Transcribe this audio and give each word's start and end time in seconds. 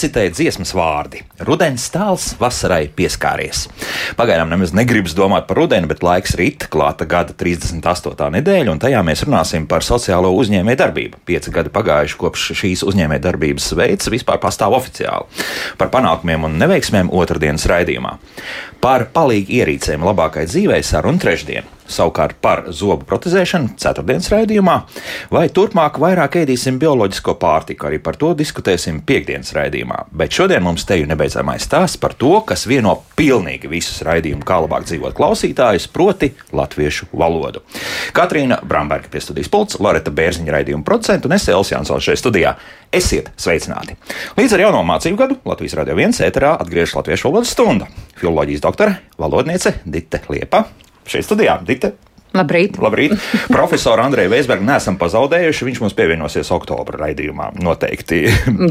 Jācitē 0.00 0.30
dziesmas 0.32 0.70
vārdi. 0.72 1.18
Rudens 1.44 1.82
stāls 1.90 2.30
vasarai 2.40 2.86
pieskāries. 2.96 3.66
Pagaidām 4.18 4.50
nemaz 4.52 4.74
negribas 4.76 5.14
domāt 5.18 5.48
par 5.48 5.60
rudeni, 5.62 5.88
bet 5.90 6.04
laiks 6.06 6.36
rīt, 6.38 6.66
klāta 6.72 7.06
gada 7.10 7.34
38. 7.36 8.30
nedēļa, 8.36 8.74
un 8.74 8.82
tajā 8.82 9.02
mēs 9.06 9.24
runāsim 9.26 9.66
par 9.70 9.86
sociālo 9.86 10.32
uzņēmēju 10.38 10.80
darbību. 10.82 11.22
Pieci 11.28 11.54
gadi 11.54 11.72
pagājuši 11.74 12.20
kopš 12.20 12.46
šīs 12.60 12.84
uzņēmēju 12.88 13.24
darbības 13.26 13.72
veids 13.78 14.12
vispār 14.12 14.40
pastāv 14.42 14.76
oficiāli. 14.78 15.28
Par 15.80 15.92
panākumiem 15.94 16.48
un 16.48 16.56
neveiksmēm 16.60 17.12
otrdienas 17.12 17.68
raidījumā. 17.70 18.16
Par 18.80 19.10
palīgu 19.12 19.60
ierīcēm 19.60 20.06
labākai 20.08 20.46
dzīvei 20.48 20.82
sarunu 20.86 21.20
trešdien 21.20 21.76
savukārt 21.90 22.38
par 22.42 22.64
zobu 22.74 23.06
protezēšanu 23.08 23.74
ceturtdienas 23.80 24.30
raidījumā, 24.32 24.76
vai 25.34 25.46
turpmāk 25.54 25.98
vairāk 26.02 26.40
ēdīsim 26.44 26.78
bioloģisko 26.80 27.36
pārtiku. 27.40 27.88
Arī 27.90 28.00
par 28.02 28.18
to 28.20 28.32
diskutēsim 28.38 29.02
piekdienas 29.06 29.52
raidījumā. 29.56 30.04
Bet 30.14 30.34
šodien 30.36 30.64
mums 30.64 30.86
te 30.88 31.00
ir 31.00 31.10
nebeidzamais 31.10 31.66
stāsts 31.66 32.00
par 32.00 32.14
to, 32.18 32.36
kas 32.46 32.66
vieno 32.70 32.96
pilnīgi 33.18 33.70
visus 33.90 34.06
raidījumu, 34.06 34.46
kā 34.46 34.60
labāk 34.62 34.86
dzīvot 34.86 35.16
klausītājus, 35.18 35.88
proti 35.92 36.30
latviešu 36.54 37.10
valodu. 37.12 37.64
Katrīna 38.16 38.60
Bramberga 38.62 39.10
pie 39.10 39.22
studijas 39.24 39.50
pults, 39.50 39.80
Loreta 39.82 40.12
Bērziņa 40.14 40.54
raidījuma 40.54 40.86
procentu 40.86 41.28
un 41.28 41.36
es 41.36 41.48
Elsijas 41.48 41.74
Jansons 41.74 42.06
šeit 42.06 42.20
studijā. 42.22 42.54
Esiet 42.94 43.30
sveicināti! 43.38 43.96
Līdz 44.38 44.56
ar 44.56 44.66
jauno 44.66 44.84
mācību 44.86 45.18
gadu 45.18 45.40
Latvijas 45.46 45.78
Radio 45.80 45.98
1 45.98 46.22
ēterā 46.26 46.54
atgriežas 46.62 46.96
Latviešu 46.98 47.30
valodas 47.30 47.54
stunda. 47.54 47.90
Filoloģijas 48.20 48.62
doktore, 48.66 49.00
valodniece 49.18 49.80
Dite 49.84 50.22
Liepa 50.30 50.64
šeit 51.10 51.26
studijā. 51.26 51.58
Dita. 51.66 51.92
Labrīt. 52.30 52.76
Labrīt. 52.78 53.16
Profesoru 53.50 54.04
Andreju 54.04 54.30
Veisbergu 54.30 54.62
neesam 54.62 54.94
pazaudējuši. 55.00 55.66
Viņš 55.66 55.80
mums 55.82 55.96
pievienosies 55.98 56.52
oktobra 56.54 57.00
raidījumā. 57.08 57.50
Noteikti. 57.58 58.20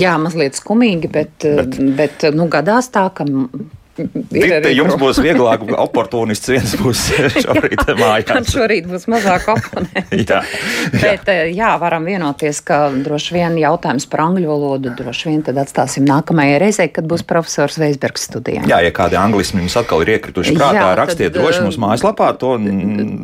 Jā, 0.03 0.15
mazliet 0.21 0.55
skumīgi, 0.55 1.11
bet, 1.11 1.43
bet, 1.43 1.75
bet 1.97 2.29
nu, 2.35 2.47
gadās 2.51 2.87
tā, 2.93 3.09
ka 3.11 3.27
Dite, 4.29 4.71
jums 4.73 4.95
būs 4.99 5.19
vieglāk, 5.23 5.63
oportunists 5.79 6.49
viens 6.51 6.75
būs 6.79 7.05
šorīt 7.45 7.85
mājās. 7.99 8.31
Man 8.33 8.47
šorīt 8.47 8.89
būs 8.89 9.07
mazāk 9.11 9.49
oponenti. 9.53 10.23
jā, 10.23 10.41
jā. 11.03 11.13
Bet 11.19 11.31
jā, 11.55 11.71
varam 11.81 12.07
vienoties, 12.07 12.61
ka 12.65 12.81
droši 12.93 13.35
vien 13.35 13.57
jautājums 13.59 14.07
par 14.09 14.25
angļu 14.27 14.49
valodu 14.49 14.93
droši 14.97 15.29
vien 15.31 15.43
tad 15.45 15.59
atstāsim 15.61 16.07
nākamajai 16.07 16.59
reizei, 16.61 16.89
kad 16.93 17.07
būs 17.09 17.25
profesors 17.27 17.79
Veisbergs 17.81 18.27
studijā. 18.29 18.63
Jā, 18.69 18.81
ja 18.85 18.93
kādi 18.95 19.19
anglismi 19.19 19.63
jums 19.63 19.77
atkal 19.79 20.03
ir 20.05 20.15
iekrituši 20.17 20.55
prātā, 20.57 20.81
jā, 20.81 20.89
rakstiet 20.99 21.31
tad, 21.33 21.39
droši 21.39 21.65
mums 21.65 21.79
mājaslapā. 21.81 22.31
To, 22.41 22.55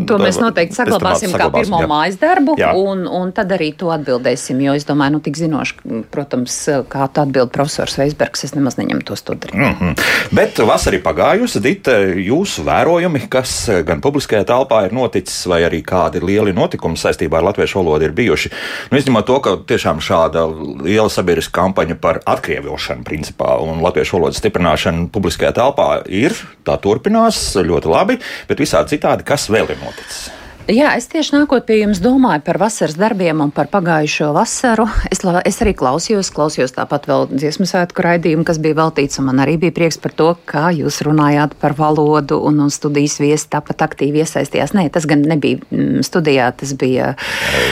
to 0.10 0.20
mēs 0.22 0.40
noteikti 0.42 0.78
saglabāsim 0.78 1.36
kā 1.36 1.50
pirmo 1.54 1.82
jā. 1.84 1.90
mājas 1.90 2.20
darbu, 2.22 2.58
jā. 2.60 2.72
un, 2.78 3.06
un 3.08 3.34
tad 3.36 3.54
arī 3.56 3.72
to 3.78 3.92
atbildēsim, 3.96 4.62
jo 4.66 4.76
es 4.78 4.88
domāju, 4.88 5.18
nu 5.18 5.24
tik 5.26 5.40
zinoši, 5.40 5.80
protams, 6.14 6.58
kā 6.92 7.10
tu 7.12 7.24
atbild 7.24 7.54
profesors 7.56 7.98
Veisbergs, 8.00 8.46
es 8.48 8.56
nemaz 8.58 8.80
neņemu 8.80 9.06
tos 9.08 9.26
to 9.26 9.38
darīt. 9.38 9.58
Mm 9.60 9.76
-hmm. 9.80 10.06
Bet 10.36 10.60
vasara 10.70 10.98
ir 10.98 11.04
pagājusi, 11.06 11.62
Dita, 11.64 11.96
jūsu 12.22 12.66
vērojumi, 12.68 13.26
kas 13.32 13.54
gan 13.88 14.02
publiskajā 14.04 14.46
telpā 14.50 14.84
ir 14.88 14.96
noticis, 14.96 15.38
vai 15.50 15.62
arī 15.68 15.82
kādi 15.86 16.22
lieli 16.24 16.54
notikumi 16.56 17.00
saistībā 17.00 17.40
ar 17.40 17.50
latviešu 17.50 17.82
valodu 17.82 18.08
ir 18.08 18.16
bijuši. 18.18 18.54
Nu, 18.92 19.00
izņemot 19.02 19.28
to, 19.30 19.40
ka 19.46 19.56
tiešām 19.72 20.02
šāda 20.04 20.46
liela 20.86 21.10
sabiedriska 21.12 21.56
kampaņa 21.60 22.00
par 22.02 22.22
atkrievošanu, 22.36 23.06
principā, 23.08 23.58
un 23.64 23.84
latviešu 23.86 24.20
valodas 24.20 24.42
stiprināšanu 24.44 25.10
publiskajā 25.16 25.56
telpā 25.60 25.90
ir, 26.08 26.38
tā 26.68 26.80
turpinās 26.82 27.44
ļoti 27.60 27.92
labi, 27.92 28.22
bet 28.50 28.64
visādi 28.64 28.98
citādi, 28.98 29.28
kas 29.28 29.50
vēl 29.52 29.72
ir 29.72 29.82
noticis? 29.84 30.45
Jā, 30.66 30.96
es 30.98 31.06
tieši 31.06 31.36
nākot 31.36 31.62
pie 31.68 31.76
jums 31.84 32.00
domāju 32.02 32.42
par 32.48 32.58
vasaras 32.58 32.96
darbiem 32.98 33.38
un 33.44 33.52
par 33.54 33.68
pagājušo 33.70 34.32
vasaru. 34.34 34.88
Es, 35.14 35.20
es 35.22 35.60
arī 35.62 35.76
klausījos, 35.78 36.32
klausījos 36.34 36.72
tāpat 36.74 37.04
vēl 37.06 37.28
dziesmu 37.30 37.68
svētku 37.70 38.02
raidījumu, 38.02 38.42
kas 38.48 38.58
bija 38.64 38.80
veltīts, 38.80 39.20
un 39.22 39.28
man 39.30 39.44
arī 39.44 39.60
bija 39.62 39.76
prieks 39.76 40.00
par 40.02 40.16
to, 40.18 40.32
kā 40.50 40.72
jūs 40.74 41.04
runājāt 41.06 41.54
par 41.62 41.76
valodu 41.78 42.40
un, 42.50 42.58
un 42.66 42.74
studijas 42.74 43.20
viesi 43.22 43.46
tāpat 43.54 43.84
aktīvi 43.86 44.24
iesaistījās. 44.24 44.74
Nē, 44.74 44.88
tas 44.96 45.06
gan 45.06 45.22
nebija 45.30 45.60
mm, 45.70 46.02
studijā, 46.08 46.50
tas 46.58 46.74
bija 46.82 47.12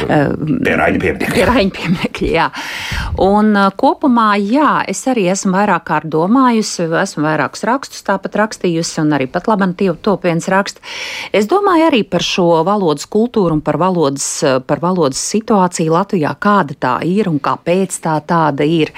pie 0.06 0.78
Raņa 0.78 1.02
pieminekļa. 1.02 1.34
Pie 1.34 1.50
Raņa 1.50 1.76
pieminekļa, 1.80 2.30
jā. 2.30 2.48
Un 3.26 3.58
kopumā, 3.82 4.28
jā, 4.38 4.76
es 4.94 5.02
arī 5.10 5.26
esmu 5.34 5.56
vairāk 5.58 5.88
kārt 5.90 6.12
domājusi, 6.14 6.86
esmu 7.02 7.26
vairākus 7.26 7.66
rakstus 7.66 8.06
tāpat 8.06 8.38
rakstījusi, 8.44 9.02
un 9.02 9.18
arī 9.18 9.32
pat 9.34 9.50
labam 9.50 9.74
top 9.74 10.30
viens 10.30 10.46
raksts. 10.54 10.94
Es 11.34 11.50
domāju 11.50 11.90
arī 11.90 12.06
par 12.06 12.22
šo 12.22 12.52
valodu 12.62 12.83
valodas 12.84 13.08
kultūru 13.08 13.58
un 13.58 13.62
par 13.64 13.78
valodas, 13.80 14.28
par 14.68 14.82
valodas 14.84 15.22
situāciju 15.32 15.94
Latvijā, 15.94 16.34
kāda 16.40 16.76
tā 16.76 16.94
ir 17.08 17.30
un 17.32 17.40
kāpēc 17.44 17.96
tā 18.04 18.18
tāda 18.28 18.68
ir. 18.68 18.92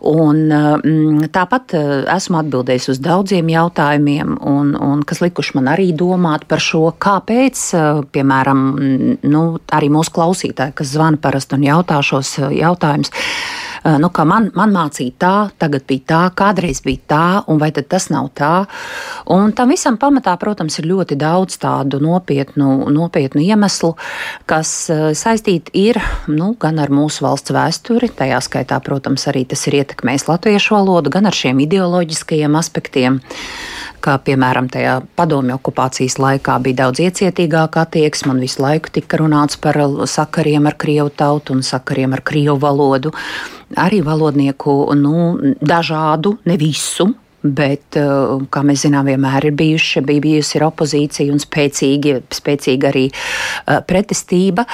Un, 0.00 0.48
mm, 0.48 1.30
tāpat 1.34 1.74
eh, 1.76 1.88
esmu 2.16 2.40
atbildējis 2.40 2.88
uz 2.94 3.00
daudziem 3.04 3.50
jautājumiem, 3.52 4.38
un, 4.48 4.72
un 4.74 5.02
kas 5.06 5.20
likuši 5.20 5.58
man 5.58 5.68
arī 5.74 5.90
domāt 5.92 6.46
par 6.48 6.62
šo, 6.64 6.86
kāpēc, 6.98 7.64
eh, 7.76 8.02
piemēram, 8.14 8.62
mm, 8.70 9.18
nu, 9.30 9.44
arī 9.76 9.90
mūsu 9.92 10.14
klausītāji, 10.16 10.78
kas 10.80 10.94
zvana 10.94 11.20
parasti 11.20 11.58
un 11.58 11.68
jautā 11.68 12.00
šos 12.02 12.38
eh, 12.40 12.56
jautājumus 12.62 13.12
nu, 13.84 14.10
ka 14.12 14.24
man, 14.28 14.50
man 14.56 14.72
mācīja 14.74 15.14
tā, 15.20 15.34
tagad 15.60 15.86
bija 15.88 16.06
tā, 16.12 16.20
kādreiz 16.36 16.82
bija 16.84 17.04
tā, 17.12 17.24
un 17.50 17.60
vai 17.60 17.70
tas 17.72 18.08
nav 18.12 18.30
tā. 18.36 18.66
Un 19.32 19.54
tam 19.56 19.72
visam 19.72 19.96
pamatā, 20.00 20.36
protams, 20.40 20.78
ir 20.80 20.88
ļoti 20.90 21.16
daudz 21.20 21.58
tādu 21.62 22.00
nopietnu, 22.02 22.90
nopietnu 22.92 23.42
iemeslu, 23.44 23.94
kas 24.50 24.72
saistīti 25.16 25.72
ir 25.88 26.00
nu, 26.28 26.52
gan 26.60 26.80
ar 26.82 26.92
mūsu 26.92 27.24
valsts 27.24 27.54
vēsturi, 27.54 28.12
tajā 28.16 28.40
skaitā, 28.44 28.80
protams, 28.84 29.26
arī 29.30 29.46
tas 29.48 29.66
ir 29.68 29.80
ietekmējis 29.80 30.28
latviešu 30.28 30.76
valodu, 30.76 31.12
gan 31.12 31.30
ar 31.30 31.36
šiem 31.36 31.62
ideoloģiskajiem 31.66 32.58
aspektiem 32.60 33.20
kā 34.00 34.16
piemēram 34.24 34.68
tajā 34.72 34.98
padomju 35.16 35.56
okupācijas 35.58 36.16
laikā 36.20 36.56
bija 36.64 36.84
daudz 36.84 37.02
iecietīgāka 37.04 37.84
attieksme, 37.84 38.32
un 38.34 38.42
visu 38.42 38.62
laiku 38.64 38.92
tika 38.96 39.20
runāts 39.20 39.60
par 39.60 39.78
sakariem 40.08 40.68
ar 40.70 40.76
krievu 40.80 41.12
tautu 41.12 41.56
un 41.56 41.64
sakariem 41.66 42.16
ar 42.16 42.24
krievu 42.24 42.56
valodu. 42.62 43.12
Arī 43.78 44.00
valodnieku 44.02 44.90
nu, 44.98 45.38
dažādu, 45.62 46.38
ne 46.44 46.56
visu, 46.58 47.06
Bet, 47.42 47.96
eh, 47.96 48.02
kā 48.52 48.60
mēs 48.60 48.82
zinām, 48.84 49.06
vienmēr 49.08 49.46
ir 49.48 49.54
bijuši, 49.56 50.02
bija 50.04 50.20
bijusi 50.20 50.58
ir 50.58 50.64
opozīcija 50.66 51.32
un 51.32 51.40
spēcīga, 51.40 52.18
spēcīga 52.36 52.90
arī 52.90 53.06
eh, 53.08 53.78
pretestība. 53.80 54.66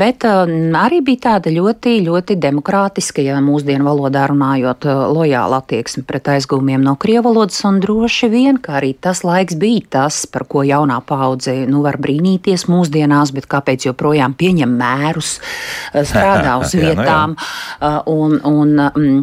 Bet 0.00 0.24
eh, 0.24 0.52
arī 0.80 1.02
bija 1.04 1.20
tāda 1.26 1.52
ļoti, 1.52 1.98
ļoti 2.06 2.38
demokrātiska, 2.40 3.20
ja 3.20 3.36
mūsdienu 3.44 3.84
valodā 3.84 4.22
runājot, 4.32 4.86
lojāla 5.12 5.58
attieksme 5.60 6.06
pret 6.08 6.30
aizgūmiem 6.36 6.80
no 6.80 6.94
krievu 6.96 7.34
valodas. 7.34 7.60
Un 7.68 7.82
droši 7.84 8.30
vien, 8.32 8.56
ka 8.56 8.78
arī 8.80 8.94
tas 8.96 9.20
laiks 9.26 9.58
bija 9.60 9.84
tas, 9.98 10.22
par 10.24 10.46
ko 10.48 10.64
jaunā 10.64 11.02
paudze 11.04 11.52
nu, 11.68 11.82
var 11.84 12.00
brīnīties 12.00 12.64
mūsdienās, 12.72 13.34
bet 13.36 13.50
kāpēc 13.50 13.90
joprojām 13.90 14.32
pieņem 14.40 14.72
mērus, 14.80 15.36
strādā 15.92 16.56
uz 16.64 16.72
vietām 16.72 17.36
jā, 17.36 17.44
nu 17.84 17.92
jā. 17.92 18.02
un, 18.08 18.40
un 18.48 18.74
um, 18.88 19.22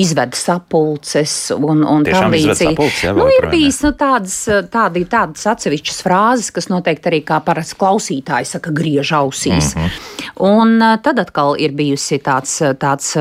izved 0.00 0.38
sapulces. 0.38 1.36
Un, 1.60 1.84
un 1.90 2.06
tam 2.06 2.32
līdzīgi. 2.34 2.88
Nu, 3.16 3.26
ir 3.34 3.48
bijis 3.52 3.80
nu, 3.84 3.92
tādas, 3.98 4.36
tādi, 4.72 5.04
tādas 5.10 5.46
atsevišķas 5.52 6.02
frāzes, 6.06 6.50
kas 6.54 6.70
noteikti 6.72 7.10
arī 7.10 7.20
kā 7.26 7.40
parasti 7.44 7.78
klausītāji 7.80 8.48
saka, 8.54 8.72
griež 8.74 9.12
ausīs. 9.18 9.74
Mm 9.74 9.82
-hmm. 9.82 9.90
Un 10.40 10.80
tad 11.02 11.18
atkal 11.18 11.56
ir 11.58 11.72
bijusi 11.76 12.18
tāds, 12.18 12.60
tāds 12.80 13.12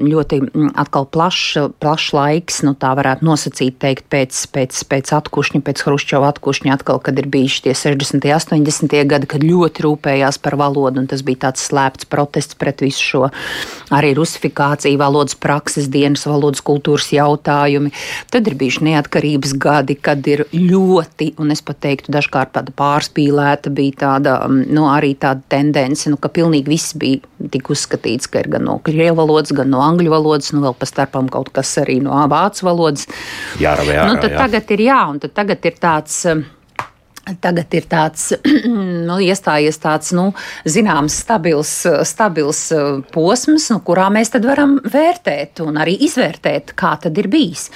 ļoti 0.00 0.40
plašs, 1.12 1.58
plašs 1.78 2.12
laiks, 2.12 2.62
nu, 2.62 2.72
tā 2.74 2.94
varētu 2.96 3.24
nosacīt, 3.24 3.76
teikt, 3.78 4.04
pēc, 4.08 4.46
pēc, 4.54 4.84
pēc 4.88 5.12
atkušņa, 5.18 5.60
pēc 5.60 5.82
Hruščova 5.84 6.28
atkušņa, 6.32 6.72
atkal, 6.72 6.98
kad 6.98 7.18
ir 7.18 7.26
bijuši 7.26 7.62
tie 7.62 7.74
60. 7.74 8.24
un 8.52 8.62
80. 8.62 9.04
gadi, 9.08 9.26
kad 9.26 9.44
ļoti 9.44 9.84
rūpējās 9.84 10.38
par 10.42 10.56
valodu, 10.60 11.02
un 11.02 11.06
tas 11.10 11.22
bija 11.26 11.48
tāds 11.48 11.64
slēpts 11.68 12.08
protests 12.10 12.58
pret 12.58 12.80
visu 12.84 13.02
šo 13.02 13.22
arī 13.92 14.12
rusifikāciju, 14.16 15.00
valodas 15.00 15.36
prakses 15.38 15.88
dienas, 15.92 16.24
valodas 16.28 16.62
kultūras 16.64 17.10
jautājumi. 17.12 17.92
Tad 18.32 18.48
ir 18.48 18.56
bijuši 18.60 18.84
neatkarības 18.88 19.54
gadi, 19.60 19.96
kad 19.96 20.26
ir 20.30 20.44
ļoti, 20.52 21.32
un 21.42 21.52
es 21.54 21.62
pat 21.64 21.80
teiktu, 21.84 22.12
dažkārt 22.14 22.52
pat 22.54 22.70
pārspīlēta 22.78 23.72
bija 23.74 23.98
tāda, 24.04 24.36
mm, 24.46 24.70
nu, 24.74 24.86
arī 24.92 25.14
tāda 25.18 25.44
tendence, 25.52 26.08
nu, 26.10 26.18
ka 26.20 26.30
pilnīgi 26.32 26.72
viss 26.72 26.96
bija 26.98 27.22
tik 27.52 27.72
uzskatīts, 27.74 28.30
ka 28.30 28.42
ir 28.42 28.50
gan 28.52 28.66
no 28.68 28.78
krievu 28.84 29.18
valodas, 29.22 29.54
gan 29.56 29.70
no 29.72 29.82
angļu 29.84 30.12
valodas, 30.12 30.52
nu, 30.54 30.62
vēl 30.64 30.76
pa 30.78 30.88
starpam 30.88 31.30
kaut 31.32 31.52
kas 31.54 31.74
arī 31.82 32.00
no 32.04 32.16
vācu 32.32 32.68
valodas. 32.68 33.08
Jā, 33.60 33.76
jā, 33.86 34.08
nu, 34.08 34.18
tad 34.20 34.32
jā. 34.32 34.40
tagad 34.40 34.74
ir 34.76 34.86
jā, 34.88 35.00
un 35.12 35.22
tad 35.22 35.36
tagad 35.36 35.70
ir 35.70 35.78
tāds. 35.82 36.24
Tagad 37.22 37.74
ir 37.78 37.84
tāds 37.86 38.32
nu, 39.08 39.16
iestājies 39.22 39.78
tāds 39.82 40.10
nu, 40.16 40.24
zināms, 40.66 41.20
stabils, 41.22 41.70
stabils 42.08 42.62
uh, 42.74 42.98
posms, 43.14 43.68
nu, 43.70 43.78
kurā 43.86 44.08
mēs 44.10 44.34
varam 44.42 44.80
vērtēt 44.82 45.62
un 45.62 45.78
arī 45.78 45.94
izvērtēt, 46.08 46.74
kā 46.78 46.96
tad 47.02 47.18
ir 47.22 47.30
bijis. 47.30 47.68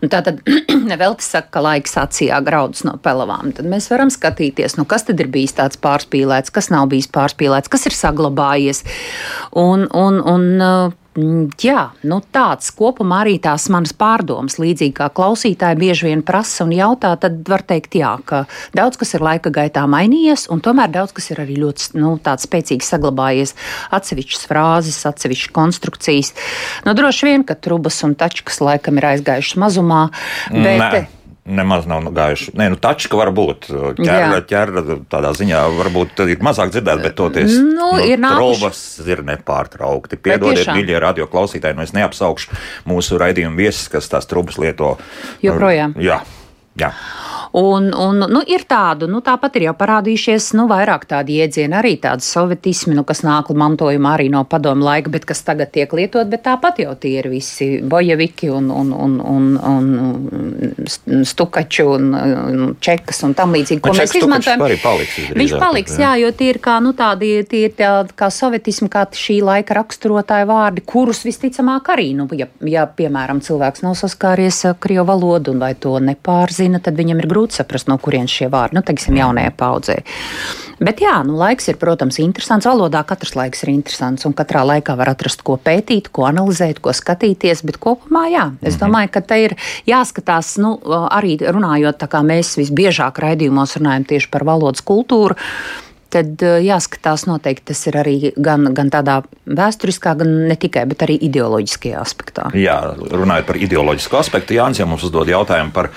Un 0.00 0.12
tā 0.12 0.22
tad 0.24 0.40
vēl 1.02 1.18
te 1.20 1.26
saka, 1.26 1.52
ka 1.58 1.64
laiks 1.68 1.96
acījā 2.00 2.40
graudus 2.46 2.86
no 2.88 2.96
pelavām. 3.02 3.52
Tad 3.56 3.68
mēs 3.68 3.90
varam 3.92 4.12
skatīties, 4.12 4.78
nu, 4.80 4.88
kas 4.88 5.04
tad 5.08 5.20
ir 5.20 5.28
bijis 5.32 5.58
tāds 5.60 5.80
pārspīlēts, 5.80 6.54
kas 6.54 6.72
nav 6.72 6.88
bijis 6.92 7.12
pārspīlēts, 7.12 7.72
kas 7.72 7.88
ir 7.90 7.96
saglabājies. 7.96 8.84
Un, 9.52 9.84
un, 9.92 10.22
un, 10.24 10.48
Mm, 10.56 11.05
jā, 11.16 11.80
nu 12.06 12.18
tāds 12.34 12.68
kopumā 12.76 13.22
arī 13.24 13.36
tās 13.42 13.66
manas 13.72 13.94
pārdomas, 13.96 14.58
līdzīgi 14.60 14.94
kā 14.98 15.08
klausītāji 15.16 15.78
bieži 15.80 16.08
vien 16.10 16.22
prasa 16.26 16.66
un 16.66 16.74
jautā, 16.76 17.14
tad 17.20 17.40
var 17.48 17.64
teikt, 17.66 17.96
jā, 17.98 18.12
ka 18.26 18.44
daudz 18.76 19.00
kas 19.00 19.16
ir 19.16 19.24
laika 19.24 19.52
gaitā 19.54 19.86
mainījies, 19.90 20.48
un 20.52 20.62
tomēr 20.64 20.92
daudz 20.92 21.16
kas 21.16 21.30
ir 21.32 21.42
arī 21.44 21.58
ļoti 21.62 21.96
nu, 22.00 22.16
spēcīgi 22.20 22.84
saglabājies. 22.84 23.56
Atsevišķas 23.96 24.46
frāzes, 24.50 25.02
atsevišķas 25.08 25.54
konstrukcijas. 25.56 26.32
Nu, 26.86 26.96
droši 26.96 27.30
vien, 27.30 27.46
ka 27.48 27.56
trubas 27.58 28.02
un 28.06 28.16
tačkas 28.18 28.60
laikam 28.64 29.00
ir 29.00 29.12
aizgājušas 29.14 29.60
mazumā, 29.62 30.08
bet. 30.52 30.82
Nē 30.84 31.06
nemaz 31.46 31.86
nav 31.88 32.08
gājuši. 32.14 32.54
Nē, 32.58 32.68
nu, 32.74 32.78
taču, 32.80 33.10
ka 33.12 33.20
varbūt 33.20 33.68
ķēra, 33.98 34.40
ķēra 34.50 34.84
tādā 35.12 35.32
ziņā 35.38 35.62
varbūt 35.78 36.22
ir 36.26 36.42
mazāk 36.44 36.72
dzirdēt, 36.74 37.02
bet 37.04 37.16
toties 37.18 37.56
nu, 37.60 37.72
nu, 37.76 37.90
ir 38.02 38.20
trobas 38.22 38.80
ir 39.06 39.22
nepārtraukti. 39.26 40.18
Piedodiet, 40.20 40.68
mīļie 40.74 40.98
radio 41.02 41.28
klausītāji, 41.30 41.78
nu 41.78 41.86
es 41.86 41.94
neapsaukšu 41.96 42.58
mūsu 42.90 43.20
raidījumu 43.22 43.62
viesis, 43.62 43.86
kas 43.92 44.10
tās 44.12 44.28
trubas 44.30 44.58
lieto. 44.62 44.96
Joprojām. 45.44 45.96
Jā. 46.02 46.20
Jā. 46.76 46.92
Un, 47.56 47.88
un, 47.94 48.18
nu, 48.28 48.42
ir 48.44 48.66
tādu, 48.68 49.06
nu, 49.08 49.22
tāpat 49.24 49.54
ir 49.56 49.70
jau 49.70 49.72
parādījušies 49.80 50.50
nu, 50.58 50.66
vairāk 50.68 51.06
tādi 51.08 51.38
jēdzieni, 51.38 51.72
arī 51.78 51.94
tādi 52.02 52.20
sovietismi, 52.26 52.92
nu, 52.92 53.00
kas 53.08 53.22
nāk 53.24 53.48
mantojumā 53.56 54.10
arī 54.18 54.26
no 54.28 54.42
padomu 54.44 54.84
laika, 54.84 55.08
bet 55.14 55.24
kas 55.24 55.40
tagad 55.46 55.70
tiek 55.72 55.94
lietot, 55.96 56.28
bet 56.28 56.42
tāpat 56.44 56.82
jau 56.82 56.92
tie 57.00 57.14
ir 57.22 57.30
visi 57.32 57.68
bojeviki 57.80 58.50
un, 58.52 58.68
un, 58.68 58.90
un, 58.92 59.14
un, 59.32 59.56
un 59.72 61.24
stukači 61.24 61.86
un, 61.88 62.10
un 62.12 62.74
čekas 62.76 63.22
un 63.24 63.32
tam 63.38 63.56
līdzīgi, 63.56 63.80
ko 63.80 63.94
mēs 63.96 64.12
izmantojam. 64.20 64.60
Paliks, 64.84 65.16
Viņš 65.40 65.56
paliks, 65.56 65.96
jā, 66.04 66.12
jo 66.20 66.34
tie 66.36 66.50
ir 66.52 66.60
kā, 66.60 66.76
nu, 66.84 66.92
tādi, 66.98 67.38
tie 67.48 67.62
ir 67.70 67.74
tādi 67.80 68.12
kā 68.20 68.28
sovietismi, 68.36 68.90
kā 68.92 69.06
šī 69.16 69.38
laika 69.48 69.78
raksturotāji 69.80 70.50
vārdi, 70.52 70.84
kurus 70.84 71.24
visticamāk 71.24 71.88
arī, 71.96 72.10
nu, 72.20 72.28
ja, 72.36 72.50
ja 72.68 72.84
piemēram, 72.84 73.40
cilvēks 73.40 73.86
nav 73.88 73.96
saskāries 73.96 74.60
krievu 74.76 75.08
valodu 75.08 75.56
un 75.56 75.64
vai 75.64 75.72
to 75.72 75.96
nepārzina, 76.04 76.84
tad 76.84 77.00
viņam 77.00 77.24
ir 77.24 77.32
grūti 77.32 77.45
grūti 77.46 77.62
saprast, 77.62 77.88
no 77.88 77.98
kurienes 77.98 78.30
šie 78.30 78.48
vārdi, 78.50 78.76
nu, 78.76 78.82
teiksim, 78.82 79.16
jaunajai 79.16 79.52
paudzei. 79.56 80.02
Bet 80.80 81.00
jā, 81.00 81.22
nu, 81.24 81.36
laiks 81.38 81.68
ir, 81.70 81.78
protams, 81.78 82.18
interesants. 82.18 82.66
Valodā 82.66 83.02
katrs 83.06 83.36
laiks 83.36 83.62
ir 83.64 83.72
interesants, 83.72 84.26
un 84.26 84.34
katrā 84.36 84.64
laikā 84.66 84.96
var 84.96 85.14
atrast, 85.14 85.42
ko 85.46 85.56
pētīt, 85.56 86.10
ko 86.12 86.26
analizēt, 86.28 86.80
ko 86.80 86.92
skatīties. 86.92 87.64
Bet 87.64 87.78
kopumā, 87.78 88.26
jā, 88.28 88.50
es 88.62 88.76
mhm. 88.76 88.82
domāju, 88.84 89.12
ka 89.14 89.22
te 89.22 89.40
ir 89.46 89.56
jāskatās, 89.86 90.58
nu, 90.60 90.76
arī 91.08 91.38
runājot, 91.40 91.98
tā 92.02 92.10
kā 92.10 92.22
mēs 92.26 92.56
visbiežāk 92.58 93.18
raidījumos 93.22 93.78
runājam 93.78 94.06
tieši 94.12 94.32
par 94.32 94.46
valodas 94.48 94.84
kultūru 94.84 95.36
tad 96.16 96.42
jāskatās 96.64 97.26
noteikti 97.28 97.72
tas 97.72 97.82
ir 97.90 97.98
arī 98.00 98.16
gan, 98.38 98.70
gan 98.76 98.90
tādā 98.92 99.18
vēsturiskā, 99.46 100.14
gan 100.20 100.32
ne 100.48 100.56
tikai, 100.58 100.86
bet 100.88 101.02
arī 101.06 101.18
ideoloģiskajā 101.28 102.00
aspektā. 102.00 102.48
Jā, 102.56 102.78
runājot 102.96 103.48
par 103.48 103.60
ideoloģisku 103.60 104.20
aspektu, 104.20 104.56
Jānis 104.56 104.80
jau 104.80 104.88
mums 104.90 105.04
uzdod 105.06 105.28
jautājumu 105.30 105.74
par 105.76 105.90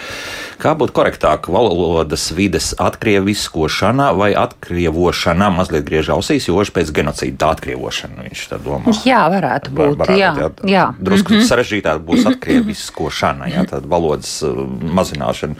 Kā 0.60 0.74
būtu 0.76 0.92
korektāk 0.92 1.48
valodas 1.48 2.26
vides 2.36 2.74
atkrieviskošana 2.84 4.10
vai 4.18 4.34
atkrievošana? 4.36 5.48
Mazliet 5.56 5.86
griež 5.88 6.10
ausīs, 6.12 6.50
jo 6.50 6.60
pēc 6.60 6.90
genocīda 6.98 7.54
atkrievošana 7.56 8.26
viņš 8.26 8.42
tā 8.52 8.60
domā. 8.60 8.92
Jā, 9.08 9.22
varētu 9.32 9.72
būt. 9.72 9.94
Var, 10.02 10.12
varētu, 10.12 10.20
jā, 10.20 10.32
jā. 10.36 10.50
jā. 10.74 10.84
Drusku 11.00 11.32
mm 11.32 11.40
-hmm. 11.40 11.48
sarežģītāk 11.48 12.02
būs 12.04 12.28
atkrieviskošana, 12.34 13.48
jā, 13.54 13.64
tāda 13.72 13.88
valodas 13.88 14.34
uh, 14.44 14.60
mazināšana, 15.00 15.56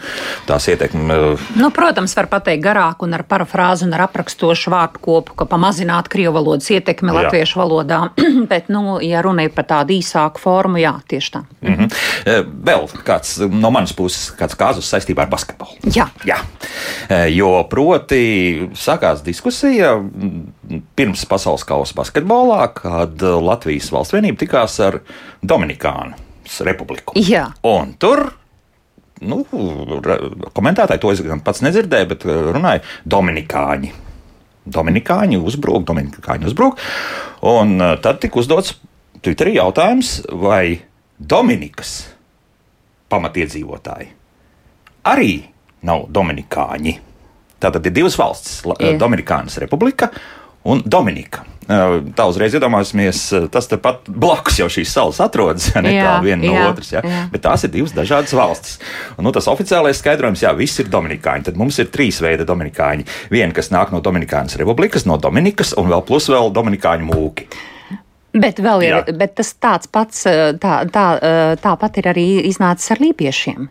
tās 0.46 0.68
ietekme. 0.68 1.16
Uh, 1.16 1.48
nu, 1.56 1.70
protams, 1.70 2.16
var 2.16 2.28
pateikt 2.28 2.64
garāk 2.64 3.00
un 3.00 3.16
ar 3.16 3.24
parafrāzi 3.24 3.88
un 3.88 3.96
ar 3.96 4.04
aprakstošu 4.04 4.70
vārdu 4.70 5.00
kopu, 5.00 5.34
ka 5.34 5.48
pamazināt 5.48 6.12
krievu 6.12 6.34
valodas 6.34 6.70
ietekmi 6.70 7.08
jā. 7.08 7.22
latviešu 7.22 7.60
valodā. 7.62 8.02
Bet, 8.52 8.68
nu, 8.68 9.00
ja 9.00 9.22
runa 9.22 9.48
ir 9.48 9.56
par 9.56 9.64
tādu 9.64 9.96
īsāku 9.96 10.38
formu, 10.38 10.76
jā, 10.76 10.92
tieši 11.08 11.32
tā. 11.32 11.42
Mm 11.62 11.74
-hmm. 11.74 11.88
Vēl 12.64 12.88
kāds 13.04 13.38
no 13.48 13.70
manas 13.70 13.92
puses, 13.92 14.32
kāds 14.36 14.56
kāzus 14.56 14.89
saistībā 14.90 15.24
ar 15.24 15.30
basketbolu. 15.32 15.78
Jā. 15.94 16.08
Jā. 16.28 16.40
E, 17.10 17.22
jo 17.34 17.52
proti 17.70 18.68
sākās 18.78 19.24
diskusija 19.26 19.94
pirms 20.98 21.24
pasaules 21.30 21.64
kausa 21.68 21.96
basketbolā, 21.98 22.66
kad 22.76 23.22
Latvijas 23.22 23.90
valsts 23.94 24.16
vienība 24.16 24.42
tikās 24.42 24.78
ar 24.84 25.00
Dominikānu 25.42 26.18
republiku. 26.66 27.14
Jā. 27.18 27.46
Un 27.66 27.94
tur 28.02 28.26
nu, 29.20 29.42
komentētāji 30.56 31.02
to 31.02 31.14
es 31.14 31.24
gan 31.24 31.42
pats 31.44 31.62
nedzirdēju, 31.64 32.10
bet 32.14 32.26
runāja 32.26 32.84
Dominikāņi. 33.08 33.92
Dominikāņi 34.70 35.40
uzbrūk, 35.40 35.84
Dominikāņi 35.88 36.48
uzbrūk. 36.50 36.80
Un 37.48 37.76
e, 37.80 37.90
tad 38.04 38.20
tika 38.22 38.40
uzdots 38.42 38.76
Twitterī 39.20 39.58
jautājums, 39.58 40.20
vai 40.40 40.80
Dominikas 41.20 41.98
pamatiedzīvotāji 43.12 44.19
arī 45.06 45.32
nav 45.86 46.08
dominikāņi. 46.12 46.98
Tātad 47.60 47.86
ir 47.86 47.96
divas 47.96 48.16
valstis- 48.20 48.62
Dominikānas 49.02 49.58
republika 49.60 50.10
un 50.64 50.82
Dominika. 50.84 51.44
Tā 51.70 52.24
uzreiz 52.26 52.54
iedomāsimies, 52.56 53.20
tas 53.54 53.68
tepat 53.70 54.08
blakus 54.10 54.56
jau 54.58 54.66
šīs 54.72 54.90
salas 54.90 55.20
atrodas, 55.22 55.68
ne 55.84 55.92
tā 55.94 56.16
viena 56.24 56.42
no 56.42 56.54
jā, 56.56 56.64
otras. 56.72 56.90
Ja? 56.96 57.02
Jā. 57.04 57.20
Bet 57.30 57.44
tās 57.44 57.64
ir 57.64 57.70
divas 57.70 57.94
dažādas 57.94 58.34
valstis. 58.34 58.80
Un, 59.14 59.28
nu, 59.28 59.32
tas 59.36 59.46
oficiālais 59.52 60.00
skaidrojums, 60.02 60.42
jā, 60.42 60.50
viss 60.58 60.82
ir 60.82 60.90
dominikāņi. 60.90 61.46
Tad 61.46 61.60
mums 61.60 61.78
ir 61.78 61.92
trīs 61.94 62.18
veidi 62.24 62.48
dominikāņi. 62.48 63.06
Viena, 63.30 63.54
kas 63.54 63.70
nāk 63.70 63.94
no 63.94 64.02
Dominikānas 64.02 64.58
republikas, 64.58 65.06
no 65.06 65.20
Dominikas, 65.22 65.76
un 65.78 65.92
vēl 65.92 66.02
plus 66.08 66.26
vēl 66.32 66.50
dominikāņu 66.56 67.06
mūki. 67.12 67.46
Bet, 68.34 68.58
ir, 68.62 68.90
jā. 68.90 69.02
bet 69.18 69.36
tas 69.38 69.54
tāds 69.58 69.90
pats, 69.90 70.26
tā, 70.62 70.74
tā, 70.90 71.06
tāpat 71.62 72.02
ir 72.02 72.10
arī 72.12 72.26
iznācis 72.50 72.94
ar 72.94 73.02
līpiešiem. 73.02 73.70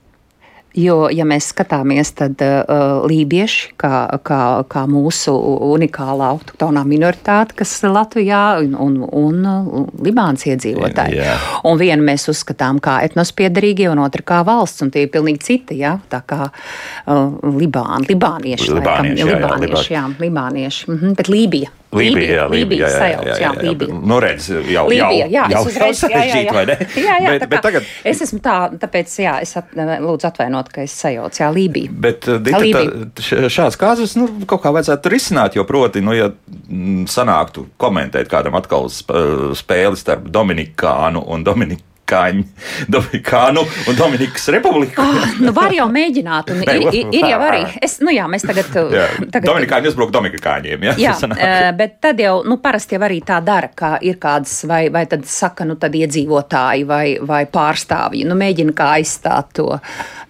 Jo, 0.77 1.07
ja 1.09 1.25
mēs 1.25 1.47
skatāmies, 1.49 2.11
tad 2.13 2.41
uh, 2.45 3.01
lībieši, 3.09 3.71
kā, 3.79 4.03
kā, 4.21 4.41
kā 4.69 4.83
mūsu 4.85 5.33
unikālā 5.65 6.27
autoktonā 6.35 6.83
minoritāte, 6.85 7.55
kas 7.57 7.71
ir 7.81 7.89
Latvijā, 7.95 8.41
un, 8.77 9.01
un, 9.09 9.39
un 9.49 9.87
Libānas 10.05 10.45
iedzīvotāji. 10.45 11.17
Yeah. 11.17 11.49
Un 11.65 11.81
vienu 11.81 12.05
mēs 12.05 12.27
uzskatām 12.29 12.77
kā 12.85 12.99
etnospiedarīgie, 13.07 13.89
un 13.89 14.03
otru 14.05 14.21
kā 14.29 14.43
valsts, 14.45 14.85
un 14.85 14.93
tie 14.93 15.07
ir 15.07 15.11
pilnīgi 15.13 15.41
citi, 15.47 15.79
jā, 15.81 15.95
tā 16.13 16.21
kā 16.29 16.45
uh, 16.45 17.25
Libāna, 17.49 18.05
libānieši, 18.05 18.69
libānieši, 18.77 18.77
laikam, 18.77 19.09
jā, 19.09 19.25
jā, 19.25 19.41
libānieši, 19.41 19.93
jā, 19.97 20.05
libānieši, 20.21 20.89
mhm, 20.93 21.17
bet 21.17 21.33
Lībija. 21.33 21.73
Lībija, 21.89 22.43
Lībija, 22.51 22.85
jā, 22.85 23.05
jā, 23.09 23.21
jā, 23.25 23.35
jā, 23.41 23.49
Lībija. 23.57 23.95
Nu, 24.05 24.19
redz, 24.21 24.49
jau, 24.69 24.83
Lībija, 24.91 25.25
jā, 25.25 25.45
jau, 25.49 25.63
jau, 25.65 25.71
jau 25.73 25.93
sarežģīt, 25.97 26.51
vai 26.53 26.65
ne? 26.69 26.75
Jā, 26.93 27.15
jā, 27.23 27.31
bet, 27.33 27.45
bet 27.49 27.63
tagad... 27.65 27.87
Es 28.11 28.21
esmu 28.25 28.37
tā, 28.45 28.57
tāpēc, 28.83 29.15
jā, 29.23 29.33
es 29.41 29.55
at, 29.57 29.73
lūdzu 29.73 30.29
atvainot, 30.29 30.69
ka 30.73 30.85
es 30.85 30.93
sajaucu, 31.01 31.41
jā, 31.41 31.49
Lībija. 31.55 31.95
Bet, 32.05 32.29
uh, 32.29 32.37
Dita. 32.45 32.83
Tā, 33.17 33.41
šāds 33.49 33.79
kāzus, 33.81 34.13
nu, 34.21 34.29
kaut 34.45 34.61
kā 34.61 34.73
vajadzētu 34.75 35.13
risināt, 35.15 35.57
jo 35.57 35.65
proti, 35.69 36.05
nu, 36.05 36.13
ja 36.13 36.29
mm, 36.29 37.07
sanāktu 37.09 37.65
komentēt 37.81 38.29
kādam 38.29 38.59
atkal 38.59 38.85
spēli 38.93 39.97
starp 39.97 40.29
Dominikānu 40.29 41.25
un 41.25 41.47
Dominiku 41.47 41.87
Dominikāņu, 42.09 42.43
Dominikānu 42.93 43.63
un 43.87 43.97
Dominikas 43.97 44.47
republiku. 44.47 45.01
Oh, 45.01 45.35
nu 45.39 45.53
var 45.53 45.73
jau 45.73 45.87
mēģināt, 45.91 46.51
un 46.53 46.63
ir, 46.65 46.87
ir, 46.93 47.11
ir 47.13 47.27
jau 47.29 47.39
arī. 47.45 47.61
Es, 47.81 47.99
nu 48.03 48.13
jā, 48.13 48.25
mēs 48.31 48.45
tagad. 48.47 48.71
jā. 48.93 49.05
tagad 49.29 49.49
Dominikāņi 49.51 49.91
uzbruk 49.91 50.13
Dominikāņiem, 50.15 50.87
jā? 50.89 50.95
Jā, 50.99 51.15
uh, 51.29 51.69
bet 51.77 51.99
tad 52.03 52.21
jau, 52.21 52.39
nu 52.47 52.59
parasti 52.63 52.97
jau 52.97 53.03
arī 53.07 53.21
tā 53.25 53.39
dara, 53.45 53.71
ka 53.75 53.97
ir 54.05 54.19
kādas, 54.21 54.61
vai, 54.69 54.87
vai 54.93 55.05
tad 55.09 55.27
saka, 55.29 55.67
nu 55.67 55.77
tad 55.79 55.95
iedzīvotāji 55.97 56.87
vai, 56.89 57.05
vai 57.21 57.43
pārstāvji, 57.49 58.25
nu 58.29 58.37
mēģina 58.39 58.75
kā 58.77 58.93
aizstāt 58.99 59.53
to, 59.59 59.71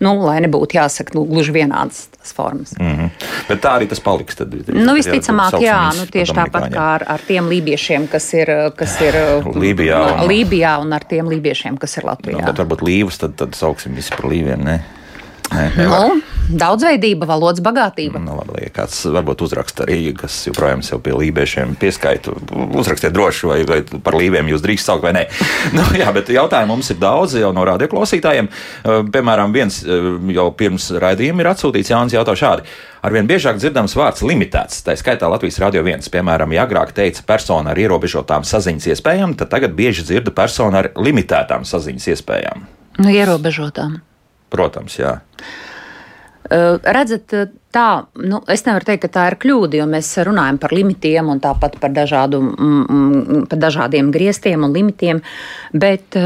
nu, 0.03 0.15
lai 0.25 0.39
nebūtu 0.45 0.79
jāsaka, 0.79 1.15
nu, 1.17 1.25
gluži 1.29 1.55
vienādas 1.55 2.07
tās 2.19 2.35
formas. 2.35 2.73
Mm 2.79 2.95
-hmm. 2.95 3.09
Bet 3.47 3.61
tā 3.61 3.79
arī 3.79 3.87
tas 3.87 3.99
paliks. 3.99 4.35
Tad, 4.35 4.53
nu, 4.67 4.93
visticamāk, 4.93 5.59
jā, 5.61 5.95
nu, 5.97 6.05
tieši 6.05 6.33
tāpat 6.33 6.69
kā 6.71 6.85
ar, 6.95 7.03
ar 7.07 7.19
tiem 7.27 7.49
lībiešiem, 7.49 8.07
kas 8.07 8.33
ir, 8.33 8.47
kas 8.75 9.01
ir 9.01 9.13
Lībijā, 9.55 10.21
un, 10.21 10.27
Lībijā 10.27 10.79
un 10.81 10.93
ar 10.93 11.03
tiem 11.03 11.25
lībiešiem, 11.25 11.68
kas 11.77 11.97
ir 11.99 12.07
Latvijā. 12.09 12.39
Nu, 12.39 12.55
varbūt 12.57 12.81
līvus, 12.85 13.19
tad, 13.21 13.35
tad 13.39 13.53
sauksim 13.57 13.93
visi 13.97 14.15
par 14.15 14.29
līviem, 14.31 14.63
ne? 14.65 14.79
Nē, 15.49 15.65
nu, 15.77 16.21
daudzveidība, 16.49 17.27
valodas 17.29 17.61
bagātība. 17.63 18.19
Nu, 18.23 18.35
labi, 18.39 18.65
ja 18.65 18.73
kāds 18.73 19.01
varbūt 19.09 19.43
uzraksta 19.45 19.85
arī, 19.85 20.13
kas 20.17 20.41
joprojām 20.49 20.81
sev 20.85 21.01
pie 21.05 21.13
lībiešiem 21.15 21.75
pieskaita, 21.79 22.33
uzrakstiet 22.79 23.13
droši, 23.15 23.49
vai, 23.49 23.59
vai 23.69 23.79
par 24.03 24.17
līviem 24.19 24.49
jūs 24.51 24.63
drīkst 24.65 24.89
saukt 24.89 25.05
vai 25.05 25.13
nē. 25.17 25.25
nu, 25.77 25.85
jā, 25.99 26.09
bet 26.15 26.31
jautājumu 26.33 26.75
mums 26.75 26.91
ir 26.93 26.99
daudz 27.01 27.37
jau 27.39 27.51
no 27.55 27.65
radioklausītājiem. 27.69 28.49
Piemēram, 29.13 29.55
viens 29.55 29.81
jau 29.85 30.47
pirms 30.57 30.89
raidījuma 31.01 31.45
ir 31.45 31.51
atsūtīts 31.53 31.93
Jānis 31.93 32.17
jautā 32.17 32.35
šādi. 32.39 32.67
Arvien 33.05 33.29
biežāk 33.29 33.61
dzirdams 33.61 33.95
vārds 33.95 34.25
limitēts, 34.27 34.81
tā 34.83 34.95
skaitā 34.99 35.29
Latvijas 35.31 35.61
radio 35.63 35.85
viens. 35.85 36.09
Piemēram, 36.11 36.51
ja 36.51 36.65
agrāk 36.67 36.91
teica 36.97 37.23
persona 37.27 37.71
ar 37.71 37.79
ierobežotām 37.79 38.43
saziņas 38.47 38.89
iespējām, 38.91 39.37
tad 39.39 39.53
tagad 39.53 39.77
bieži 39.77 40.03
dzirdu 40.09 40.35
personu 40.35 40.81
ar 40.81 40.91
limitētām 40.99 41.63
saziņas 41.69 42.09
iespējām. 42.15 42.67
Nu, 42.99 43.07
ierobežotām. 43.13 44.01
Protams, 44.51 44.97
jā. 44.99 45.15
Redzat, 46.49 47.33
tā, 47.69 47.87
nu, 48.25 48.39
es 48.49 48.63
nevaru 48.65 48.87
teikt, 48.87 49.03
ka 49.03 49.09
tā 49.13 49.25
ir 49.29 49.35
kļūda, 49.43 49.77
jo 49.77 49.85
mēs 49.89 50.07
runājam 50.25 50.57
par 50.61 50.73
limitiem 50.73 51.29
un 51.29 51.41
tāpat 51.43 51.75
par, 51.81 51.93
dažādu, 51.93 52.39
mm, 52.41 53.43
par 53.51 53.61
dažādiem 53.61 54.09
griestiem 54.13 54.65
un 54.65 54.73
limitiem, 54.73 55.21
bet 55.73 56.17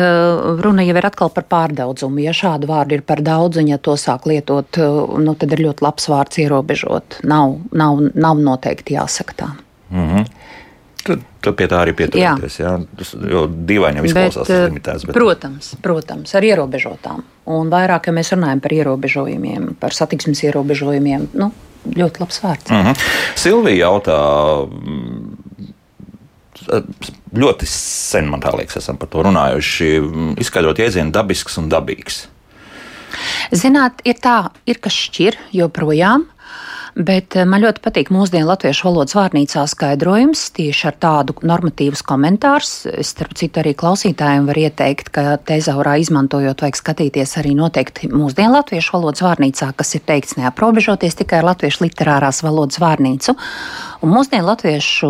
runa 0.64 0.86
jau 0.88 0.96
ir 0.96 1.10
atkal 1.10 1.34
par 1.36 1.48
pārdaudzumu. 1.52 2.24
Ja 2.24 2.32
šādu 2.32 2.72
vārdu 2.72 2.96
ir 2.96 3.04
par 3.04 3.20
daudz, 3.26 3.60
un 3.60 3.74
ja 3.74 3.78
to 3.78 3.98
sāk 4.00 4.30
lietot, 4.32 4.80
nu, 5.20 5.36
tad 5.36 5.52
ir 5.52 5.66
ļoti 5.68 5.84
labs 5.84 6.08
vārds 6.08 6.40
ierobežot. 6.46 7.20
Nav, 7.28 7.60
nav, 7.76 8.00
nav 8.16 8.40
noteikti 8.40 8.96
jāsaka 8.96 9.40
tā. 9.44 9.52
Mm 9.92 10.08
-hmm. 10.10 10.26
Tad, 11.04 11.24
tad 11.44 11.56
pie 11.60 11.68
tā 11.68 11.82
arī 11.84 11.94
pieturēties. 12.00 12.58
Jā. 12.62 12.74
Jā. 12.78 13.00
Tas 13.00 13.12
jau 13.34 13.44
dīvaini 13.52 14.00
jau 14.00 14.08
izklausās 14.08 14.48
bet, 14.48 14.66
limitēts. 14.70 15.06
Bet... 15.10 15.18
Protams, 15.18 15.74
protams, 15.84 16.32
ar 16.40 16.48
ierobežotām. 16.48 17.24
Un 17.52 17.72
vairāk, 17.74 18.08
ja 18.08 18.16
mēs 18.16 18.32
runājam 18.36 18.64
par 18.64 18.76
ierobežojumiem, 18.78 19.74
par 19.82 19.96
satiksmes 19.96 20.46
ierobežojumiem, 20.48 21.28
nu, 21.36 21.50
ļoti 21.92 22.24
labs 22.24 22.40
vārds. 22.44 22.72
Mm 22.72 22.88
-hmm. 22.88 23.08
Silvija 23.36 23.88
jautā. 23.88 24.20
Ļoti 27.34 27.66
sen 27.68 28.30
man 28.30 28.44
liekas, 28.58 28.78
esam 28.78 28.98
par 28.98 29.10
to 29.10 29.24
runājuši. 29.24 30.38
Izskaidrot 30.40 30.80
jēdzienu 30.80 31.12
dabisks 31.12 31.58
un 31.58 31.70
dabīgs. 31.70 32.28
Zināt, 33.52 34.00
ir 34.06 34.16
tā, 34.22 34.50
ir 34.66 34.80
kas 34.80 34.94
šķir 34.94 35.38
joprojām. 35.52 36.26
Bet 36.94 37.34
eh, 37.34 37.46
man 37.50 37.64
ļoti 37.64 37.82
patīk 37.82 38.12
mūsdienu 38.14 38.46
latviešu 38.52 38.86
valodas 38.86 39.16
vārnīcā 39.18 39.64
skaidrojums 39.70 40.46
tieši 40.54 40.88
ar 40.92 40.98
tādu 41.02 41.36
normatīvas 41.42 42.04
komentārs. 42.06 42.74
Es, 42.92 43.14
starp 43.16 43.34
citu, 43.40 43.62
arī 43.64 43.74
klausītājiem 43.78 44.46
var 44.50 44.60
ieteikt, 44.62 45.10
ka 45.14 45.38
tezaurā 45.42 45.96
izmantojot, 46.04 46.62
vajag 46.62 46.78
skatīties 46.78 47.38
arī 47.42 47.56
noteikti 47.58 48.12
mūsdienu 48.14 48.54
latviešu 48.60 48.94
valodas 48.98 49.26
vārnīcā, 49.26 49.72
kas 49.78 49.96
ir 49.98 50.06
teikts 50.06 50.38
neaprobežoties 50.38 51.18
tikai 51.24 51.42
ar 51.42 51.50
latviešu 51.50 51.88
literārās 51.88 52.44
valodas 52.46 52.78
vārnīcu. 52.84 53.36
Un 54.04 54.12
mūsdienu 54.12 54.46
latviešu, 54.52 55.10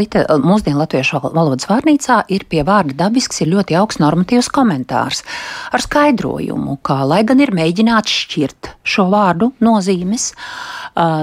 liter, 0.00 0.26
mūsdienu 0.42 0.80
latviešu 0.80 1.20
valodas 1.28 1.68
vārnīcā 1.70 2.22
ir 2.32 2.46
pie 2.50 2.64
vārda 2.66 2.96
dabisks 3.04 3.42
ir 3.44 3.52
ļoti 3.52 3.76
augsts 3.78 4.00
normatīvs 4.02 4.50
komentārs 4.50 5.22
ar 5.70 5.84
skaidrojumu, 5.84 6.78
kā 6.82 7.02
lai 7.04 7.20
gan 7.28 7.42
ir 7.44 7.52
mēģināts 7.54 8.16
šķirt 8.24 8.74
šo 8.82 9.10
vārdu 9.12 9.52
nozīmes, 9.62 10.30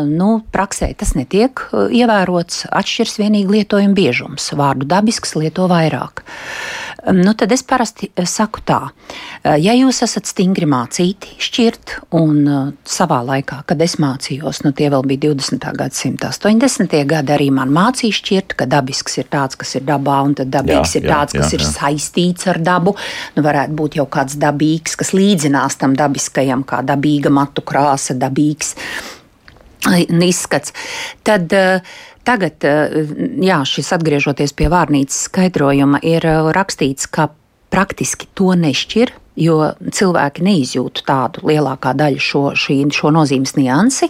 nu, 0.08 0.30
praksē 0.54 0.92
tas 0.98 1.14
netiek 1.18 1.62
ievērots, 1.74 2.68
atšķirs 2.72 3.18
vienīgi 3.22 3.60
lietojuma 3.60 3.98
biežums. 3.98 4.52
Vārdu 4.58 4.88
dabisks 4.90 5.36
lieto 5.38 5.68
vairāk. 5.72 6.24
Nu, 7.14 7.32
tad 7.38 7.54
es 7.56 7.62
parasti 7.64 8.10
saku 8.28 8.60
tā, 8.68 8.80
ja 9.46 9.74
jūs 9.78 10.02
esat 10.04 10.28
stingri 10.28 10.68
mācīti 10.68 11.38
šķirt, 11.40 11.94
un 12.18 12.42
savā 12.84 13.22
laikā, 13.24 13.62
kad 13.70 13.84
es 13.86 13.96
mācījos, 14.02 14.64
nu 14.66 14.74
tie 14.76 14.90
vēl 14.92 15.06
bija 15.08 15.30
20. 15.30 15.70
gadsimta 15.78 16.34
80 16.34 16.98
gadi 17.08 17.36
arī 17.36 17.48
man 17.54 17.72
mācīja 17.76 18.18
šķirt, 18.18 18.58
ka 18.60 18.68
dabisks 18.68 19.22
ir 19.22 19.30
tāds, 19.32 19.56
kas 19.60 19.78
ir 19.80 19.86
dabā, 19.88 20.18
un 20.28 20.36
tad 20.42 20.52
dabīgs 20.52 20.98
jā, 20.98 21.04
ir 21.04 21.08
tāds, 21.08 21.38
jā, 21.38 21.44
kas 21.44 21.54
jā, 21.54 21.60
ir 21.60 21.64
jā. 21.64 21.70
saistīts 21.78 22.50
ar 22.52 22.60
dabu. 22.66 22.98
Nu, 23.38 23.46
varētu 23.46 23.78
būt 23.78 24.00
jau 24.02 24.08
kāds 24.12 24.36
dabīgs, 24.42 24.98
kas 25.00 25.14
līdzinās 25.16 25.80
tam 25.80 25.96
dabiskajam, 25.96 26.66
kā 26.68 26.82
dabīga 26.88 27.32
matu 27.32 27.64
krāsa, 27.64 28.18
dabīgs 28.20 28.76
izskats. 30.32 30.74
Tad, 31.28 31.54
Tagad, 32.28 32.60
jā, 33.40 33.62
šis 33.64 33.94
atgriežoties 33.96 34.52
pie 34.52 34.66
vārnīcas 34.68 35.30
skaidrojuma, 35.30 36.02
ir 36.04 36.26
rakstīts, 36.52 37.08
ka 37.08 37.30
praktiski 37.72 38.28
to 38.36 38.52
nešķir, 38.60 39.14
jo 39.40 39.72
cilvēki 39.80 40.44
neizjūt 40.44 41.06
tādu 41.08 41.46
lielākā 41.48 41.94
daļa 41.96 42.24
šo, 42.24 42.42
šī, 42.58 42.82
šo 42.92 43.14
nozīmes 43.16 43.56
niansi. 43.56 44.10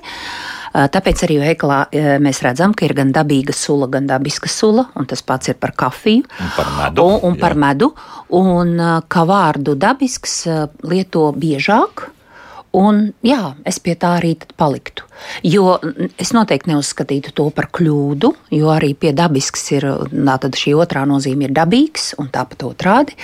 Tāpēc 0.73 1.23
arī 1.27 1.37
veikalā 1.41 1.77
mēs 2.21 2.41
redzam, 2.45 2.73
ka 2.77 2.85
ir 2.85 2.95
gan 2.97 3.13
dabīga 3.13 3.53
sula, 3.55 3.85
gan 3.91 4.09
dabiska 4.09 4.49
sula, 4.51 4.87
un 4.97 5.07
tas 5.09 5.21
pats 5.25 5.53
ir 5.53 5.57
par 5.61 5.73
kafiju 5.77 6.25
un 6.25 6.51
par 6.57 6.73
medu. 6.73 7.05
Un, 7.05 7.23
un 7.29 7.39
par 7.39 7.57
medu 7.57 7.93
un 8.37 8.75
kā 9.09 9.29
vārdu 9.29 9.77
dabisks 9.77 10.39
lieto 10.89 11.29
biežāk. 11.37 12.09
Un, 12.77 13.07
jā, 13.25 13.55
es 13.65 13.79
pie 13.81 13.95
tā 13.97 14.17
arī 14.19 14.35
paliktu. 14.59 15.07
Jo 15.45 15.79
es 16.21 16.33
noteikti 16.35 16.69
neuzskatītu 16.69 17.33
to 17.37 17.47
par 17.55 17.71
kļūdu, 17.73 18.33
jo 18.53 18.73
arī 18.73 18.91
pie 18.93 19.15
dabisks 19.17 19.65
ir 19.73 19.87
šī 20.57 20.75
otrā 20.77 21.07
nozīme, 21.09 21.47
ir 21.47 21.55
dabīgs 21.57 22.13
un 22.21 22.29
tāpat 22.33 22.67
otrādi. 22.67 23.17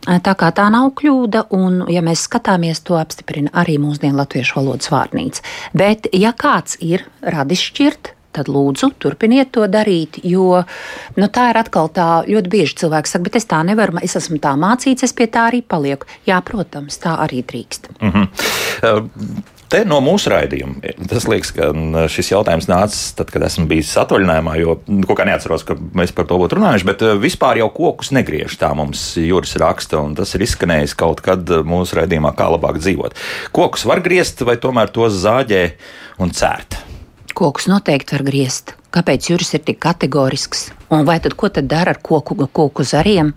Tā 0.00 0.32
kā 0.36 0.48
tā 0.56 0.66
nav 0.72 0.94
kļūda, 0.96 1.46
un, 1.56 1.82
ja 1.92 2.00
mēs 2.04 2.24
skatāmies, 2.28 2.80
to 2.84 2.96
apstiprina 2.96 3.52
arī 3.52 3.76
mūsdienu 3.80 4.16
latviešu 4.16 4.56
valodas 4.56 4.88
vārnīca. 4.92 5.44
Bet, 5.76 6.08
ja 6.16 6.32
kāds 6.32 6.78
ir 6.80 7.04
radis 7.20 7.60
šķirt, 7.68 8.14
tad 8.36 8.50
lūdzu, 8.50 8.92
turpiniet 9.02 9.52
to 9.54 9.66
darīt. 9.70 10.20
Jo 10.26 10.62
nu, 11.16 11.28
tā 11.28 11.50
ir 11.52 11.60
atkal 11.60 11.90
tā, 11.94 12.08
ļoti 12.30 12.52
bieži 12.52 12.80
cilvēki 12.84 13.12
saka, 13.12 13.26
bet 13.28 13.38
es 13.40 13.48
tā 13.50 13.62
nevaru, 13.66 14.00
es 14.04 14.16
esmu 14.18 14.40
tā 14.42 14.56
mācīts, 14.60 15.06
es 15.06 15.16
pie 15.16 15.28
tā 15.30 15.48
arī 15.50 15.62
palieku. 15.62 16.08
Jā, 16.28 16.40
protams, 16.46 17.00
tā 17.02 17.16
arī 17.24 17.44
drīkst. 17.46 17.90
Mm 18.00 18.12
-hmm. 18.12 19.42
Te 19.70 19.84
no 19.86 20.00
mūsu 20.02 20.32
raidījuma 20.32 21.06
tas 21.06 21.28
liekas, 21.30 21.52
ka 21.54 21.68
šis 22.10 22.32
jautājums 22.32 22.66
nācis 22.66 23.12
tad, 23.14 23.30
kad 23.30 23.44
esmu 23.46 23.68
bijis 23.70 23.92
atvaļinājumā, 24.02 24.56
jo 24.58 24.74
nu, 24.90 25.06
kaut 25.06 25.20
kā 25.20 25.26
neatceros, 25.28 25.62
ka 25.62 25.76
mēs 25.94 26.10
par 26.16 26.26
to 26.26 26.40
būtu 26.42 26.58
runājuši, 26.58 26.88
bet 26.88 27.04
vispār 27.22 27.60
jau 27.62 27.70
kokus 27.70 28.10
negriež. 28.10 28.58
Tā 28.58 28.72
mums 28.74 29.14
jūras 29.20 29.54
raksta, 29.62 30.02
un 30.02 30.18
tas 30.18 30.34
ir 30.34 30.42
izskanējis 30.42 30.96
kaut 30.98 31.22
kad 31.22 31.46
mūsu 31.46 32.00
raidījumā, 32.00 32.34
kā 32.34 32.50
labāk 32.50 32.82
dzīvot. 32.82 33.14
Kokus 33.54 33.86
var 33.86 34.02
griezt, 34.02 34.42
vai 34.42 34.58
tomēr 34.58 34.90
tos 34.90 35.22
zāģē 35.22 35.64
un 36.18 36.34
cērt? 36.34 36.80
Kokus 37.34 37.68
noteikti 37.70 38.16
var 38.16 38.24
griezt. 38.26 38.74
Kāpēc 38.90 39.30
jūras 39.30 39.54
ir 39.54 39.62
tik 39.62 39.78
kategorisks? 39.82 40.70
Un 40.90 41.04
vai 41.06 41.20
tad 41.22 41.36
ko 41.38 41.48
tad 41.48 41.68
dara 41.70 41.94
ar 41.94 42.00
koku, 42.02 42.34
koku 42.50 42.82
zariem? 42.82 43.34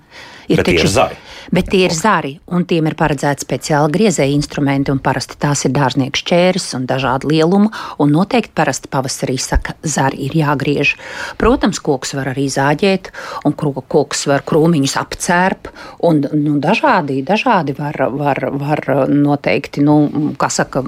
Ir 0.49 0.59
bet 0.59 0.71
taču, 0.71 0.87
ir 0.87 0.91
zari. 0.91 1.17
Bet 1.53 1.67
tie 1.69 1.83
ir 1.85 1.93
zari, 1.93 2.31
un 2.55 2.63
tiem 2.67 2.87
ir 2.89 2.95
paredzēti 2.97 3.45
speciāli 3.45 3.93
griezēji 3.93 4.33
instrumenti, 4.33 4.91
un 4.91 5.01
parasti 5.03 5.37
tās 5.39 5.61
ir 5.67 5.73
dārznieku 5.75 6.19
šķērs 6.19 6.71
un 6.79 6.87
dažādu 6.89 7.29
lielumu, 7.29 7.69
un 8.01 8.13
noteikti 8.15 8.55
parasti 8.57 8.89
pavasarī 8.91 9.37
saka, 9.41 9.75
zari 9.85 10.25
ir 10.25 10.35
jāgriež. 10.39 10.95
Protams, 11.39 11.79
koks 11.83 12.15
var 12.17 12.31
arī 12.33 12.47
zāģēt, 12.51 13.11
un 13.45 13.53
koks 13.53 14.25
var 14.31 14.43
krūmiņus 14.49 14.97
apcērp, 15.03 15.69
un 16.09 16.25
nu, 16.33 16.57
dažādi, 16.63 17.21
dažādi 17.27 17.77
var, 17.77 18.01
var, 18.17 18.41
var 18.57 18.83
noteikti, 19.11 19.85
nu, 19.85 20.33
kā 20.39 20.49
saka, 20.51 20.83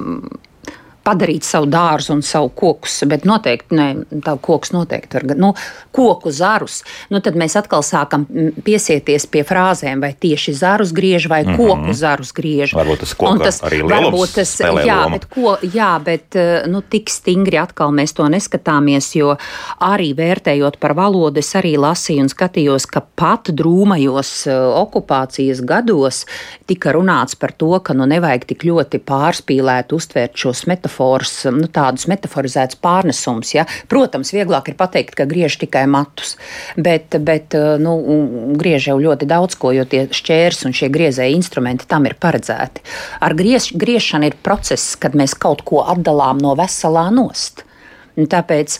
padarīt 1.05 1.45
savu 1.45 1.67
dārzu 1.69 2.15
un 2.15 2.23
savu 2.25 2.49
kokus, 2.57 2.97
bet 3.09 3.25
noteikti 3.29 3.77
ne, 3.77 3.87
tā 4.25 4.35
koks 4.41 4.73
noteikti 4.73 5.19
var, 5.19 5.25
nu, 5.37 5.51
koku 5.95 6.31
zarus. 6.33 6.81
Nu, 7.13 7.21
tad 7.23 7.37
mēs 7.37 7.55
atkal 7.59 7.85
sākam 7.85 8.25
piesieties 8.65 9.27
pie 9.29 9.43
frāzēm, 9.45 10.01
vai 10.01 10.11
tieši 10.19 10.55
zarus 10.57 10.93
griež 10.95 11.27
vai 11.29 11.43
mm 11.43 11.53
-hmm. 11.53 11.57
koku 11.57 11.93
zarus 11.93 12.33
griež. 12.33 12.73
Varbūt 12.73 13.03
tas 13.05 13.13
koks 13.13 13.43
tas, 13.43 13.61
arī 13.69 13.81
varbūt 13.85 14.35
tas, 14.35 14.55
jā, 14.59 14.97
loma. 15.03 15.09
bet, 15.17 15.25
ko, 15.29 15.57
jā, 15.61 15.91
bet 16.03 16.35
eh, 16.35 16.67
nu, 16.67 16.81
tik 16.81 17.09
stingri 17.09 17.57
atkal 17.57 17.91
mēs 17.91 18.13
to 18.13 18.23
neskatāmies, 18.23 19.15
jo 19.15 19.37
arī 19.79 20.13
vērtējot 20.17 20.79
par 20.79 20.93
valodu, 20.93 21.39
es 21.39 21.55
arī 21.55 21.77
lasīju 21.77 22.21
un 22.21 22.29
skatījos, 22.29 22.85
ka 22.85 23.01
pat 23.15 23.49
drūmajos 23.49 24.47
eh, 24.47 24.57
okupācijas 24.81 25.61
gados 25.61 26.25
tika 26.65 26.91
runāts 26.91 27.35
par 27.35 27.51
to, 27.51 27.79
ka 27.79 27.93
nu 27.93 28.05
nevajag 28.05 28.45
tik 28.45 28.63
ļoti 28.63 28.99
pārspīlēt 28.99 29.93
uztvērt 29.93 30.35
šos 30.35 30.65
metaforus 30.67 30.94
metafors, 30.95 31.45
nu, 31.51 31.67
tādus 31.67 32.07
metaforizētus 32.07 32.79
pārnesumus. 32.79 33.53
Ja? 33.55 33.65
Protams, 33.87 34.31
vieglāk 34.33 34.69
ir 34.69 34.75
pateikt, 34.75 35.15
ka 35.15 35.25
griež 35.25 35.57
tikai 35.59 35.85
matus, 35.87 36.37
bet, 36.77 37.15
bet 37.19 37.53
nu, 37.79 38.55
griež 38.55 38.89
jau 38.89 38.97
ļoti 38.99 39.25
daudz 39.27 39.55
ko, 39.55 39.71
jo 39.71 39.85
tie 39.85 40.07
šķērs 40.07 40.65
un 40.65 40.73
šie 40.73 40.89
griezēji 40.89 41.35
instrumenti 41.35 41.87
tam 41.87 42.05
ir 42.05 42.15
paredzēti. 42.15 42.81
Ar 43.21 43.35
griez, 43.35 43.71
griešanu 43.73 44.29
ir 44.29 44.35
process, 44.41 44.95
kad 44.95 45.15
mēs 45.15 45.35
kaut 45.35 45.63
ko 45.65 45.83
atdalām 45.85 46.39
no 46.39 46.55
veselā 46.55 47.09
nost. 47.11 47.65
Nu, 48.15 48.27
tāpēc 48.31 48.77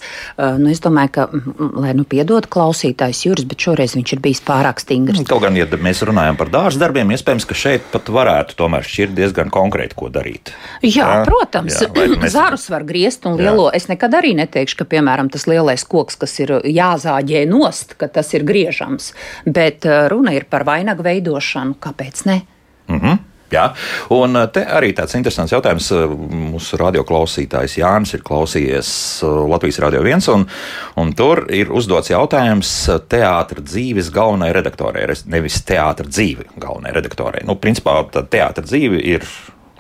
nu, 0.62 0.70
es 0.72 0.82
domāju, 0.84 1.12
ka, 1.16 1.28
lai 1.82 1.94
nu 1.98 2.06
piedod 2.08 2.48
klausītājs 2.52 3.26
Juris, 3.26 3.48
bet 3.50 3.66
šoreiz 3.68 3.96
viņš 3.98 4.14
ir 4.16 4.22
bijis 4.24 4.42
pārāk 4.46 4.80
stingrs. 4.84 5.24
Kaut 5.28 5.44
gan, 5.44 5.58
ja 5.60 5.68
mēs 5.68 6.04
runājam 6.08 6.40
par 6.40 6.52
dārza 6.54 6.82
darbiem, 6.86 7.12
iespējams, 7.16 7.48
ka 7.50 7.58
šeit 7.58 7.90
pat 7.92 8.12
varētu 8.16 8.58
tomēr 8.60 8.88
šķirt 8.88 9.16
diezgan 9.18 9.52
konkrēti, 9.54 9.98
ko 10.00 10.10
darīt. 10.14 10.54
Jā, 10.82 11.04
jā 11.04 11.20
protams, 11.28 11.82
jā, 11.84 11.92
mēs... 12.16 12.32
zarus 12.36 12.70
var 12.72 12.88
griezt 12.88 13.28
un 13.28 13.38
lielo. 13.40 13.68
Jā. 13.70 13.82
Es 13.82 13.90
nekad 13.92 14.16
arī 14.18 14.36
neteikšu, 14.40 14.80
ka, 14.82 14.90
piemēram, 14.96 15.30
tas 15.34 15.48
lielais 15.52 15.84
koks, 15.88 16.20
kas 16.24 16.40
ir 16.44 16.58
jāzāģē 16.64 17.46
nost, 17.52 17.98
ka 18.00 18.10
tas 18.12 18.32
ir 18.38 18.48
griežams, 18.48 19.12
bet 19.46 19.88
runa 20.12 20.36
ir 20.38 20.48
par 20.50 20.68
vainagu 20.68 21.06
veidošanu. 21.06 21.80
Kāpēc 21.84 22.26
ne? 22.30 22.42
Mm 22.88 23.00
-hmm. 23.00 23.35
Jā, 23.54 23.66
un 24.16 24.40
eh, 24.40 24.48
te 24.54 24.64
arī 24.66 24.90
tāds 24.98 25.14
interesants 25.18 25.54
jautājums. 25.54 25.92
Eh, 25.94 26.14
mūsu 26.50 26.80
radioklausītājs 26.82 27.78
Jānis 27.78 28.16
ir 28.18 28.24
klausījies 28.26 28.92
eh, 29.22 29.42
Latvijas 29.52 29.82
Rādio 29.84 30.02
1, 30.02 30.30
un, 30.34 30.48
un 31.02 31.12
tur 31.18 31.46
ir 31.54 31.74
uzdots 31.76 32.10
jautājums 32.10 32.72
teātris 33.12 33.68
dzīves 33.70 34.10
galvenajai 34.16 34.58
redaktorei, 34.60 35.10
nevis 35.30 35.62
teātris 35.68 36.14
dzīve 36.16 36.50
galvenajai 36.56 36.98
redaktorei. 36.98 37.46
Nu, 37.46 37.60
principā 37.62 38.02
teātris 38.16 38.72
dzīve 38.72 39.04
ir 39.16 39.28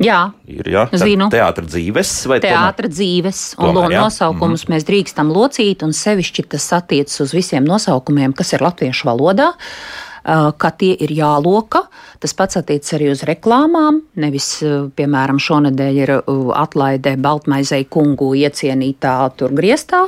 Jā, 0.04 0.26
ir 0.52 0.68
jā, 0.68 0.82
zinu. 1.00 1.30
Teātris 1.32 1.70
dzīves 1.72 2.10
vai 2.28 2.42
teātris 2.44 2.92
dzīves, 2.98 3.44
un 3.64 3.70
Tomēr, 3.78 3.94
nosaukumus 3.96 4.66
mm 4.66 4.68
-hmm. 4.68 4.74
mēs 4.76 4.88
drīkstam 4.90 5.32
locīt, 5.32 5.86
un 5.88 5.96
sevišķi 5.96 6.44
tas 6.52 6.66
attiecas 6.76 7.22
uz 7.24 7.32
visiem 7.32 7.64
nosaukumiem, 7.64 8.34
kas 8.36 8.52
ir 8.54 8.66
latviešu 8.66 9.08
valodā. 9.08 9.54
uh, 9.56 10.15
Ka 10.26 10.72
tie 10.74 10.96
ir 11.06 11.12
jāloka. 11.14 11.84
Tas 12.18 12.34
pats 12.34 12.58
attiecas 12.58 12.96
arī 12.98 13.12
uz 13.14 13.22
reklāmām. 13.28 14.00
Nevis, 14.18 14.48
uh, 14.66 14.88
piemēram, 14.98 15.38
šonadēļ 15.42 16.00
ir 16.02 16.12
uh, 16.16 16.48
atlaide 16.58 17.14
Baltmaizei 17.22 17.86
kungu 17.92 18.32
iecienītā 18.40 19.14
tur 19.38 19.54
griestā, 19.54 20.02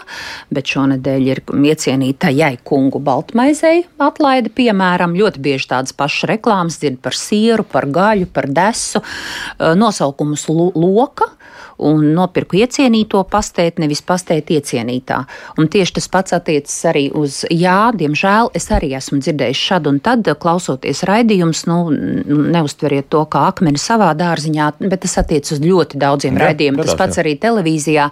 bet 0.49 0.73
šonadēļ 0.73 1.27
ir 1.29 1.43
iecienīta 1.69 2.31
jai 2.33 2.55
kungu 2.65 3.01
Baltmaizei 3.03 3.83
atlaide, 4.01 4.49
piemēram. 4.57 5.13
Ļoti 5.17 5.43
bieži 5.45 5.69
tādas 5.75 5.93
pašas 5.93 6.31
reklāmas 6.33 6.79
dzird 6.81 6.97
par 7.05 7.17
sieru, 7.17 7.67
par 7.67 7.85
gaļu, 7.85 8.31
par 8.33 8.49
desu, 8.49 9.03
nosaukumus 9.59 10.47
lo- 10.49 10.73
loka 10.73 11.29
un 11.77 12.11
nopirku 12.17 12.57
iecienīto 12.57 13.21
pastēt, 13.29 13.77
nevis 13.81 14.01
pastēt 14.05 14.49
iecienītā. 14.53 15.19
Un 15.61 15.69
tieši 15.71 15.97
tas 15.99 16.07
pats 16.11 16.35
attiecas 16.37 16.75
arī 16.89 17.07
uz, 17.15 17.43
jā, 17.53 17.91
diemžēl 17.97 18.51
es 18.57 18.69
arī 18.73 18.93
esmu 18.97 19.19
dzirdējis 19.21 19.63
šad 19.69 19.89
un 19.91 19.99
tad, 20.03 20.27
klausoties 20.41 21.03
raidījumus, 21.07 21.65
nu, 21.69 21.77
neustveriet 22.57 23.09
to 23.13 23.23
kā 23.29 23.45
akmeni 23.51 23.81
savā 23.81 24.09
dārziņā, 24.17 24.71
bet 24.87 25.03
tas 25.05 25.17
attiecas 25.21 25.57
uz 25.57 25.61
ļoti 25.63 26.01
daudziem 26.01 26.37
Jā, 26.37 26.47
raidījumiem. 26.47 26.81
Tas 26.87 26.97
pats 26.99 27.19
jā. 27.19 27.25
arī 27.25 27.35
televīzijā 27.41 28.09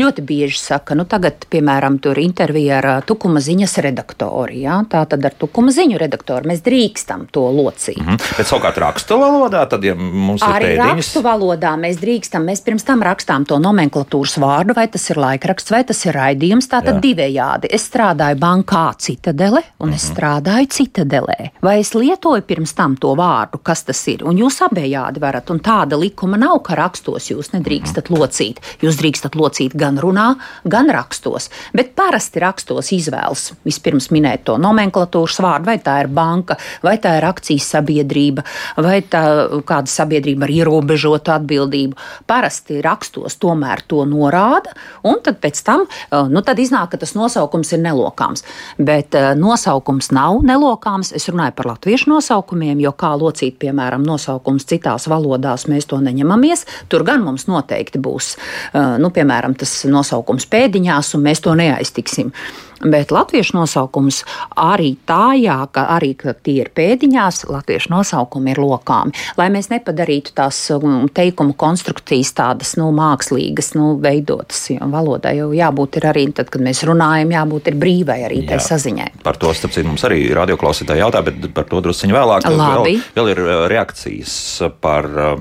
ļoti 0.00 0.26
bieži 0.26 0.58
saka, 0.60 0.98
nu 0.98 1.06
tagad, 1.08 1.46
piemēram, 1.52 2.00
tur 2.02 2.18
intervija 2.22 2.80
ar 2.80 2.90
ā, 2.90 2.96
Tukuma 3.06 3.42
ziņas 3.44 3.78
redaktori, 3.84 4.64
jā, 4.64 4.80
tā 4.90 5.04
tad 5.10 5.24
ar 5.28 5.38
Tukuma 5.38 5.74
ziņu 5.74 6.00
redaktoru 6.00 6.50
mēs 6.50 6.64
drīkstam 6.66 7.28
to 7.34 7.46
locīt. 7.54 8.00
Mhm. 8.00 8.20
Bet 8.38 8.50
savukārt 8.50 8.80
rakstu 8.82 9.20
valodā, 9.20 9.64
tad, 9.70 9.86
ja 9.86 9.94
mums 9.94 10.42
ir 10.42 10.48
Arī 10.48 10.72
pēdiņas, 10.72 10.92
rakstu 10.98 11.24
valodā 11.24 11.74
mēs 11.80 12.00
drīkstam, 12.02 12.46
mēs 12.48 12.64
pirms 12.64 12.86
tam 12.86 13.03
rakstām 13.06 13.44
to 13.48 13.58
nomenklatūras 13.62 14.36
vārdu, 14.42 14.74
vai 14.76 14.86
tas 14.92 15.04
ir 15.12 15.20
laikraksts, 15.20 15.72
vai 15.74 15.82
tas 15.86 16.00
ir 16.06 16.16
raidījums. 16.16 16.68
Tā 16.70 16.80
tad 16.84 17.00
divējādi. 17.04 17.70
Es 17.74 17.86
strādāju 17.90 18.38
bankā 18.40 18.84
Citadele, 19.00 19.62
un 19.84 19.94
es 19.96 20.08
strādāju 20.10 20.70
Citadelē. 20.74 21.50
Vai 21.64 21.78
es 21.82 21.94
lietoju 21.96 22.44
pirms 22.48 22.74
tam 22.76 22.96
to 23.00 23.14
vārdu, 23.18 23.60
kas 23.64 23.84
tas 23.88 24.00
ir? 24.10 24.24
Un 24.26 24.38
jūs 24.40 24.60
abējādi 24.66 25.22
varat, 25.22 25.52
un 25.54 25.60
tāda 25.64 25.98
likuma 26.00 26.38
nav, 26.40 26.60
ka 26.66 26.78
rakstos 26.78 27.30
jūs 27.32 27.52
nedrīkstat 27.54 28.10
locīt. 28.14 28.60
Jūs 28.84 28.98
drīkstat 29.00 29.38
locīt 29.38 29.76
gan 29.78 30.00
runā, 30.00 30.30
gan 30.64 30.90
rakstos. 30.92 31.50
Bet 31.76 31.94
parasti 31.98 32.42
rakstos 32.42 32.92
izvēlas 32.96 33.50
vispirms 33.66 34.10
minēt 34.14 34.44
to 34.48 34.56
nomenklatūras 34.60 35.40
vārdu, 35.44 35.70
vai 35.72 35.78
tā 35.82 36.00
ir 36.04 36.10
banka, 36.14 36.58
vai 36.84 36.96
tā 37.02 37.16
ir 37.18 37.28
akcijas 37.28 37.68
sabiedrība, 37.76 38.44
vai 38.84 39.00
tā 39.02 39.24
kāda 39.66 39.90
sabiedrība 39.90 40.46
ar 40.46 40.54
ierobežotu 40.54 41.34
atbildību. 41.34 41.98
Parasti 42.30 42.80
rakstos 42.94 43.38
tomēr 43.42 43.82
to 43.88 44.04
norāda, 44.08 44.72
un 45.06 45.20
tad 45.24 45.40
pēc 45.42 45.62
tam 45.66 45.84
eh, 45.86 46.16
nu, 46.30 46.42
tad 46.46 46.60
iznāk, 46.62 46.92
ka 46.94 47.00
tas 47.02 47.14
nosaukums 47.16 47.74
ir 47.74 47.82
nelokāms. 47.84 48.44
Bet 48.78 49.16
eh, 49.18 49.32
nosaukums 49.38 50.12
nav 50.14 50.42
nelokāms. 50.46 51.12
Es 51.16 51.28
runāju 51.30 51.56
par 51.58 51.70
latviešu 51.74 52.12
nosaukumiem, 52.12 52.80
jo 52.84 52.94
kā 52.98 53.14
locīt, 53.18 53.58
piemēram, 53.62 54.04
nosaukums 54.06 54.68
citās 54.70 55.08
valodās, 55.10 55.68
mēs 55.70 55.88
to 55.90 56.00
neņemamies. 56.04 56.66
Tur 56.92 57.06
gan 57.06 57.24
mums 57.26 57.48
noteikti 57.50 58.02
būs, 58.02 58.34
eh, 58.36 58.94
nu, 59.02 59.12
piemēram, 59.14 59.56
tas 59.58 59.82
nosaukums 59.90 60.48
pēdiņās, 60.50 61.14
un 61.18 61.28
mēs 61.28 61.44
to 61.44 61.56
neaiztiksim. 61.58 62.32
Bet 62.84 63.12
latviešu 63.14 63.56
nosaukums 63.56 64.22
arī 64.60 64.94
tā, 65.08 65.32
jā, 65.40 65.56
ka 65.72 65.86
arī 65.94 66.12
ka 66.18 66.34
tie 66.36 66.58
ir 66.64 66.70
pēdiņās, 66.76 67.44
latviešu 67.48 67.92
nosaukumi 67.94 68.52
ir 68.52 68.60
lokāmi. 68.60 69.14
Lai 69.40 69.48
mēs 69.52 69.70
nepadarītu 69.72 70.34
tās 70.36 70.58
um, 70.74 71.06
teikumu 71.08 71.56
konstrukcijas 71.58 72.34
tādas 72.36 72.74
nu, 72.80 72.90
mākslīgas, 72.96 73.72
nu, 73.78 73.94
veidotas, 74.04 74.66
jo 74.74 74.90
valodai 74.92 75.36
jau 75.38 75.50
jābūt 75.56 76.00
ir 76.00 76.08
arī, 76.12 76.26
tad, 76.36 76.52
kad 76.52 76.64
mēs 76.64 76.84
runājam, 76.88 77.32
jābūt 77.34 77.72
ir 77.72 77.80
brīvai 77.80 78.20
arī 78.28 78.44
tai 78.48 78.60
saziņai. 78.62 79.10
Par 79.24 79.40
to 79.40 79.54
starp 79.56 79.74
citu 79.76 79.88
mums 79.88 80.04
arī 80.06 80.26
radioklausītāji 80.36 81.04
jautā, 81.04 81.24
bet 81.24 81.50
par 81.56 81.68
to 81.70 81.80
druskuļi 81.84 82.16
vēlāk. 82.16 82.48
Labi. 82.54 82.98
Vēl, 83.00 83.10
vēl 83.16 83.32
ir 83.32 83.42
uh, 83.44 83.56
reakcijas 83.72 84.36
par 84.84 85.08
uh, 85.08 85.34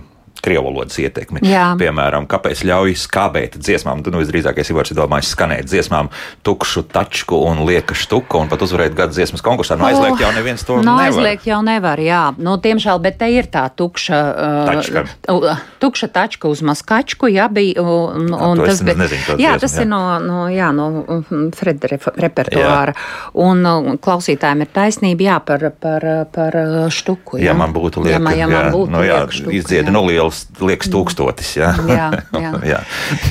krievu 0.44 0.68
valodas 0.70 1.00
ietekmi. 1.00 1.42
Jā. 1.48 1.72
Piemēram, 1.80 2.28
kāpēc 2.30 2.64
ļauj 2.68 2.96
skābēt 3.06 3.58
dziesmām, 3.64 4.04
nu, 4.04 4.22
visdrīzākais 4.22 4.72
ir 4.74 4.98
domājis 4.98 5.32
skanēt 5.34 5.70
dziesmām 5.72 6.10
tukšu 6.44 6.84
tačku 6.92 7.40
un 7.48 7.64
lieka 7.68 7.96
štuku 7.98 8.42
un 8.44 8.52
pat 8.52 8.62
uzvarēt 8.66 8.96
gada 8.98 9.16
dziesmas 9.16 9.44
konkursā. 9.46 9.78
Nu, 9.80 9.88
aizliegt 9.88 10.22
jau 10.22 10.32
neviens 10.36 10.66
to 10.68 10.80
Nu, 10.84 10.98
nevar. 10.98 11.08
aizliegt 11.08 11.48
jau 11.48 11.62
nevar, 11.66 12.02
jā. 12.04 12.24
Nu, 12.38 12.58
diemžēl, 12.60 13.00
bet 13.04 13.18
te 13.22 13.30
ir 13.32 13.48
tā 13.52 13.66
tukša, 13.72 14.20
Tačka. 14.68 15.06
uh, 15.32 15.64
tukša 15.80 16.10
tačka 16.14 16.52
uz 16.52 16.64
maskačku, 16.66 17.30
jā, 17.32 17.48
bija. 17.52 17.82
Un, 17.84 18.28
Jā, 18.34 18.50
un 18.50 18.62
es 18.66 18.70
tas, 18.74 18.82
bet, 18.88 18.98
nezinu, 19.00 19.38
jā, 19.40 19.54
dziesmu, 19.56 19.62
tas 19.64 19.76
jā. 19.78 19.84
ir 19.84 19.90
no, 19.92 20.02
no, 20.24 20.40
jā, 20.52 20.70
no 20.76 20.88
mm, 21.04 21.46
Freda 21.58 21.90
repertuāra. 22.20 22.94
Un 23.40 23.64
uh, 23.68 23.90
klausītājiem 24.04 24.66
ir 24.66 24.72
taisnība, 24.74 25.28
jā, 25.30 25.38
par, 25.46 25.66
par, 25.80 26.06
par 26.34 26.58
uh, 26.60 26.78
štuku. 26.94 27.40
Jā. 27.40 27.52
Ja 27.52 27.58
man 27.58 27.74
būtu 27.76 28.04
lieka, 28.04 28.18
ja 28.18 28.24
man, 28.24 28.38
ja 28.40 28.48
man 28.50 28.70
būtu 28.74 28.94
nu, 28.94 29.04
jā, 29.06 29.20
lieka 29.24 29.38
štuka, 29.40 29.56
izdziedi 29.60 29.90
jā. 29.92 29.94
no 29.96 30.04
lielas, 30.08 30.33
liekas 30.64 30.92
tūkstotis. 30.94 31.56
Jā, 31.60 31.74
Jā, 31.90 32.10
jā. 32.38 32.52
jā. 32.74 32.84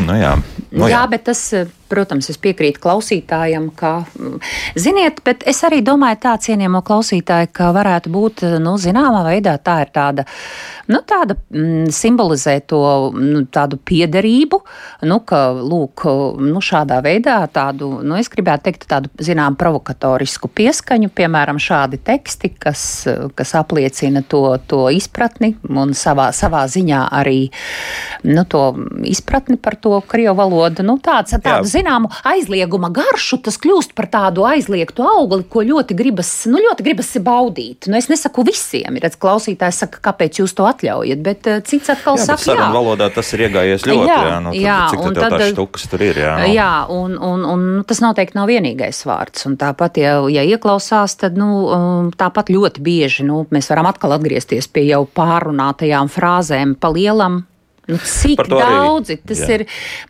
Nu, 0.06 0.16
jā. 0.18 0.34
Nu, 0.70 0.88
jā, 0.90 1.02
bet 1.12 1.26
tas, 1.30 1.42
eh, 1.56 1.70
protams, 1.92 2.31
es 2.33 2.40
piekrītu 2.40 2.81
klausītājam, 2.83 3.68
ka, 3.76 3.92
mm, 4.16 4.40
ziniet, 4.81 5.20
bet 5.26 5.44
es 5.48 5.61
arī 5.68 5.83
domāju, 5.85 6.20
tā 6.24 6.35
cienījamo 6.46 6.83
klausītāju, 6.87 7.50
ka 7.52 7.70
varētu 7.76 8.12
būt, 8.12 8.44
nu, 8.62 8.76
zināmā 8.81 9.22
veidā 9.28 9.59
tā 9.61 9.83
ir 9.85 9.92
tāda, 9.94 10.24
nu, 10.92 11.02
tāda 11.07 11.37
mm, 11.37 11.90
simbolizē 11.92 12.59
to 12.68 12.83
nu, 13.16 13.44
tādu 13.52 13.78
piederību, 13.78 14.62
nu, 15.09 15.20
ka, 15.28 15.42
lūk, 15.59 16.07
nu, 16.40 16.62
šādā 16.64 17.02
veidā 17.05 17.38
tādu, 17.52 17.90
nu, 18.02 18.16
es 18.20 18.31
gribētu 18.33 18.70
teikt, 18.70 18.88
tādu, 18.90 19.12
zinām, 19.22 19.57
provokatorisku 19.61 20.50
pieskaņu, 20.52 21.12
piemēram, 21.12 21.61
šādi 21.62 22.00
teksti, 22.02 22.52
kas, 22.62 22.85
kas 23.38 23.55
apliecina 23.59 24.24
to, 24.24 24.44
to 24.70 24.87
izpratni 24.94 25.55
un 25.68 25.94
savā, 25.98 26.31
savā 26.37 26.64
ziņā 26.72 27.05
arī, 27.20 27.40
nu, 28.28 28.46
to 28.48 28.64
izpratni 29.09 29.59
par 29.61 29.76
to 29.83 29.98
krievu 30.09 30.38
valodu, 30.40 30.85
nu, 30.87 30.96
tāds, 31.02 31.37
tādu, 31.37 31.68
zināmu 31.82 32.10
aizlieguma 32.28 32.90
garšu, 32.94 33.40
tas 33.42 33.58
kļūst 33.60 33.94
par 33.98 34.08
tādu 34.12 34.46
aizliegtu 34.46 35.04
augli, 35.06 35.44
ko 35.50 35.64
ļoti 35.66 35.96
gribas, 35.98 36.30
nu, 36.50 36.60
ļoti 36.62 36.86
gribas 36.86 37.10
baudīt. 37.22 37.88
Nu, 37.90 37.98
es 37.98 38.08
nesaku 38.10 38.44
visiem, 38.46 38.96
ir 38.96 39.08
klausītājs 39.22 39.82
saka, 39.84 40.00
kāpēc 40.02 40.40
jūs 40.40 40.54
to 40.56 40.66
atļaujat, 40.66 41.20
bet 41.22 41.46
eh, 41.50 41.60
cits 41.66 41.92
atkal 41.92 42.16
Jā, 42.18 42.32
saka, 42.32 42.56
jā. 42.56 42.68
valodā 42.74 43.10
tas 43.12 43.28
ir 43.34 43.46
iegājies 43.48 43.86
ļoti. 43.86 44.08
Jā, 44.08 44.20
Jā, 44.22 44.38
nu, 44.40 44.52
tad, 44.52 44.62
jā, 44.62 44.78
cik 44.90 45.02
tad 45.02 45.20
tad- 45.20 45.36
tās 45.36 45.52
štukas 45.52 45.86
tur 45.92 46.04
ir? 46.06 46.22
Jā, 46.22 46.32
nu. 46.38 46.48
Jā, 46.52 46.70
un, 46.92 47.16
un, 47.18 47.44
un 47.52 47.84
tas 47.88 48.02
noteikti 48.04 48.38
nav 48.38 48.50
vienīgais 48.50 49.02
vārds. 49.08 49.46
Un 49.50 49.58
tāpat, 49.60 50.00
ja, 50.02 50.16
ja 50.32 50.46
ieklausās, 50.46 51.16
tad 51.20 51.38
nu, 51.40 51.50
um, 51.68 52.10
tāpat 52.16 52.52
ļoti 52.52 52.82
bieži 52.84 53.26
nu, 53.28 53.44
mēs 53.52 53.70
varam 53.72 53.90
atkal 53.90 54.16
atgriezties 54.16 54.70
pie 54.72 54.86
jau 54.90 55.04
pārunātajām 55.06 56.10
frāzēm 56.12 56.76
pa 56.80 56.92
lielam. 56.94 57.42
Nu, 57.90 57.96
cik 57.98 58.44
daudzi 58.46 59.16
tas 59.26 59.40
jā. 59.42 59.56
ir? 59.56 59.62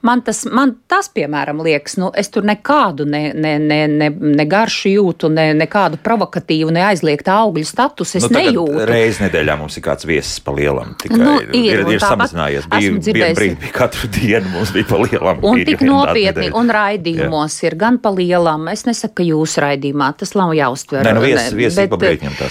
Man 0.04 0.20
tas, 0.24 0.42
man 0.44 0.74
tas, 0.90 1.08
piemēram, 1.08 1.62
liekas, 1.64 1.94
nu, 1.96 2.10
es 2.12 2.28
tur 2.28 2.44
nekādu 2.44 3.06
ne, 3.08 3.22
ne, 3.32 3.54
ne, 3.62 3.78
ne, 3.88 4.10
ne 4.12 4.44
garšu 4.48 4.92
jūtu, 4.92 5.30
ne, 5.32 5.46
nekādu 5.56 5.96
provokatīvu, 6.04 6.68
ne 6.74 6.84
aizliegtu 6.90 7.32
augļu 7.32 7.64
statusu. 7.68 8.18
Es 8.20 8.28
Nu, 8.32 8.36
nejūtu. 8.36 8.84
Reizes 8.88 9.22
nedēļā 9.24 9.56
mums 9.60 9.76
ir 9.76 9.84
kāds 9.84 10.06
viesis 10.08 10.40
pa 10.44 10.52
lielam. 10.56 10.92
Tikai 11.00 11.18
Nu, 11.20 11.34
ir, 11.44 11.80
ir, 11.80 11.82
ir, 11.94 12.00
samazinājies. 12.00 12.68
Bija 12.72 12.92
viena 13.08 13.30
brīdi, 13.36 13.58
bija 13.64 13.74
katru 13.76 14.08
dienu 14.12 14.52
mums 14.52 14.72
bija 14.76 14.88
pa 14.88 15.00
lielam. 15.02 15.42
Un 15.48 15.64
tik 15.68 15.84
nopietni, 15.84 16.48
nedēļa. 16.48 16.54
un 16.60 16.72
raidījumos 16.76 17.58
ir 17.64 17.76
gan 17.80 17.98
pa 18.04 18.12
lielam. 18.14 18.68
Es 18.72 18.84
nesaku, 18.88 19.18
ka 19.20 19.26
jūsu 19.26 19.64
raidījumā 19.64 20.12
tas 20.20 20.32
nav 20.38 20.54
jāuztver. 20.56 21.08
Nē, 21.08 21.16
nu, 21.16 21.24
saka, 21.72 21.98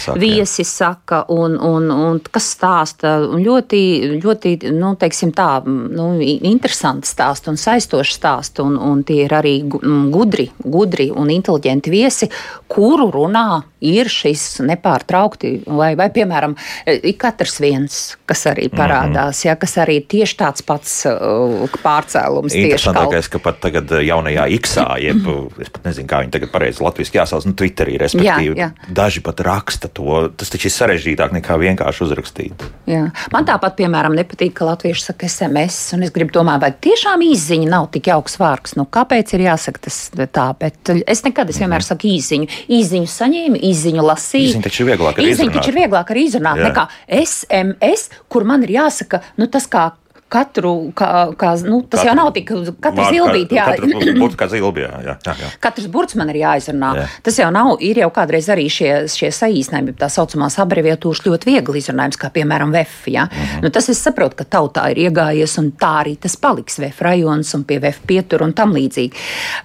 jā. 0.01 0.17
Viesi 0.21 0.65
saka, 0.67 1.23
un, 1.34 1.57
un, 1.57 1.89
un 1.93 2.21
kas 2.25 2.51
stāsta, 2.57 3.15
un 3.29 3.41
ļoti, 3.45 3.81
ļoti, 4.21 4.57
nu, 4.77 4.93
teiksim 5.01 5.11
tā, 5.36 5.63
nu, 5.65 6.19
interesanti 6.21 7.08
stāsti 7.08 7.50
un 7.52 7.58
saistoši 7.58 8.13
stāsti, 8.17 8.62
un, 8.63 8.78
un 8.78 9.04
tie 9.04 9.26
ir 9.26 9.30
arī 9.38 9.54
gu- 9.67 9.82
mm, 9.84 10.10
gudri, 10.13 10.47
gudri 10.63 11.10
un 11.12 11.30
inteliģenti 11.30 11.89
viesi, 11.93 12.30
kuru 12.71 13.10
runā 13.12 13.62
ir 13.82 14.06
šis 14.13 14.62
nepārtraukti, 14.62 15.63
vai, 15.67 15.95
vai 15.97 16.10
piemēram, 16.13 16.54
ir 16.88 17.15
katrs 17.17 17.60
viens, 17.60 18.15
kas 18.30 18.45
arī 18.52 18.67
Mhm. 18.71 18.78
parādās, 18.78 19.43
ja, 19.45 19.56
kas 19.56 19.76
arī 19.82 20.00
tieši 20.06 20.36
tāds 20.38 20.62
pats 20.65 21.06
uh, 21.10 21.67
pārcēlums. 21.84 22.52
tieši 22.54 22.62
kaut 22.62 22.95
Interesantākais, 22.95 23.30
ka 23.30 23.39
pat 23.39 23.60
tagad 23.62 23.89
jaunajā 23.89 24.45
X-ā, 24.60 24.88
jeb 25.02 25.26
es 25.62 25.69
pat 25.69 25.84
nezinu, 25.89 26.08
kā 26.08 26.21
viņi 26.24 26.32
tagad 26.32 26.52
pareizi 26.52 26.84
latviešu 26.84 27.12
jāsauc, 27.17 27.45
nu, 27.45 27.54
Twitterī, 27.54 27.97
respektīvi, 28.02 28.56
Jā, 28.56 28.71
jā. 28.71 28.93
daži 28.93 29.21
pat 29.26 29.41
raksta 29.45 29.89
to. 29.91 30.30
Tas 30.38 30.50
taču 30.50 30.69
ir 30.69 30.76
sarežģītāk 30.76 31.34
nekā 31.41 31.58
vienkārši 31.58 32.06
uzrakstīt. 32.06 32.63
Jā. 32.88 33.12
Man 33.34 33.45
tāpat, 33.45 33.76
piemēram, 33.78 34.15
nepatīk, 34.15 34.54
ka 34.54 34.65
latvieši 34.65 35.01
vienkārši 35.02 35.06
saka 35.06 35.28
SMS, 35.28 35.94
un 35.94 36.04
es 36.04 36.12
gribu 36.12 36.32
domāt, 36.32 36.62
vai 36.62 36.72
tiešām 36.72 37.22
īziņa 37.22 37.70
nav 37.70 37.90
tik 37.92 38.08
jauks 38.08 38.38
vārds. 38.38 38.76
Nu, 38.78 38.86
kāpēc 38.86 39.34
ir 39.34 39.46
jāsaka 39.48 39.80
tas 39.88 40.12
tā? 40.32 40.56
Bet 40.60 40.90
es 41.08 41.24
nekad, 41.24 41.50
es 41.50 41.60
vienmēr 41.60 41.84
saku 41.84 42.08
īziņu. 42.08 42.48
Īziņu 42.70 43.08
saņēmu, 43.08 43.62
īziņu 43.62 44.06
lasīju. 44.06 44.52
Īziņa 44.52 44.64
taču 44.64 44.84
ir 44.84 44.92
vieglāk 44.92 45.18
arī 45.18 45.32
izrunāt. 45.32 45.58
taču 45.58 45.72
ir 45.72 45.80
vieglāk 45.82 46.12
arī 46.12 46.26
izrunāt 46.28 46.58
Jā. 46.58 46.70
nekā 46.70 46.88
SMS, 47.22 48.10
kur 48.30 48.44
man 48.44 48.64
ir 48.64 48.78
jāsaka, 48.78 49.22
nu 49.38 49.48
tas 49.48 49.68
kā 49.68 49.92
katru, 50.32 50.74
kā, 50.98 51.10
kā, 51.39 51.54
nu, 51.67 51.82
tas 51.91 52.06
jau 52.08 52.15
nav 52.17 52.32
tik, 52.36 52.52
katra 52.84 53.08
zilbīte, 53.12 53.58
jā. 53.58 53.65
Katra 53.76 54.15
būtu 54.20 54.39
kā 54.39 54.48
zilbī, 54.52 54.86
jā, 54.86 55.02
jā, 55.06 55.15
jā, 55.28 55.36
jā. 55.44 55.52
Katrs 55.63 55.89
burts 55.91 56.17
man 56.20 56.32
ir 56.34 56.41
jāizrunā. 56.41 56.91
Jā. 56.96 57.06
Jā. 57.06 57.22
Tas 57.26 57.39
jau 57.41 57.50
nav, 57.54 57.72
ir 57.84 58.02
jau 58.02 58.10
kādreiz 58.13 58.50
arī 58.54 58.67
šie, 58.72 58.91
šie 59.12 59.32
saīsinājumi, 59.36 59.96
tā 60.00 60.10
saucamās 60.12 60.58
abreviatūras 60.62 61.24
ļoti 61.26 61.52
viegli 61.52 61.82
izrunājums, 61.82 62.20
kā 62.22 62.32
piemēram 62.34 62.74
VEF. 62.76 62.98
Ja? 63.08 63.26
Mhm. 63.26 63.41
Mm 63.41 63.48
-hmm. 63.48 63.63
nu, 63.63 63.70
tas 63.70 63.89
es 63.89 64.04
saprotu, 64.04 64.36
ka 64.36 64.44
tautā 64.44 64.89
ir 64.91 64.98
iegājies, 65.08 65.58
un 65.60 65.72
tā 65.72 65.94
arī 66.04 66.17
tas 66.20 66.36
paliks 66.36 66.80
VEF 66.80 67.02
rajons 67.02 67.54
un 67.56 67.63
pie 67.63 67.80
VEF 67.80 68.00
pietur 68.08 68.44
un 68.44 68.54
tam 68.54 68.74
līdzīgi. 68.74 69.12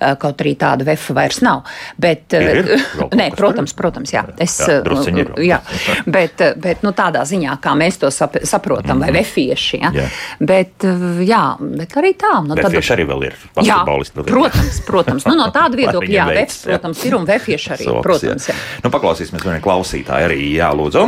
Uh, 0.00 0.16
Kaut 0.18 0.40
arī 0.40 0.56
tāda 0.56 0.84
VEF 0.84 1.10
vairs 1.10 1.40
nav. 1.42 1.62
Bet, 1.96 2.32
Ir? 2.32 2.64
Vēl 2.64 2.80
kaut 2.98 3.14
nē, 3.20 3.30
protams, 3.36 3.74
protams, 3.74 4.12
jā. 4.12 4.24
Es, 4.38 4.58
Jā, 4.60 4.80
drusciņi 4.84 5.20
ir 5.20 5.32
jā. 5.46 5.60
Bet, 6.06 6.42
bet 6.56 6.82
nu, 6.82 6.92
tādā 6.96 7.24
ziņā, 7.28 7.58
kā 7.62 7.74
mēs 7.78 8.00
to 8.02 8.10
sap 8.10 8.36
saprotam, 8.42 8.96
mm 8.96 9.02
-hmm. 9.02 9.12
vai 9.12 9.12
vefieši. 9.12 9.78
Ja? 9.82 9.90
Mhm. 9.90 9.98
Jā. 9.98 10.08
Bet, 10.40 10.55
uh, 10.86 11.20
jā, 11.26 11.42
bet 11.60 11.94
arī 12.00 12.12
tā. 12.18 12.32
Nu, 12.46 12.54
Bet 12.56 12.64
tad- 12.66 12.74
arī 12.96 13.06
vēl 13.08 13.24
ir 13.28 13.34
Jā, 13.36 13.78
basketbolisti. 13.84 14.18
ir. 14.20 14.30
protams, 14.32 14.80
protams. 14.86 15.26
Nu, 15.26 15.34
no 15.38 15.46
tāda 15.54 15.76
viedokļa, 15.82 16.12
jā, 16.16 16.26
vefs, 16.34 16.58
jā. 16.64 16.74
protams, 16.76 17.04
ir 17.08 17.16
un 17.18 17.24
vefieši 17.28 17.70
arī, 17.76 17.88
Soks, 17.90 18.04
protams. 18.06 18.48
Jā. 18.50 18.54
Nu, 18.84 18.90
paklausīsimies 18.94 19.44
vienai 19.46 19.62
klausītāji 19.64 20.28
arī. 20.30 20.38
Jā, 20.56 20.70
lūdzu. 20.76 21.06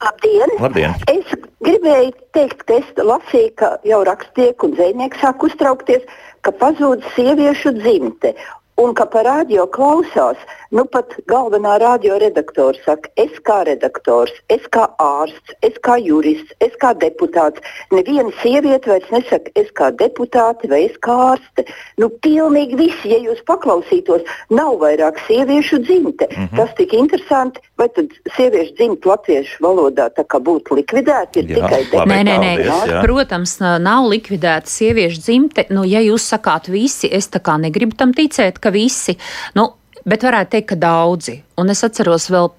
Labdien! 0.00 0.54
Labdien. 0.60 0.94
Es 1.12 1.28
gribēju 1.60 2.12
teikt, 2.32 2.62
ka 2.68 2.78
es 2.80 2.88
lasīju, 2.96 3.50
ka 3.60 3.68
jau 3.84 3.98
rakstnieki 4.08 4.64
un 4.64 4.72
zvejnieki 4.78 5.20
sāk 5.20 5.42
uztraukties, 5.44 6.06
ka 6.40 6.54
pazūd 6.56 7.04
sieviešu 7.16 7.74
dzimte. 7.82 8.32
Un 8.80 8.94
ka 8.96 9.04
par 9.12 9.26
radio 9.28 9.66
klausās, 9.68 10.40
nu 10.70 10.84
pat 10.86 11.14
galvenā 11.30 11.76
radioredaktore 11.82 12.78
saka, 12.84 13.10
es 13.20 13.34
kā 13.46 13.60
redaktors, 13.66 14.32
es 14.52 14.62
kā 14.74 14.86
ārsts, 15.02 15.54
es 15.66 15.76
kā 15.84 15.96
jurists, 16.00 16.54
es 16.62 16.74
kā 16.82 16.92
deputāts. 16.98 17.62
Neviena 17.94 18.30
sieviete 18.42 18.92
vairs 18.92 19.10
nesaka, 19.14 19.52
es 19.58 19.70
kā 19.76 19.90
deputāte 20.02 20.70
vai 20.70 20.84
es 20.86 20.96
kā 21.02 21.16
ārste. 21.32 21.66
Nu, 22.00 22.10
pilnīgi 22.22 22.78
visi, 22.78 23.12
ja 23.12 23.18
jūs 23.24 23.42
paklausītos, 23.50 24.26
nav 24.54 24.78
vairāk 24.82 25.18
sieviešu 25.26 25.80
dzimte. 25.86 26.28
Mm 26.30 26.46
-hmm. 26.46 26.56
Tas 26.56 26.74
tik 26.78 26.94
interesanti, 26.94 27.60
vai 27.78 27.88
tad 27.88 28.06
sieviešu 28.36 28.74
dzimte 28.78 29.08
latviešu 29.08 29.64
valodā 29.64 30.08
tā 30.10 30.24
kā 30.24 30.38
būtu 30.38 30.78
likvidēta, 30.78 31.38
ir 31.40 31.44
Jā, 31.44 31.54
tikai 31.54 31.82
labi. 31.92 32.10
Nē, 32.10 32.20
nē, 32.24 32.36
nē. 32.38 32.52
paldies. 32.68 33.04
Protams, 33.04 33.58
nav 33.60 34.08
likvidēta 34.08 34.66
sieviešu 34.66 35.20
dzimte. 35.20 35.66
Nu, 35.70 35.84
ja 35.84 36.00
jūs 36.00 36.30
sakāt 36.34 36.68
visi, 36.68 37.08
es 37.12 37.28
tā 37.28 37.40
kā 37.40 37.58
negribu 37.60 37.96
tam 37.96 38.12
ticēt, 38.12 38.58
ka 38.58 38.70
visi, 38.70 39.16
nu, 39.54 39.68
bet 40.08 40.24
varētu 40.26 40.54
teikt, 40.56 40.68
ka 40.72 40.80
daudzi. 40.80 41.40
Un 41.60 41.72
es 41.72 41.84
atceros 41.86 42.30
vēl. 42.32 42.50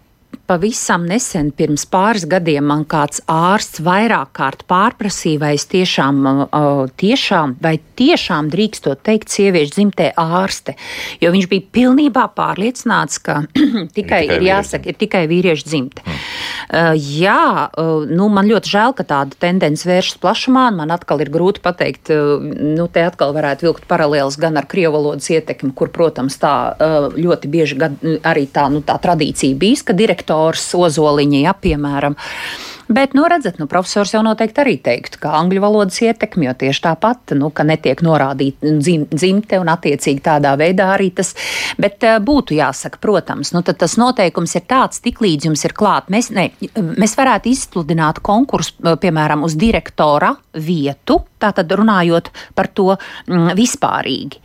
Pavisam 0.49 1.05
nesen, 1.09 1.51
pirms 1.55 1.85
pāris 1.89 2.25
gadiem, 2.29 2.65
man 2.71 2.85
kāds 2.89 3.21
ārsts 3.31 3.81
vairāk 3.85 4.33
kārt 4.37 4.65
pārprasīja, 4.69 5.41
vai 5.43 5.53
es 5.57 5.67
tiešām, 5.71 6.23
tiešām, 7.01 7.55
vai 7.63 7.77
tiešām 7.99 8.51
drīkstot 8.53 9.03
teikt, 9.07 9.31
sieviešu 9.33 9.77
dzimtē 9.77 10.11
ārste. 10.19 10.75
Jo 11.23 11.33
viņš 11.35 11.49
bija 11.51 11.67
pilnībā 11.79 12.27
pārliecināts, 12.37 13.21
ka 13.23 13.41
tikai, 13.51 13.87
tikai 13.97 14.23
ir 14.37 14.47
jāsaka, 14.49 14.91
ir 14.91 14.99
tikai 15.05 15.25
vīriešu 15.31 15.69
dzimte. 15.69 16.05
Mm. 16.05 16.21
Uh, 16.71 16.93
jā, 16.95 17.67
uh, 17.67 18.05
nu, 18.07 18.29
man 18.31 18.47
ļoti 18.47 18.71
žēl, 18.71 18.93
ka 18.95 19.03
tāda 19.03 19.35
tendence 19.41 19.83
vēršas 19.87 20.21
plašumā. 20.23 20.69
un 20.71 20.77
Man 20.79 20.93
atkal 20.93 21.19
ir 21.19 21.31
grūti 21.33 21.59
pateikt, 21.63 22.11
uh, 22.13 22.39
nu, 22.39 22.85
te 22.87 23.03
atkal 23.03 23.33
varētu 23.35 23.67
vilkt 23.67 23.87
paralēlus 23.89 24.37
gan 24.39 24.55
ar 24.55 24.67
krievu 24.71 24.95
valodas 24.95 25.27
ietekmi, 25.33 25.73
kur, 25.75 25.91
protams, 25.91 26.37
tā 26.39 26.53
uh, 26.71 27.09
ļoti 27.11 27.51
bieži 27.51 27.79
gad, 27.81 27.97
arī 28.27 28.45
tā, 28.47 28.69
nu, 28.71 28.79
tā 28.87 28.95
tradīcija 29.03 29.57
bijis, 29.59 29.83
ka 29.83 29.95
direktors 30.41 30.73
Ozoliņa, 30.75 31.45
ja, 31.47 31.53
piemēram, 31.53 32.17
Bet, 32.91 33.13
nu, 33.15 33.23
redzat, 33.23 33.55
nu, 33.55 33.69
profesors 33.71 34.11
jau 34.11 34.19
noteikti 34.19 34.59
arī 34.59 34.73
teiktu, 34.83 35.21
ka 35.21 35.29
angļu 35.37 35.61
valodas 35.63 35.95
ietekme, 36.03 36.49
jo 36.49 36.53
tieši 36.59 36.81
tāpat, 36.83 37.31
nu, 37.39 37.47
ka 37.55 37.63
netiek 37.63 38.01
norādīta 38.03 38.73
dzim, 38.81 39.05
dzimte 39.07 39.61
un 39.61 39.71
attiecīgi 39.71 40.19
tādā 40.25 40.51
veidā 40.59 40.89
arī 40.97 41.07
tas, 41.15 41.31
bet 41.79 42.03
uh, 42.03 42.17
būtu 42.19 42.57
jāsaka, 42.57 42.99
protams, 42.99 43.53
nu, 43.55 43.63
tas 43.63 43.95
noteikums 43.95 44.57
ir 44.59 44.67
tāds, 44.67 44.99
tik 44.99 45.23
līdz 45.23 45.47
jums 45.47 45.63
ir 45.63 45.77
klāt. 45.77 46.11
Mēs, 46.11 46.33
ne, 46.35 46.49
mēs 46.99 47.15
varētu 47.15 47.53
izsludināt 47.53 48.19
konkursu, 48.19 48.75
piemēram, 48.99 49.47
uz 49.47 49.55
direktora 49.55 50.33
vietu, 50.59 51.21
tātad 51.41 51.71
runājot 51.77 52.29
par 52.55 52.69
to 52.75 52.91
mm, 52.93 53.53
vispārīgi. 53.57 54.41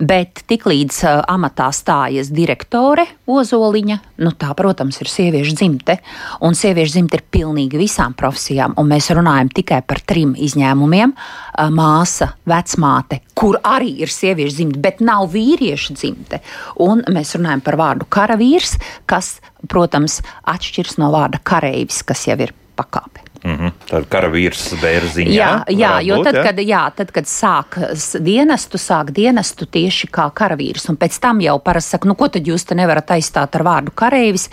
Bet 0.00 0.44
tiklīdz 0.50 1.00
uh, 1.06 1.20
amatā 1.30 1.70
stājas 1.74 2.32
direktore 2.34 3.06
Ozoliņa, 3.30 3.98
nu, 4.24 4.32
tā, 4.38 4.50
protams, 4.58 5.00
ir 5.02 5.10
sieviešu 5.10 5.54
dzimte, 5.58 5.98
un 6.46 6.56
sieviešu 6.58 6.96
dzimte 6.96 7.20
ir 7.20 7.24
pilnīgi 7.30 7.80
visām 7.80 8.16
profesijām, 8.18 8.74
un 8.80 8.90
mēs 8.90 9.10
runājam 9.16 9.52
tikai 9.60 9.82
par 9.86 10.02
trim 10.06 10.34
izņēmumiem- 10.34 11.14
māsa, 11.80 12.32
vecmāte, 12.48 13.20
kur 13.34 13.60
arī 13.62 14.00
ir 14.02 14.12
sieviešu 14.12 14.56
dzimte, 14.56 14.82
bet 14.82 15.00
nav 15.00 15.30
vīriešu 15.32 15.96
dzimte. 15.96 16.40
Un 16.80 17.02
mēs 17.08 17.36
runājam 17.38 17.62
par 17.64 17.76
vārdu 17.76 18.08
karavīrs, 18.08 18.76
kas, 19.06 19.40
protams, 19.68 20.20
atšķirs 20.48 20.98
no 20.98 21.10
vārda 21.14 21.40
kareivis, 21.42 22.02
kas 22.06 22.26
jau 22.26 22.38
ir 22.40 22.52
pakāpe. 22.76 23.29
Mm 23.44 23.56
-hmm. 23.56 23.72
Tā 23.88 23.98
ir 23.98 24.06
karavīrs 24.12 24.74
bērziņā. 24.82 25.32
Jā, 25.32 25.64
jā 25.68 25.92
jo 26.04 26.16
būt, 26.16 26.24
tad, 26.24 26.34
jā? 26.34 26.42
kad, 26.44 26.58
jā, 26.58 26.82
tad, 26.96 27.10
kad 27.10 27.24
sāk 27.24 27.78
dienestu, 28.20 28.78
sāk 28.78 29.10
dienestu 29.16 29.66
tieši 29.66 30.10
kā 30.12 30.30
karavīrs, 30.34 30.88
un 30.90 30.96
pēc 30.96 31.18
tam 31.20 31.40
jau 31.40 31.58
parasti 31.58 31.90
saka, 31.90 32.08
nu, 32.08 32.14
ko 32.14 32.28
tad 32.28 32.46
jūs 32.46 32.66
te 32.68 32.74
nevarat 32.74 33.10
aizstāt 33.10 33.56
ar 33.56 33.62
vārdu 33.62 33.94
kareivis, 33.94 34.50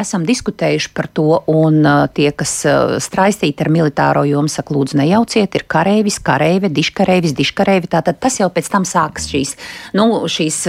esam 0.00 0.26
diskutējuši 0.26 0.90
par 0.94 1.08
to, 1.08 1.42
un 1.46 1.82
tie, 2.14 2.30
kas 2.32 2.66
straistīti 2.98 3.60
ar 3.66 3.68
militāro 3.68 4.24
jomu, 4.24 4.48
saka, 4.48 4.74
lūdzu, 4.74 4.96
nejauciet, 4.96 5.54
ir 5.54 5.64
kareivis, 5.66 6.20
kareive, 6.22 6.68
diškareivis, 6.68 7.34
diškareivi, 7.34 7.90
tātad 7.90 8.20
tas 8.20 8.38
jau 8.40 8.50
pēc 8.50 8.70
tam 8.70 8.84
sākas 8.84 9.26
šīs, 9.26 9.56
nu, 9.92 10.28
šīs, 10.30 10.66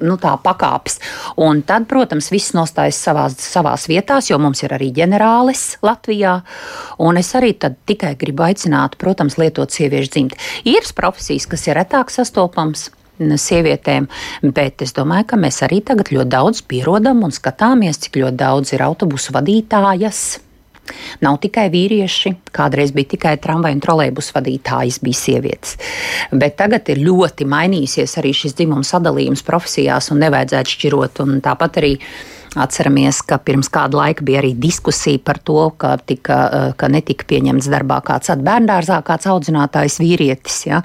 nu, 0.00 0.16
tā 0.16 0.38
pakāpes, 0.38 1.00
un 1.36 1.62
tad, 1.62 1.88
protams, 1.90 2.30
viss 2.30 2.54
nostājas 2.54 3.02
savās, 3.02 3.34
savās 3.34 3.88
vietās, 3.88 4.30
jo 4.30 4.38
mums 4.38 4.62
ir 4.62 4.70
arī 4.78 4.92
ģenerālis 4.94 5.78
Latvijā, 5.82 6.40
Un 6.98 7.20
es 7.20 7.32
arī 7.38 7.54
tikai 7.56 8.14
gribu 8.20 8.46
aicināt, 8.46 8.98
protams, 9.00 9.38
lietot 9.40 9.74
sieviešu 9.74 10.14
dzimti. 10.14 10.40
Ir 10.70 10.86
profesijas, 10.96 11.48
kas 11.50 11.66
ir 11.68 11.80
retāk 11.80 12.14
sastopams. 12.14 12.90
Sievietēm, 13.14 14.08
bet 14.42 14.82
es 14.82 14.90
domāju, 14.90 15.28
ka 15.30 15.36
mēs 15.38 15.60
arī 15.62 15.78
tagad 15.86 16.08
ļoti 16.10 16.32
daudz 16.32 16.64
pierodam 16.66 17.22
un 17.22 17.30
skatāmies, 17.30 18.00
cik 18.02 18.18
ļoti 18.18 18.40
daudz 18.40 18.72
ir 18.74 18.82
autobusu 18.82 19.36
vadītājas. 19.36 20.24
Nav 21.24 21.38
tikai 21.40 21.68
vīrieši, 21.72 22.34
kādreiz 22.54 22.92
bija 22.94 23.14
tikai 23.14 23.34
tramvaja 23.40 23.76
un 23.76 23.82
trolēļus 23.84 24.32
vadītājas, 24.34 25.00
bija 25.04 25.20
sievietes. 25.20 25.78
Bet 26.32 26.58
tagad 26.60 26.90
ir 26.92 27.00
ļoti 27.06 27.46
mainījies 27.48 28.18
arī 28.20 28.34
šis 28.36 28.56
dzimuma 28.58 28.84
sadalījums 28.84 29.44
profesijās, 29.46 30.10
un 30.12 30.20
nevajadzētu 30.24 30.76
šķirot. 30.76 31.22
Un 31.24 31.40
tāpat 31.44 31.80
arī 31.80 31.94
Atceramies, 32.54 33.18
ka 33.26 33.40
pirms 33.42 33.66
kāda 33.72 33.98
laika 33.98 34.24
bija 34.26 34.38
arī 34.38 34.52
diskusija 34.58 35.18
par 35.24 35.40
to, 35.42 35.58
ka, 35.78 35.96
tika, 35.98 36.36
eh, 36.46 36.66
ka 36.78 36.88
netika 36.92 37.26
pieņemts 37.26 37.66
darbā 37.72 37.98
kāds 38.06 38.30
bērngārzā, 38.44 39.00
kāds 39.06 39.26
audzinātājs 39.30 39.98
vīrietis. 39.98 40.58
Ja? 40.68 40.82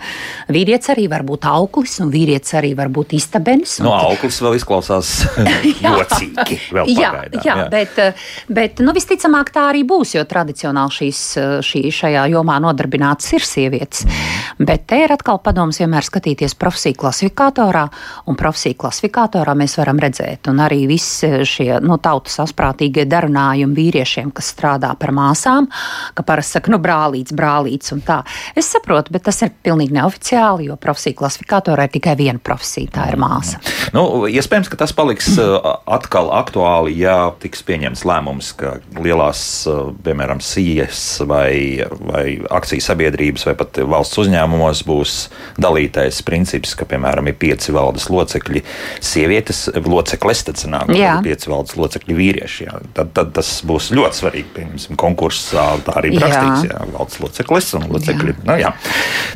Vīrietis 0.49 0.89
arī 0.95 1.05
var 1.11 1.21
būt 1.27 1.45
auklis, 1.49 1.99
un 2.01 2.09
vīrietis 2.13 2.55
arī 2.57 2.73
var 2.77 2.89
būt 2.89 3.13
istabenis. 3.19 3.77
No 3.85 3.93
auglis 3.93 4.39
vēl 4.41 4.57
izklausās 4.57 5.11
jocīgi. 5.85 6.59
Vēl 6.73 6.89
jā, 6.95 7.11
pagaidām, 7.13 7.45
jā, 7.45 7.57
bet, 7.69 8.01
eh, 8.01 8.25
bet 8.49 8.81
nu, 8.81 8.95
visticamāk 8.97 9.53
tā 9.53 9.67
arī 9.69 9.85
būs, 9.87 10.15
jo 10.17 10.25
tradicionāli 10.25 10.97
šīs, 10.97 11.21
eh, 11.37 11.55
šī, 11.65 11.83
šajā 11.99 12.25
jomā 12.33 12.57
nodarbinātas 12.65 13.29
ir 13.37 13.45
sievietes. 13.45 14.07
Mm. 14.09 14.65
Bet 14.65 14.87
te 14.89 15.03
ir 15.05 15.13
atkal 15.13 15.37
padoms 15.43 15.77
vienmēr 15.79 16.05
skatīties 16.07 16.57
profesiju 16.59 16.97
klasifikatorā, 17.05 17.85
un 18.25 18.35
profesiju 18.39 18.77
klasifikatorā 18.81 19.53
mēs 19.53 19.77
varam 19.79 20.01
redzēt, 20.01 20.49
un 20.49 20.65
arī 20.65 20.81
viss 20.89 21.23
šie 21.59 21.79
nu, 21.83 21.97
tautas 22.01 22.39
asprātīgie 22.43 23.05
darunājumi 23.09 23.75
vīriešiem, 23.75 24.31
kas 24.35 24.53
strādā 24.53 24.93
par 24.99 25.11
māsām, 25.15 25.67
ka 26.15 26.23
parasti 26.25 26.57
saka, 26.57 26.71
nu, 26.73 26.79
brālīts, 26.81 27.35
brālīts 27.35 27.93
un 27.95 28.03
tā. 28.05 28.21
Es 28.57 28.71
saprotu, 28.71 29.13
bet 29.15 29.27
tas 29.27 29.41
ir 29.45 29.51
pilnīgi 29.65 29.95
neoficiāli, 29.97 30.69
jo 30.69 30.77
profesiju 30.79 31.19
klasifikatorā 31.19 31.87
ir 31.87 31.95
tikai 31.97 32.15
viena 32.19 32.39
profesija, 32.39 32.91
tā 32.95 33.09
ir 33.11 33.19
māsa. 33.19 33.59
Nu, 33.95 34.25
iespējams, 34.29 34.71
ka 34.71 34.79
tas 34.79 34.95
paliks 34.95 35.31
uh, 35.41 35.57
atkal 35.89 36.31
aktuāli, 36.37 36.95
ja 37.01 37.17
tiks 37.41 37.63
pieņemts 37.67 38.05
lēmums, 38.07 38.53
ka 38.59 38.77
lielās, 38.99 39.43
uh, 39.69 39.91
piemēram, 40.05 40.43
sijas 40.43 41.03
vai, 41.27 41.83
vai 41.99 42.25
akciju 42.59 42.85
sabiedrības 42.85 43.47
vai 43.49 43.55
pat 43.59 43.81
valsts 43.89 44.21
uzņēmumos 44.23 44.85
būs 44.87 45.17
dalītais 45.59 46.21
princips, 46.27 46.75
ka, 46.79 46.87
piemēram, 46.89 47.29
ir 47.31 47.39
pieci 47.39 47.75
valdes 47.75 48.09
locekļi, 48.11 48.63
sievietes 49.03 49.67
locekles, 49.85 50.45
tad 50.47 50.61
sanāk, 50.61 50.93
pieci 51.25 51.48
valdes 51.51 51.75
locekļi 51.79 52.17
vīrieši. 52.17 52.67
Jā. 52.67 52.79
Tad, 52.97 53.11
tad 53.17 53.33
tas 53.37 53.49
būs 53.67 53.89
ļoti 53.95 54.21
svarīgi. 54.21 54.51
Piemēram, 54.55 54.99
konkursā 54.99 55.65
tā 55.87 55.97
arī 56.01 56.13
rakstīts, 56.17 56.69
jā, 56.69 56.83
valdes 56.93 57.19
loceklis 57.23 57.73
un 57.79 57.89
locekļi. 57.93 58.35
Jā. 58.35 58.45
Nu, 58.49 58.57
jā. 58.61 58.73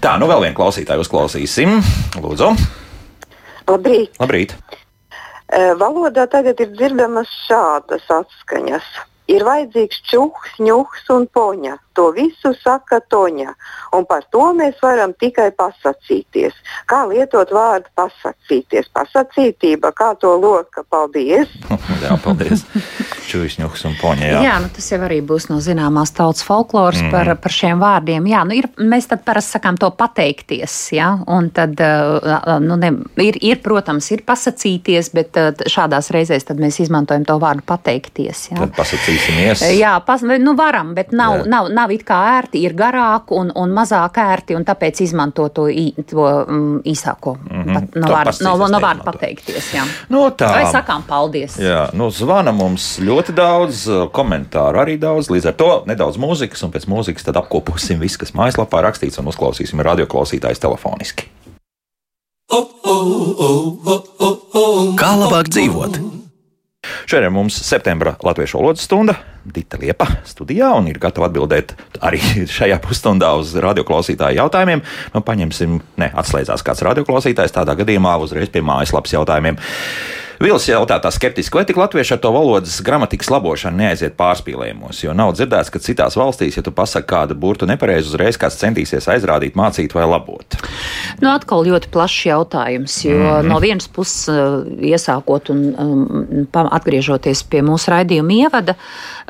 tā, 0.03 0.15
nu 0.21 0.29
vēl 0.31 0.47
vienu 0.47 0.57
klausītāju 0.59 1.05
uzklausīsim. 1.05 1.79
Lūdzu. 2.23 2.53
Labrīt. 3.69 4.17
Labrīt. 4.21 4.57
Valodā 5.79 6.25
tagad 6.31 6.61
ir 6.63 6.71
dzirdamas 6.73 7.29
šādas 7.47 8.05
atskaņas. 8.11 8.85
Ir 9.31 9.45
vajadzīgs 9.47 10.01
čūks, 10.09 10.57
ņūks 10.59 11.05
un 11.15 11.27
poņa. 11.31 11.77
To 11.95 12.09
visu 12.15 12.51
saka 12.59 12.99
Toņa. 13.13 13.53
Un 13.93 14.07
par 14.09 14.25
to 14.33 14.41
mēs 14.57 14.79
varam 14.81 15.13
tikai 15.21 15.51
pasakīties. 15.53 16.55
Kā 16.89 17.03
lietot 17.09 17.51
vārdu 17.53 17.91
pasakīties? 17.97 18.89
Pasakītība, 18.95 19.91
kā 19.93 20.13
to 20.17 20.33
loka. 20.41 20.81
Paldies! 20.89 21.51
jā, 22.03 22.15
paldies! 22.23 22.65
Čūsņuks 23.29 23.85
un 23.89 23.93
poņa. 24.01 24.25
Jā. 24.31 24.39
jā, 24.47 24.55
nu 24.63 24.71
tas 24.73 24.87
jau 24.89 24.99
arī 25.05 25.19
būs 25.25 25.47
no 25.51 25.59
zināmās 25.63 26.13
tautas 26.17 26.41
folkloras 26.45 27.03
mm. 27.03 27.13
par, 27.13 27.29
par 27.43 27.53
šiem 27.53 27.81
vārdiem. 27.81 28.25
Jā, 28.29 28.41
nu 28.49 28.57
ir, 28.57 28.67
mēs 28.81 29.07
tad 29.11 29.23
parasti 29.27 29.57
sakām 29.57 29.77
to 29.81 29.91
pateikties. 29.97 30.75
Jā, 30.97 31.11
un 31.29 31.51
tad, 31.53 31.77
nu, 32.65 32.77
ne, 32.81 32.91
ir, 33.21 33.37
ir, 33.45 33.61
protams, 33.65 34.09
ir 34.15 34.25
pasakīties, 34.25 35.11
bet 35.13 35.37
šādās 35.69 36.09
reizēs 36.13 36.49
mēs 36.57 36.81
izmantojam 36.83 37.25
to 37.29 37.37
vārdu 37.41 37.65
pateikties. 37.69 38.49
Jā. 38.51 38.59
Tad 38.63 38.75
pasakīsimies. 38.77 39.65
Jā, 39.77 39.95
pas, 40.05 40.25
nu 40.25 40.57
varam, 40.57 40.93
bet 40.97 41.13
nav, 41.13 41.43
jā. 41.43 41.49
nav, 41.53 41.71
nav 41.73 41.93
it 41.93 42.05
kā 42.07 42.19
ērti, 42.39 42.65
ir 42.65 42.77
garāk 42.77 43.33
un, 43.33 43.53
un 43.57 43.73
mazāk 43.73 43.82
ērti, 43.91 44.55
un 44.55 44.63
tāpēc 44.65 45.01
izmanto 45.03 45.47
to, 45.49 45.67
ī, 45.67 45.91
to 46.09 46.23
um, 46.23 46.81
īsāko 46.85 47.35
mm 47.37 47.63
-hmm. 47.63 47.73
pat, 47.73 47.95
no, 47.95 48.07
vārda, 48.07 48.33
no, 48.43 48.67
no 48.67 48.79
vārda 48.79 49.03
pateikties. 49.03 49.73
Jā. 49.73 49.83
No 50.09 50.29
tā. 50.29 50.51
Vai 50.51 50.65
sakām 50.71 51.03
paldies? 51.07 51.57
Jā, 51.59 51.89
nu 51.93 52.09
zvana 52.11 52.51
mums 52.51 52.99
ļoti 52.99 53.33
daudz, 53.33 53.87
komentāru 54.11 54.79
arī 54.79 54.99
daudz, 54.99 55.29
līdz 55.29 55.47
ar 55.47 55.53
to 55.53 55.83
nedaudz 55.85 56.17
mūzikas, 56.17 56.63
un 56.63 56.71
pēc 56.71 56.87
mūzikas 56.87 57.23
tad 57.23 57.35
apkoposim 57.37 57.99
visu, 57.99 58.19
kas 58.19 58.33
mājaslapā 58.33 58.81
rakstīts, 58.81 59.19
un 59.19 59.27
uzklausīsim 59.27 59.81
radioklausītājs 59.81 60.59
telefoniski. 60.59 61.29
Kā 64.99 65.15
labāk 65.17 65.49
dzīvot? 65.49 66.12
Šodien 67.07 67.33
mums 67.33 67.57
ir 67.61 67.67
septembra 67.67 68.15
latviešu 68.23 68.59
valodas 68.59 68.83
stunda. 68.87 69.15
Dita 69.43 69.77
Liepa 69.79 70.07
studijā 70.27 70.69
un 70.77 70.87
ir 70.91 70.99
gatava 71.03 71.27
atbildēt 71.29 71.73
arī 72.03 72.19
šajā 72.57 72.79
pusstundā 72.83 73.33
uz 73.39 73.53
radioklausītāju 73.59 74.39
jautājumiem. 74.39 74.83
Nu, 75.15 75.23
paņemsim, 75.25 75.79
ne, 75.99 76.11
atslēdzās 76.23 76.63
kāds 76.65 76.83
radioklausītājs, 76.87 77.55
tādā 77.55 77.75
gadījumā 77.79 78.17
uzreiz 78.23 78.51
pie 78.53 78.63
mājaslapas 78.65 79.15
jautājumiem. 79.15 79.59
Vils 80.43 80.65
jautā 80.67 80.97
tā 80.99 81.07
skeptiski, 81.13 81.55
vai 81.55 81.63
tik 81.63 81.77
latvieši 81.79 82.17
ar 82.17 82.19
to 82.19 82.29
valodas 82.35 82.73
gramatikas 82.83 83.29
labošanu 83.31 83.79
neaiziet 83.79 84.17
pārspīlējumos, 84.19 84.99
jo 85.05 85.13
nav 85.15 85.31
dzirdēts, 85.37 85.71
ka 85.71 85.79
citās 85.79 86.17
valstīs, 86.19 86.57
ja 86.57 86.63
tu 86.65 86.73
pasaki 86.75 87.07
kādu 87.07 87.37
burtu 87.39 87.67
nepareizi, 87.69 88.11
uzreiz 88.11 88.35
kāds 88.41 88.59
centīsies 88.59 89.07
aizrādīt, 89.13 89.55
mācīt 89.55 89.95
vai 89.95 90.03
labot. 90.03 90.57
Nu, 91.21 91.29
atkal 91.31 91.63
ļoti 91.69 91.87
plašs 91.93 92.25
jautājums, 92.27 92.97
jo 93.05 93.15
mm 93.15 93.29
-hmm. 93.29 93.49
no 93.53 93.61
vienas 93.63 93.87
puses 93.87 94.27
uh, 94.33 94.67
iesākot 94.83 95.53
un 95.53 95.63
um, 95.79 96.47
atgriežoties 96.51 97.45
pie 97.47 97.63
mūsu 97.63 97.95
raidījuma 97.95 98.35
ievada, 98.43 98.75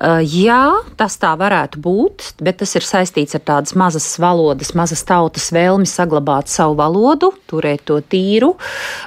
jā, 0.01 0.61
tas 0.97 1.15
tā 1.21 1.33
varētu 1.37 1.79
būt, 1.83 2.25
bet 2.43 2.59
tas 2.61 2.73
ir 2.75 2.85
saistīts 2.85 3.35
ar 3.37 3.43
tādas 3.45 3.75
mazas 3.77 4.07
valodas, 4.19 4.73
mazas 4.77 5.03
tautas 5.05 5.51
vēlmi 5.53 5.85
saglabāt 5.89 6.49
savu 6.49 6.75
valodu, 6.79 7.31
turēt 7.49 7.85
to 7.89 7.99
tīru, 8.01 8.53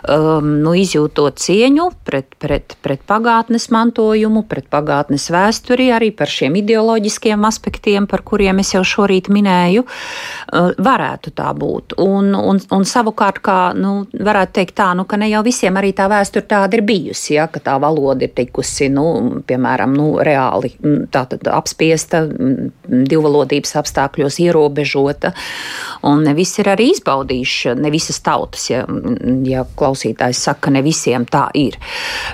um, 0.09 0.53
nu, 0.63 0.75
izjūtot 0.79 1.41
cieņu 1.43 1.89
pret, 2.07 2.37
pret, 2.39 2.77
pret 2.83 3.03
pagātnes 3.09 3.69
mantojumu, 3.75 4.45
pret 4.49 4.69
pagātnes 4.71 5.29
vēsturi, 5.35 5.91
arī 5.95 6.13
par 6.15 6.31
šiem 6.31 6.59
ideoloģiskiem 6.63 7.45
aspektiem, 7.49 8.07
par 8.07 8.23
kuriem 8.27 8.63
es 8.63 8.73
jau 8.77 8.85
šorīt 8.87 9.31
minēju, 9.33 9.87
uh, 9.87 10.71
varētu 10.79 11.35
tā 11.37 11.51
būt. 11.57 11.99
Un, 12.03 12.33
un, 12.37 12.63
un 12.63 12.87
savukārt, 12.87 13.43
kā 13.45 13.61
nu, 13.77 14.07
varētu 14.15 14.59
teikt 14.61 14.79
tā, 14.79 14.93
nu, 14.97 15.07
ka 15.09 15.19
ne 15.21 15.31
jau 15.33 15.43
visiem 15.47 15.77
arī 15.77 15.93
tā 15.97 16.09
vēsture 16.13 16.47
tāda 16.47 16.79
ir 16.79 16.87
bijusi, 16.87 17.35
ja, 17.37 17.49
ka 17.51 17.63
tā 17.63 17.77
valoda 17.83 18.27
ir 18.27 18.35
tikusi, 18.37 18.91
nu, 18.93 19.43
piemēram, 19.47 19.97
nu, 19.97 20.09
reāli 20.25 20.76
tātad 21.13 21.47
apspiesta, 21.53 22.25
divvalodības 22.87 23.77
apstākļos 23.81 24.41
ierobežota, 24.45 25.33
un 26.07 26.25
ne 26.27 26.35
visi 26.37 26.63
ir 26.63 26.73
arī 26.75 26.91
izbaudījuši, 26.95 27.75
ne 27.81 27.93
visas 27.95 28.21
tautas, 28.25 28.69
ja, 28.71 28.85
ja 29.47 29.65
klausītājs 29.79 30.43
saka, 30.49 30.73
ne 30.75 30.83
visiem 30.87 31.27
tā 31.29 31.47
ir. 31.57 31.79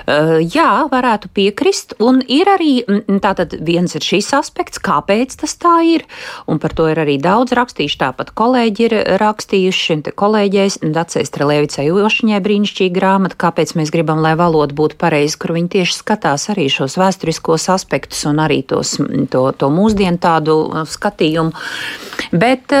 Uh, 0.03 0.39
jā, 0.41 0.85
varētu 0.91 1.31
piekrist. 1.33 1.95
Un 2.03 2.21
ir 2.27 2.49
arī 2.51 2.83
tātad 3.23 3.55
viens 3.65 3.93
ir 3.95 4.05
šis 4.05 4.31
aspekts, 4.37 4.81
kāpēc 4.83 5.37
tas 5.41 5.55
tā 5.59 5.75
ir. 5.87 6.05
Un 6.49 6.59
par 6.61 6.75
to 6.77 6.87
ir 6.91 7.01
arī 7.01 7.17
daudz 7.21 7.55
rakstījuši. 7.57 7.99
Tāpat 8.03 8.33
kolēģi 8.37 8.87
ir 8.87 8.97
rakstījuši. 9.21 9.99
Kolēģis 10.19 10.79
Dacei 10.93 11.25
Strelēvicai 11.27 11.87
Jošiņai 11.87 12.41
brīnišķīga 12.43 12.95
grāmata, 12.97 13.39
kāpēc 13.45 13.75
mēs 13.79 13.91
gribam, 13.93 14.21
lai 14.23 14.33
valoda 14.39 14.75
būtu 14.75 14.97
pareiza, 15.01 15.37
kur 15.39 15.55
viņi 15.55 15.71
tieši 15.77 15.97
skatās 15.99 16.49
arī 16.53 16.67
šos 16.71 16.97
vēsturiskos 16.99 17.69
aspektus 17.73 18.23
un 18.33 18.41
arī 18.43 18.63
tos, 18.67 18.97
to, 19.31 19.45
to 19.57 19.69
mūsdienu 19.73 20.21
tādu 20.21 20.57
skatījumu. 20.89 21.53
Bet, 22.33 22.73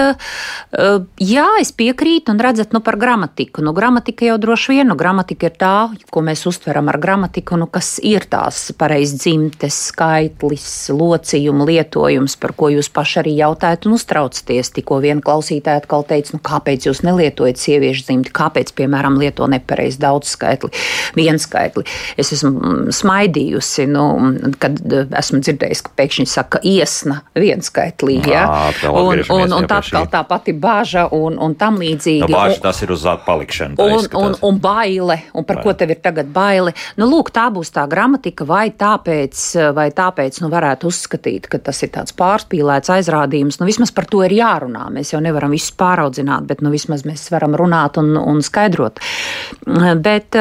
jā, 1.21 1.45
es 1.61 1.71
piekrītu 1.77 2.33
un 2.33 2.39
redzat, 2.41 2.71
nu 2.73 2.81
par 2.81 2.97
gramatiku. 2.97 3.61
Nu, 3.65 3.73
gramatika 3.77 4.25
jau 4.25 4.39
droši 4.41 4.73
vien, 4.73 4.87
nu, 4.89 4.95
gramatika 4.97 5.49
ir 5.49 5.57
tā, 5.61 5.73
ko 6.13 6.23
mēs 6.25 6.45
uztveram 6.49 6.89
ar 6.89 6.97
gramatiku, 7.01 7.59
nu, 7.61 7.67
kas 7.69 7.95
ir 8.01 8.25
tās 8.31 8.71
pareizi 8.77 9.19
dzimtes, 9.21 9.77
skaitlis, 9.91 10.65
locījuma 10.93 11.67
lietojums, 11.69 12.37
par 12.41 12.55
ko 12.57 12.71
jūs 12.73 12.89
paši 12.93 13.19
arī 13.21 13.35
jautājat 13.37 13.85
un 13.85 13.97
uztraucaties. 13.99 14.73
Tikko 14.73 14.97
viena 15.03 15.21
klausītāja 15.21 15.83
atkal 15.83 16.05
teica, 16.09 16.33
nu, 16.33 16.41
kāpēc 16.41 16.89
jūs 16.89 17.03
nelietojat 17.05 17.61
sieviešu 17.61 18.07
dzimti, 18.07 18.33
kāpēc, 18.33 18.73
piemēram, 18.77 19.19
lieto 19.21 19.45
nepareizi 19.51 20.01
daudz 20.01 20.33
skaitli, 20.33 20.73
viens 21.17 21.45
skaitli. 21.45 21.85
Es 22.17 22.33
esmu 22.33 22.53
mm, 22.55 22.97
smaidījusi, 22.97 23.85
nu, 23.93 24.07
kad 24.57 24.81
esmu 25.21 25.42
dzirdējusi, 25.43 25.85
ka 25.85 25.93
pēkšņi 25.99 26.25
saka 26.29 26.61
iesna 26.67 27.21
viens 27.37 27.69
skaitlī, 27.69 28.19
ja? 28.29 28.45
un, 28.89 29.23
un, 29.33 29.55
un 29.59 29.67
tā, 29.69 29.79
tā 30.11 30.23
pati 30.27 30.55
bāža 30.55 31.05
un, 31.15 31.37
un 31.41 31.55
tam 31.59 31.79
līdzīgi. 31.81 32.23
No 32.23 32.31
bāža 32.31 32.61
tas 32.63 32.81
ir 32.85 32.93
uz 32.95 33.05
palikšanu. 33.25 33.77
Un, 33.83 34.07
un, 34.19 34.37
un 34.47 34.59
baile, 34.61 35.19
un 35.33 35.47
par 35.47 35.59
Vai. 35.59 35.65
ko 35.67 35.75
tev 35.77 35.93
ir 35.93 36.01
tagad 36.03 36.29
baili. 36.33 36.73
Nu, 36.99 37.07
lūk, 37.11 37.31
tā 37.35 37.47
būs 37.53 37.73
tā 37.75 37.85
gramatika, 37.89 38.47
vai 38.47 38.67
tāpēc, 38.71 39.43
vai 39.75 39.89
tāpēc 39.95 40.39
nu, 40.43 40.49
varētu 40.53 40.89
uzskatīt, 40.91 41.49
ka 41.51 41.59
tas 41.63 41.81
ir 41.85 41.93
tāds 41.95 42.15
pārspīlēts 42.17 42.91
aizrādījums. 42.93 43.59
Nu, 43.59 43.67
vismaz 43.69 43.93
par 43.95 44.07
to 44.09 44.23
ir 44.25 44.35
jārunā. 44.37 44.87
Mēs 44.93 45.13
jau 45.13 45.21
nevaram 45.23 45.53
visu 45.53 45.73
pāraudzināt, 45.79 46.47
bet 46.49 46.63
nu, 46.63 46.71
vismaz 46.73 47.05
mēs 47.07 47.27
varam 47.33 47.57
runāt 47.59 47.99
un, 48.01 48.15
un 48.19 48.41
skaidrot. 48.45 49.01
Bet, 50.03 50.37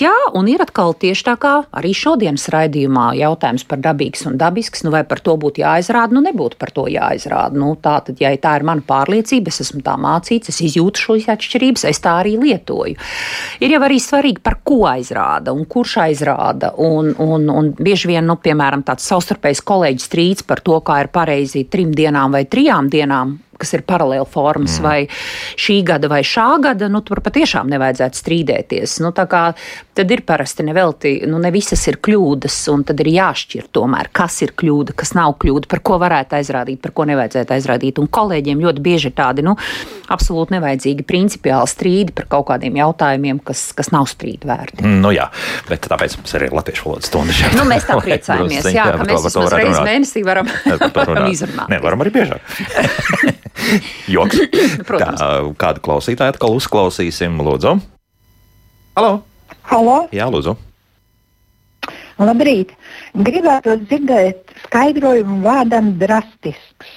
jā, 0.00 0.14
un 0.36 0.50
ir 0.50 0.64
atkal 0.64 0.94
tieši 0.98 1.26
tā 1.30 1.36
kā 1.40 1.54
arī 1.76 1.92
šodienas 1.96 2.48
raidījumā 2.52 3.10
jautājums 3.20 3.66
par 3.68 3.82
dabīgs 3.84 4.26
un 4.28 4.35
dabisks, 4.40 4.84
nu, 4.86 4.92
vai 4.94 5.02
par 5.08 5.20
to 5.24 5.36
būtu 5.40 5.62
jāizrāda, 5.62 6.14
nu, 6.16 6.22
nebūtu 6.24 6.58
par 6.60 6.72
to 6.74 6.86
jāizrāda. 6.90 7.56
Nu, 7.58 7.74
tā 7.82 7.98
tad, 8.06 8.20
ja 8.22 8.32
tā 8.40 8.56
ir 8.58 8.66
mana 8.68 8.84
pārliecība, 8.86 9.52
es 9.52 9.62
esmu 9.66 9.82
tā 9.86 9.96
mācīts, 10.00 10.52
es 10.52 10.60
izjūtu 10.68 11.04
šīs 11.06 11.30
atšķirības, 11.36 11.86
es 11.90 12.02
tā 12.04 12.18
arī 12.22 12.36
lietoju. 12.40 12.96
Ir 13.64 13.76
jau 13.76 13.82
arī 13.86 14.00
svarīgi, 14.02 14.42
par 14.44 14.60
ko 14.66 14.82
aizrāda 14.90 15.54
un 15.56 15.64
kurš 15.70 15.96
aizrāda. 16.06 16.74
Un, 16.82 17.12
un, 17.22 17.48
un 17.52 17.72
bieži 17.76 18.12
vien, 18.12 18.26
nu, 18.26 18.38
piemēram, 18.42 18.84
tāds 18.86 19.06
savstarpējs 19.08 19.64
kolēģis 19.66 20.10
strīds 20.10 20.46
par 20.46 20.62
to, 20.66 20.78
kā 20.84 21.00
ir 21.04 21.12
pareizi 21.14 21.66
trim 21.70 21.94
dienām 21.96 22.36
vai 22.36 22.44
trijām 22.50 22.90
dienām 22.92 23.36
kas 23.60 23.74
ir 23.76 23.84
paralēli 23.88 24.26
formas, 24.30 24.78
mm. 24.78 24.86
vai 24.86 25.58
šī 25.66 25.80
gada 25.86 26.10
vai 26.12 26.22
šā 26.26 26.48
gada, 26.64 26.90
nu, 26.92 27.02
tur 27.06 27.22
patiešām 27.24 27.70
nevajadzētu 27.72 28.20
strīdēties. 28.20 28.98
Nu, 29.04 29.12
kā, 29.16 29.42
tad 29.96 30.12
ir 30.12 30.22
parasti 30.28 30.66
nevelti, 30.66 31.14
nu, 31.30 31.40
ne 31.42 31.52
visas 31.54 31.82
ir 31.90 32.00
kļūdas, 32.04 32.58
un 32.72 32.84
tad 32.88 33.00
ir 33.04 33.12
jāšķir 33.14 33.70
tomēr, 33.74 34.10
kas 34.16 34.40
ir 34.46 34.54
kļūda, 34.58 34.96
kas 34.98 35.14
nav 35.16 35.36
kļūda, 35.42 35.70
par 35.72 35.82
ko 35.86 36.00
varētu 36.02 36.38
aizrādīt, 36.40 36.82
par 36.84 36.94
ko 36.96 37.08
nevajadzētu 37.08 37.56
aizrādīt. 37.56 38.00
Un 38.02 38.10
kolēģiem 38.12 38.62
ļoti 38.66 38.84
bieži 38.84 39.10
ir 39.10 39.16
tādi, 39.18 39.46
nu, 39.46 39.56
absolūti 40.12 40.54
nevajadzīgi 40.56 41.04
principiāli 41.06 41.70
strīdi 41.70 42.14
par 42.16 42.28
kaut 42.32 42.48
kādiem 42.50 42.78
jautājumiem, 42.78 43.40
kas, 43.46 43.68
kas 43.76 43.90
nav 43.94 44.08
strīdu 44.10 44.48
vērti. 44.50 44.84
Mm, 44.84 45.00
nu, 45.04 45.12
jā, 45.14 45.28
bet 45.68 45.88
tāpēc 45.90 46.18
mums 46.20 46.36
arī 46.38 46.50
ir 46.50 46.56
latviešu 46.56 46.86
valodas 46.88 47.10
stunda 47.10 47.36
šeit. 47.36 47.56
Nu, 47.58 47.66
mēs 47.68 47.88
tā 47.88 47.98
priecājamies, 48.00 48.68
jā, 48.74 48.86
ka 48.94 49.08
mēs 49.08 49.26
vismaz 49.28 49.56
reizi 49.56 49.82
mēnesī 49.86 50.24
varam, 50.26 50.50
varam 50.98 51.30
izrunāt. 51.30 51.70
Ne, 51.72 51.80
varam 51.84 52.04
arī 52.04 52.14
biežāk. 52.18 52.44
Joks. 54.14 54.44
Tā, 54.86 55.10
kādu 55.58 55.82
klausītāju 55.84 56.36
atkal 56.36 56.56
uzklausīsim, 56.58 57.40
Lūdzu? 57.42 57.76
Halo! 58.96 59.18
Halo. 59.66 59.98
Jā, 60.14 60.30
Lūdzu! 60.30 60.56
Labrīt! 62.16 62.70
Gribētu 63.12 63.74
dzirdēt 63.82 64.54
skaidrojumu 64.64 65.42
vārdam 65.44 65.90
drastisks. 66.00 66.94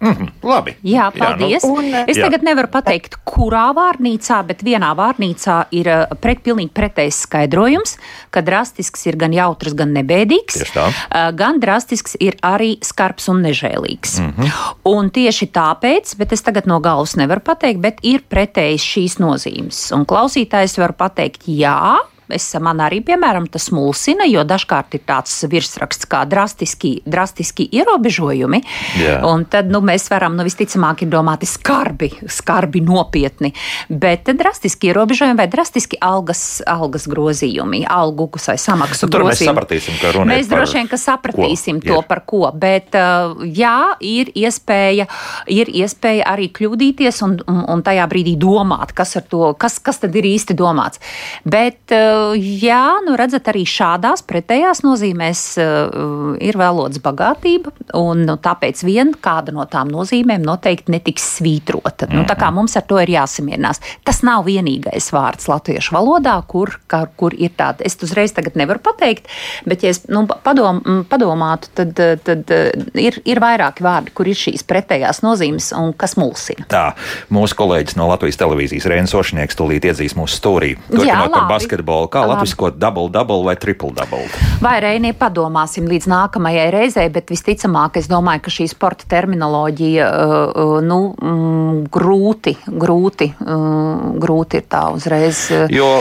Mm 0.00 0.12
-hmm, 0.12 0.28
labi. 0.42 0.76
Jā, 0.82 1.10
paldies. 1.18 1.62
Jā, 1.62 1.68
nu, 1.68 1.74
un, 1.74 1.84
es 2.08 2.16
jā. 2.16 2.24
tagad 2.24 2.42
nevaru 2.42 2.68
pateikt, 2.72 3.18
kurā 3.24 3.68
vārnīcā, 3.76 4.46
bet 4.46 4.62
vienā 4.64 4.94
vārnīcā 4.96 5.64
ir 5.70 5.86
uh, 5.92 6.16
pret, 6.20 6.40
pilnīgi 6.42 6.70
pretējs 6.72 7.20
skaidrojums, 7.26 7.98
ka 8.30 8.40
drastisks 8.40 9.06
ir 9.06 9.16
gan 9.16 9.32
jautrs, 9.32 9.74
gan 9.74 9.92
nebēdīgs. 9.92 10.62
Uh, 10.76 10.94
gan 11.36 11.60
drastisks 11.60 12.16
ir 12.20 12.36
arī 12.42 12.78
skarbs 12.80 13.28
un 13.28 13.42
nežēlīgs. 13.44 14.20
Mm 14.20 14.32
-hmm. 14.36 14.50
Un 14.84 15.10
tieši 15.10 15.46
tāpēc, 15.46 16.16
bet 16.16 16.32
es 16.32 16.42
tagad 16.42 16.66
no 16.66 16.80
galvas 16.80 17.16
nevaru 17.16 17.40
pateikt, 17.40 17.80
bet 17.80 17.98
ir 18.02 18.22
pretējas 18.30 18.80
šīs 18.80 19.18
nozīmes. 19.20 19.92
Un 19.92 20.06
klausītājs 20.06 20.78
var 20.78 20.92
pateikt, 20.92 21.42
jā, 21.46 21.98
Es, 22.34 22.48
man 22.62 22.82
arī, 22.84 23.00
piemēram, 23.06 23.48
tas 23.52 23.70
mulsina, 23.74 24.26
jo 24.30 24.44
dažkārt 24.46 24.96
ir 24.98 25.04
tāds 25.08 25.34
virsraksts 25.50 26.08
kā 26.10 26.22
drastiski, 26.28 27.00
drastiski 27.08 27.66
ierobežojumi. 27.80 28.62
Jā. 29.00 29.20
Un 29.28 29.46
tad 29.50 29.70
nu, 29.72 29.82
mēs 29.84 30.08
varam, 30.12 30.36
nu, 30.38 30.46
visticamāk, 30.46 31.04
ir 31.04 31.12
domāti 31.12 31.48
skarbi, 31.48 32.10
skarbi 32.30 32.82
nopietni. 32.84 33.52
Bet 33.88 34.30
drastiski 34.36 34.90
ierobežojumi 34.90 35.38
vai 35.38 35.48
drastiski 35.50 35.98
algas, 36.04 36.60
algas 36.68 37.08
grozījumi, 37.10 37.84
algu 37.90 38.28
vai 38.36 38.56
samaksu 38.60 39.08
nu, 39.08 39.14
grozījumi. 39.16 39.34
Mēs 39.34 39.48
sapratīsim, 39.50 39.98
ka 40.00 40.12
runa 40.14 40.34
mēs 40.34 40.50
droši 40.50 40.78
vien, 40.78 40.90
ka 40.90 40.98
sapratīsim 41.00 41.80
ko? 41.80 41.88
to, 41.88 41.98
ir. 42.00 42.08
par 42.10 42.22
ko. 42.28 42.42
Bet 42.54 42.96
uh, 42.98 43.40
jā, 43.46 43.96
ir 44.04 44.32
iespēja, 44.38 45.06
ir 45.50 45.70
iespēja 45.82 46.28
arī 46.30 46.50
kļūdīties 46.56 47.20
un, 47.26 47.38
un, 47.48 47.84
tajā 47.86 48.06
brīdī 48.10 48.36
domāt, 48.40 48.94
kas, 48.96 49.16
to, 49.30 49.52
kas, 49.60 49.78
kas 49.82 50.02
tad 50.04 50.16
ir 50.18 50.28
īsti 50.30 50.56
domāts. 50.58 51.02
Bet 51.48 51.94
uh, 51.96 52.19
jā, 52.36 52.84
nu 53.06 53.16
redzat, 53.18 53.50
arī 53.50 53.64
šādās 53.68 54.22
pretējās 54.28 54.84
nozīmēs 54.86 55.44
uh, 55.60 56.36
ir 56.42 56.58
valodas 56.60 57.02
bagātība, 57.02 57.72
un 57.98 58.24
nu, 58.28 58.38
tāpēc 58.40 58.84
vien 58.86 59.12
kāda 59.18 59.54
no 59.56 59.66
tām 59.70 59.90
nozīmēm 59.92 60.44
noteikti 60.46 60.94
netiks 60.94 61.26
svītrota. 61.38 62.06
Mm 62.06 62.20
nu, 62.20 62.26
tā 62.28 62.36
kā 62.36 62.50
mhm. 62.50 62.60
mums 62.60 62.76
ar 62.78 62.84
to 62.88 62.98
ir 63.00 63.10
jāsamierinās. 63.14 63.80
Tas 64.06 64.20
nav 64.26 64.44
vienīgais 64.48 65.10
vārds 65.14 65.48
latviešu 65.50 65.94
valodā, 65.96 66.36
kur, 66.48 66.74
kā, 66.90 67.04
kur 67.16 67.34
ir 67.36 67.54
tāda. 67.56 67.84
Es 67.86 67.96
uzreiz 68.04 68.34
nevaru 68.54 68.82
pateikt, 68.84 69.28
bet, 69.68 69.84
ja 69.84 69.92
es 69.94 70.02
nu, 70.10 70.24
padom, 70.26 70.80
padomātu, 71.10 71.70
tad, 71.76 72.00
tad 72.26 72.52
ir, 72.98 73.20
ir 73.24 73.40
vairāki 73.42 73.84
vārdi, 73.84 74.14
kur 74.16 74.28
ir 74.28 74.38
šīs 74.38 74.64
pretējās 74.68 75.22
nozīmes 75.24 75.70
un 75.76 75.94
kas 75.96 76.16
mulsina. 76.20 76.66
Tā, 76.70 76.84
mūsu 77.32 77.56
kolēģis 77.58 77.96
no 78.00 78.08
Latvijas 78.10 78.40
televīzijas 78.40 78.88
Rēns 78.90 79.16
Ošnieks 79.16 79.58
tūlīt 79.58 79.88
iedzīs 79.90 80.16
mūsu 80.18 80.38
stūrī. 80.40 80.74
Turpinot 80.90 81.34
par 81.34 81.48
basketbolu 81.50 82.09
kā 82.12 82.24
latviskot 82.28 82.78
double-double 82.80 83.44
vai 83.46 83.56
triple-double? 83.60 84.26
Vai 84.64 84.76
Reinie 84.82 85.14
padomāsim 85.16 85.88
līdz 85.90 86.10
nākamajai 86.10 86.68
reizei, 86.74 87.08
bet 87.12 87.32
visticamāk, 87.32 88.00
es 88.00 88.10
domāju, 88.10 88.44
ka 88.46 88.54
šī 88.54 88.68
sporta 88.70 89.08
terminoloģija 89.10 90.10
uh, 90.10 90.36
uh, 90.50 90.76
nu, 90.84 91.00
mm, 91.14 91.82
grūti, 91.92 92.56
grūti, 92.66 93.32
uh, 93.40 94.10
grūti 94.20 94.60
ir 94.60 94.70
tā 94.70 94.86
uzreiz. 94.94 95.46
Jo 95.72 95.92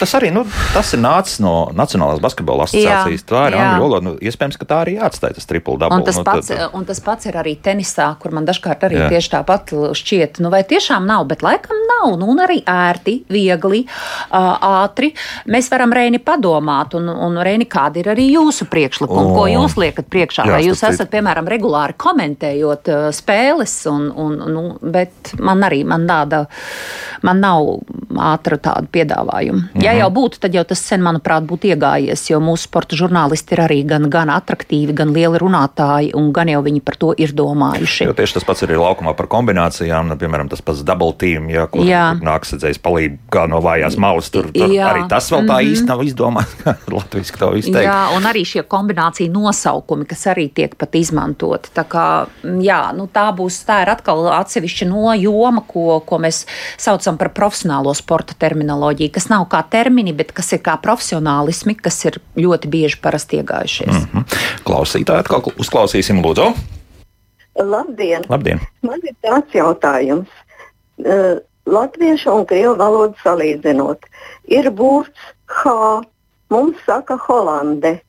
Tas 0.00 0.14
arī 0.18 0.30
nu, 0.34 0.42
tas 0.74 0.90
ir 0.96 1.00
nācis 1.02 1.38
no 1.44 1.54
Nacionālās 1.76 2.20
basketbola 2.22 2.66
asociācijas. 2.66 3.22
Jā, 3.22 3.28
tā 3.28 3.42
ir 3.48 3.56
angļu 3.58 3.84
valoda. 3.84 4.04
Nu, 4.04 4.14
iespējams, 4.18 4.58
ka 4.60 4.68
tā 4.68 4.80
arī 4.84 4.96
jāatstāj 4.98 5.36
tas 5.36 5.48
triple 5.50 5.78
double. 5.80 6.00
Un 6.00 6.06
tas, 6.06 6.18
nu, 6.18 6.24
pats, 6.26 6.50
tad... 6.50 6.64
un 6.76 6.86
tas 6.88 7.00
pats 7.04 7.28
ir 7.30 7.38
arī 7.40 7.54
tenisā, 7.62 8.08
kur 8.20 8.34
man 8.34 8.48
dažkārt 8.48 8.86
arī 8.88 8.98
jā. 8.98 9.08
tieši 9.14 9.32
tāpat 9.36 9.74
šķiet, 10.00 10.40
nu 10.44 10.50
vai 10.52 10.64
tiešām 10.68 11.06
nav, 11.08 11.26
bet 11.30 11.44
laikam 11.46 11.78
nav. 11.90 12.16
Nu, 12.20 12.28
un 12.34 12.42
arī 12.44 12.60
ērti, 12.68 13.16
viegli, 13.32 13.84
ātri. 14.34 15.12
Mēs 15.50 15.70
varam 15.72 15.94
Reini 15.94 16.20
padomāt, 16.22 16.96
un, 16.98 17.08
un 17.08 17.38
Reini, 17.44 17.68
kādi 17.70 18.02
ir 18.02 18.10
arī 18.14 18.26
jūsu 18.34 18.68
priekšlikumi, 18.72 19.30
oh. 19.30 19.38
ko 19.38 19.46
jūs 19.50 19.78
liekat 19.80 20.10
priekšā? 20.12 20.48
Jā, 20.48 20.56
vai 20.58 20.62
jūs 20.66 20.82
esat, 20.90 21.10
piemēram, 21.12 21.48
regulāri 21.50 21.96
komentējot 22.00 22.90
spēles, 23.14 23.76
un, 23.90 24.10
un, 24.10 24.36
nu, 24.54 24.64
bet 24.82 25.34
man 25.40 25.64
arī 25.66 25.82
man 25.88 26.06
tāda, 26.10 26.44
man 27.24 27.40
nav 27.44 27.70
ātra 28.34 28.58
tāda 28.62 28.90
piedāvājuma. 28.94 29.68
Mm. 29.72 29.84
Ja 29.84 29.93
jau 29.98 30.10
būtu, 30.14 30.40
tad 30.44 30.54
jau 30.56 30.64
tas 30.68 30.80
sen, 30.80 31.02
manuprāt, 31.04 31.46
būtu 31.48 31.70
iegājies, 31.72 32.26
jo 32.30 32.40
mūsu 32.42 32.68
sporta 32.68 32.98
žurnālisti 32.98 33.56
ir 33.56 33.64
arī 33.66 33.80
gan, 33.88 34.08
gan 34.12 34.32
attraktīvi, 34.34 34.94
gan 34.96 35.12
lieli 35.14 35.40
runātāji, 35.40 36.12
un 36.18 36.30
gan 36.34 36.50
jau 36.52 36.62
viņi 36.64 36.82
par 36.84 36.98
to 37.00 37.12
ir 37.18 37.34
domājuši. 37.36 38.08
Jo 38.08 38.16
tieši 38.16 38.38
tas 38.38 38.46
pats 38.48 38.64
ir 38.66 38.74
laukumā 38.78 39.14
par 39.18 39.28
kombinācijām, 39.32 40.10
nu, 40.10 40.18
piemēram, 40.20 40.50
tas 40.52 40.62
pats 40.64 40.84
double 40.86 41.14
team, 41.20 41.48
ja, 41.52 41.66
kur, 41.70 41.84
jā. 41.88 42.06
kur 42.18 42.28
nāks 42.28 42.54
redzējis 42.56 42.80
palīdzību 42.84 43.46
no 43.50 43.60
vājās 43.64 43.98
malas. 44.00 44.30
Tur, 44.34 44.48
tur 44.54 44.72
jā. 44.72 44.88
arī 44.90 45.04
tas 45.10 45.30
vēl 45.32 45.44
tā 45.44 45.58
mm 45.58 45.64
-hmm. 45.64 45.72
īsti 45.72 45.88
nav 45.90 46.04
izdomāts, 46.04 46.54
kā 46.62 46.74
latviešu 46.98 47.38
to 47.38 47.50
izteikt. 47.60 47.88
Jā, 47.88 48.00
un 48.16 48.28
arī 48.30 48.44
šie 48.44 48.62
kombinācija 48.62 49.30
nosaukumi, 49.30 50.06
kas 50.06 50.26
arī 50.32 50.48
tiek 50.54 50.74
pat 50.78 50.94
izmantoti. 50.94 51.70
Tā 51.74 51.84
kā, 51.84 52.26
jā, 52.42 52.80
nu, 52.96 53.06
tā 53.06 53.28
būs, 53.36 53.64
tā 53.66 53.82
ir 53.82 53.90
atkal 53.90 54.26
atsevišķa 54.40 54.88
no 54.88 55.14
joma, 55.14 55.62
ko, 55.66 56.00
ko 56.00 56.18
mēs 56.18 56.46
saucam 56.76 57.18
par 57.18 57.30
profesionālo 57.30 57.94
sporta 57.94 58.34
terminoloģiju, 58.38 59.10
kas 59.14 59.28
nav 59.28 59.48
kā 59.48 59.62
termini, 59.74 60.14
bet 60.16 60.30
kas 60.36 60.52
ir 60.54 60.62
kā 60.64 60.76
profesionālismi, 60.82 61.74
kas 61.82 61.98
ir 62.06 62.20
ļoti 62.38 62.70
bieži 62.70 63.00
parasti 63.02 63.42
iegājušies. 63.42 63.90
Mm 63.90 64.06
-hmm. 64.12 64.38
Klausītāji, 64.68 65.24
atkal 65.24 65.42
uzklausīsim, 65.58 66.22
lūdzu. 66.22 66.52
Labdien! 67.54 68.24
Labdien. 68.28 68.62
Man 68.82 69.02
ir 69.02 69.14
tāds 69.22 69.54
jautājums. 69.54 70.30
Uh, 70.98 71.38
Latviešu 71.66 72.30
un 72.30 72.44
krievu 72.46 72.74
valodu 72.76 73.16
salīdzinot, 73.22 74.04
ir 74.52 74.70
burts 74.70 75.30
H, 75.48 75.72
mums 76.52 76.76
saka 76.86 77.16
Holande, 77.16 78.00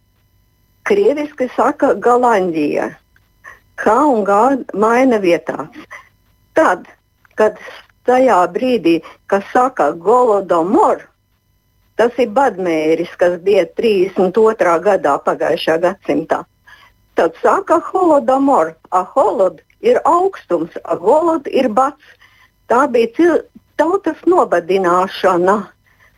krieviski 0.83 1.47
saka 1.55 1.93
Galandija. 1.93 2.89
H 3.79 3.95
un 4.11 4.23
G 4.27 4.31
maina 4.73 5.19
vietās. 5.23 5.71
Tad, 6.53 6.83
kad 7.35 7.59
tajā 8.07 8.41
brīdī, 8.51 8.99
kas 9.27 9.43
saka 9.53 9.91
Golodomor, 9.91 11.07
Tas 11.95 12.17
ir 12.19 12.31
badmēris, 12.35 13.13
kas 13.19 13.37
bija 13.43 13.63
32. 13.79 14.73
gadā 14.83 15.15
pagājušā 15.23 15.77
gadsimtā. 15.83 16.43
Tad 17.15 17.37
saka 17.39 17.79
holodomor, 17.91 18.73
a 18.91 19.05
holod 19.15 19.61
ir 19.79 20.01
augstums, 20.03 20.75
a 20.83 20.97
holod 20.99 21.47
ir 21.47 21.69
bats. 21.71 22.03
Tā 22.67 22.83
bija 22.91 23.37
tautas 23.79 24.19
nobadināšana, 24.27 25.55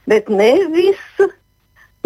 bet 0.10 0.30
nevis 0.34 1.04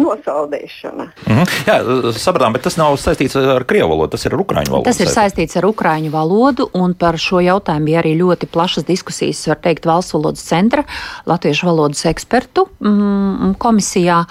nosaldēšana. 0.01 1.07
Mm 1.25 1.35
-hmm. 1.37 1.47
Jā, 1.67 1.77
sapratām, 2.17 2.53
bet 2.53 2.65
tas 2.67 2.77
nav 2.77 2.97
saistīts 2.97 3.35
ar 3.35 3.63
krievu 3.63 3.89
valodu, 3.89 4.11
tas 4.15 4.25
ir 4.25 4.33
ar 4.33 4.41
ukrāņu 4.43 4.71
valodu. 4.71 4.89
Tas 4.89 4.99
ir 4.99 5.07
saistīts 5.07 5.57
ar 5.57 5.65
ukrāņu 5.65 6.11
valodu, 6.11 6.69
un 6.73 6.93
par 6.93 7.17
šo 7.17 7.39
jautājumu 7.39 7.85
bija 7.85 8.01
arī 8.01 8.15
ļoti 8.19 8.47
plašas 8.51 8.85
diskusijas, 8.87 9.47
var 9.47 9.59
teikt, 9.61 9.85
valsts 9.85 10.13
valodas 10.13 10.43
centra, 10.43 10.83
latviešu 11.25 11.65
valodas 11.65 12.05
ekspertu 12.05 12.67
mm, 12.79 13.55
komisijā, 13.57 14.25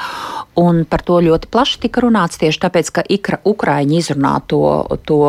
un 0.60 0.84
par 0.84 1.02
to 1.06 1.20
ļoti 1.20 1.48
plaši 1.50 1.80
tika 1.84 2.00
runāts 2.00 2.40
tieši 2.40 2.60
tāpēc, 2.64 2.90
ka 2.90 3.04
ikra 3.08 3.38
ukrāņi 3.44 4.00
izrunā 4.00 4.40
to, 4.50 4.62
to 5.06 5.20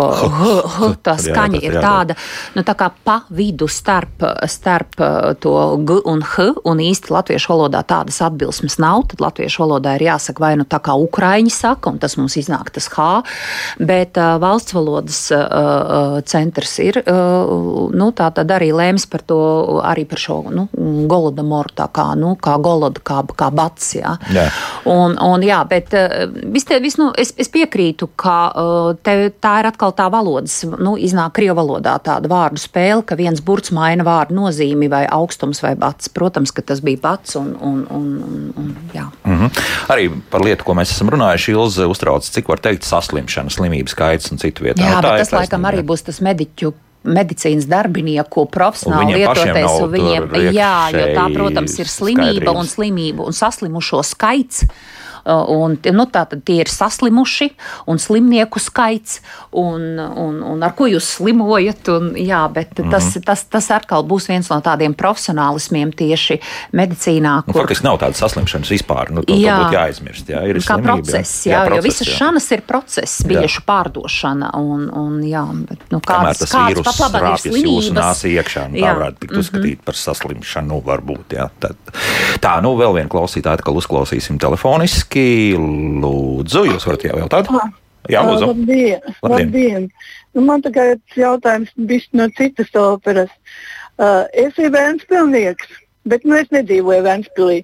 tā 1.05 1.17
skaņa 1.19 1.59
jā, 1.59 1.69
ir 1.69 1.77
tāda, 1.83 2.15
nu 2.55 2.63
tā 2.63 2.75
kā 2.79 2.89
pa 3.03 3.21
vidu 3.29 3.67
starp, 3.67 4.23
starp 4.47 4.97
to 5.43 5.53
g 5.85 5.99
un 6.05 6.23
h, 6.25 6.47
un 6.63 6.77
īsti 6.79 7.13
latviešu 7.13 7.53
valodā 7.53 7.83
tādas 7.87 8.21
atbilsmes 8.25 8.79
nav, 8.81 9.05
tad 9.11 9.21
latviešu 9.23 9.65
valodā 9.65 9.95
ir 9.97 10.07
jāsaka, 10.09 10.30
jāsaka 10.31 10.41
vai 10.41 10.55
nu 10.57 10.65
tā 10.65 10.79
kā 10.81 10.95
ukrāņi 10.95 11.51
saka, 11.51 11.91
un 11.91 11.99
tas 11.99 12.17
mums 12.17 12.37
iznāk 12.37 12.71
tas 12.71 12.87
H, 12.87 13.23
bet 13.79 14.17
uh, 14.17 14.39
valsts 14.39 14.73
valodas 14.73 15.31
uh, 15.31 16.21
centrs 16.25 16.79
ir 16.79 17.03
uh, 17.05 17.89
nu, 17.91 18.11
arī 18.11 18.71
lēms 18.71 19.07
par 19.09 19.21
to, 19.21 19.81
arī 19.83 20.05
par 20.05 20.19
šo 20.19 20.51
nu, 20.51 20.67
golodamoru, 21.07 21.73
tā 21.75 21.87
kā, 21.91 22.15
nu, 22.15 22.35
kā 22.35 22.57
goloda, 22.61 22.99
kā, 22.99 23.23
kā 23.35 23.51
bats. 23.51 23.95
Jā. 23.95 24.17
Jā. 24.31 24.49
Un, 24.85 25.17
un, 25.17 25.41
jā, 25.41 25.63
bet 25.67 25.93
uh, 25.93 26.29
vis 26.51 26.65
te, 26.65 26.79
vis, 26.79 26.97
nu, 26.97 27.11
es, 27.17 27.33
es 27.37 27.49
piekrītu, 27.49 28.09
ka 28.15 28.51
uh, 28.51 28.91
te, 29.01 29.31
tā 29.41 29.59
ir 29.61 29.71
atkal 29.71 29.93
tā 29.93 30.09
valodas, 30.11 30.63
nu, 30.79 30.97
iznāk 30.97 31.35
krievu 31.37 31.59
valodā 31.61 31.97
tāda 32.03 32.29
vārdu 32.31 32.61
spēle, 32.61 33.03
ka 33.05 33.17
viens 33.19 33.41
burts 33.41 33.71
maina 33.71 34.05
vārdu 34.07 34.37
nozīmi 34.37 34.89
vai 34.91 35.05
augstums 35.07 35.61
vai 35.63 35.75
bats. 35.79 36.11
Protams, 36.11 36.51
ka 36.53 36.63
tas 36.65 36.81
bija 36.83 36.99
bats 37.01 37.37
un, 37.39 37.53
un, 37.61 37.83
un, 37.91 38.07
un, 38.21 38.47
un 38.57 38.71
jā. 38.93 39.07
Mm 39.25 39.37
-hmm. 39.37 39.61
Arī 39.87 40.10
par 40.31 40.45
lietu, 40.45 40.65
ko 40.67 40.75
mēs 40.77 40.93
esam 40.93 41.11
runājuši, 41.13 41.55
Ilze 41.55 41.89
uztrauc, 41.89 42.27
cik 42.27 42.51
var 42.51 42.61
teikt, 42.63 42.87
saslimšana, 42.87 43.53
slimības 43.53 43.95
skaits 43.95 44.31
un 44.33 44.41
citu 44.41 44.67
vietu. 44.67 44.83
Jā, 44.83 44.97
nu, 44.97 45.03
bet 45.05 45.25
tas 45.25 45.35
laikam 45.35 45.67
arī 45.69 45.83
būs 45.87 46.07
tas 46.07 46.21
mediķu 46.23 46.73
medicīnas 47.01 47.65
darbinieku 47.69 48.45
profesionāli 48.53 49.21
lietoties. 49.21 49.77
Viņiem, 49.89 50.27
jā, 50.53 50.73
jo 50.93 51.05
tā, 51.17 51.27
protams, 51.33 51.77
ir 51.81 51.89
slimība 51.89 52.35
skaidrības. 52.35 52.59
un 52.61 52.69
slimību 52.75 53.29
un 53.29 53.37
saslimušo 53.37 54.03
skaits. 54.05 54.65
Uh, 55.25 55.45
un, 55.53 55.77
nu, 55.93 56.05
tātad 56.11 56.43
tie 56.47 56.61
ir 56.63 56.71
saslimuši 56.71 57.51
un 57.91 58.01
slimnieku 58.01 58.61
skaits, 58.61 59.21
un, 59.51 59.99
un, 59.99 60.41
un 60.53 60.63
ar 60.65 60.75
ko 60.77 60.87
jūs 60.89 61.17
slimojat. 61.17 61.91
Un, 61.93 62.11
jā, 62.19 62.41
bet 62.53 62.77
mm 62.77 62.85
-hmm. 62.85 62.91
tas, 62.91 63.17
tas, 63.25 63.43
tas 63.43 63.71
atkal 63.71 64.03
būs 64.03 64.27
viens 64.27 64.49
no 64.49 64.59
tādiem 64.61 64.93
profesionālismiem 64.93 65.91
tieši 65.95 66.39
medicīnā. 66.73 67.35
Nu, 67.35 67.53
kur... 67.53 67.55
Nu, 67.55 67.61
faktiski 67.61 67.85
nav 67.85 67.99
tādas 67.99 68.17
saslimšanas 68.23 68.71
vispār. 68.71 69.11
Nu, 69.11 69.23
to, 69.23 69.33
jā, 69.33 69.57
to 69.57 69.63
būtu 69.63 69.75
jāaizmirst. 69.77 70.29
Jā, 70.29 70.43
ir 70.47 70.55
kā 70.55 70.75
slimība, 70.75 70.93
process, 70.93 71.45
jā, 71.45 71.51
jā, 71.51 71.65
process, 71.65 71.77
jo 71.77 71.89
visas 71.89 72.07
jā. 72.07 72.17
šanas 72.17 72.51
ir 72.51 72.61
process, 72.61 73.23
biežu 73.27 73.61
pārdošana. 73.65 74.51
Un, 74.55 74.89
un, 74.89 75.21
jā, 75.23 75.45
bet, 75.69 75.79
nu, 75.91 75.99
kādas, 75.99 76.45
kādas 76.51 76.85
pat 76.85 76.99
labāk 77.05 77.21
ir 77.21 77.27
rāpjas 77.27 77.61
jūsu 77.65 77.93
nāsī 77.95 78.33
iekšā. 78.37 78.67
Nu, 78.71 78.79
tā 78.79 78.87
Jā. 78.87 78.95
varētu 78.97 79.21
tikt 79.23 79.39
uzskatīt 79.41 79.83
par 79.85 79.97
saslimšanu, 79.99 80.79
varbūt. 80.85 81.35
Jā. 81.37 81.47
Tad, 81.61 81.77
tā, 82.43 82.53
nu 82.63 82.73
vēl 82.79 82.95
viena 82.97 83.11
klausītāja, 83.11 83.59
atkal 83.59 83.77
uzklausīsim 83.81 84.39
telefoniski. 84.41 85.10
Lūdzu, 85.11 86.65
jūs 86.71 86.87
varat 86.87 87.05
jau 87.07 87.19
jautāt? 87.19 87.51
Jā, 88.09 88.23
lūdzu. 88.25 88.51
Labdien! 88.51 89.01
Labdien. 89.21 89.31
Labdien. 89.31 89.87
Nu, 90.33 90.45
man 90.47 90.63
tagad 90.63 90.95
ir 90.95 91.23
jautājums 91.23 91.71
no 92.15 92.27
citas 92.37 92.71
operas. 92.79 93.31
Uh, 93.99 94.25
es 94.33 94.53
esmu 94.55 94.71
Vēnspilnieks, 94.73 95.67
bet 96.09 96.23
nu, 96.25 96.37
es 96.39 96.49
nedzīvoju 96.55 97.03
Vēnspilī. 97.05 97.59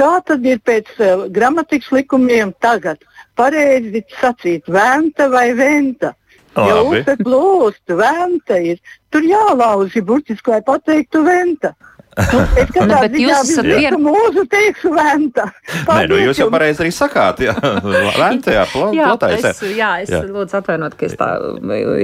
Kā 0.00 0.16
tad 0.26 0.46
ir 0.48 0.62
pēc 0.64 0.88
uh, 0.98 1.26
gramatikas 1.30 1.92
likumiem 1.92 2.54
tagad? 2.64 3.04
Pareizi 3.36 4.02
sacīt, 4.18 4.66
venta 4.66 5.28
vai 5.30 5.50
venta? 5.54 6.14
Labi. 6.56 7.00
upē 7.04 7.14
plūst, 7.20 7.92
venta 7.94 8.58
ir. 8.58 8.80
Tur 9.14 9.22
jālauž, 9.22 9.94
burtiski, 10.02 10.50
lai 10.50 10.62
pateiktu 10.66 11.22
venta. 11.22 11.74
Nu, 12.30 12.40
es 12.60 12.70
Nu, 12.80 12.96
bet 13.00 13.14
jūs 13.18 13.32
esat 13.50 13.64
visu 13.66 13.80
vien- 13.80 13.96
mūžu 14.02 14.44
teikšu 14.50 14.90
venta. 14.94 15.44
Nē, 15.88 16.06
nu, 16.10 16.18
jūs 16.20 16.40
jau 16.40 16.48
pareizi 16.52 16.82
arī 16.84 16.92
sakāt, 16.94 17.40
jā, 17.44 17.54
Lēmta, 18.20 18.52
jā, 18.54 18.64
pla- 18.72 18.90
Jā, 18.96 19.08
platais. 19.12 19.44
es, 19.50 19.60
jā, 19.76 19.90
es 20.04 20.10
Jā. 20.12 20.20
lūdzu 20.26 20.58
atvainot, 20.60 20.94
ka 20.98 21.06
es 21.06 21.14
tā, 21.18 21.28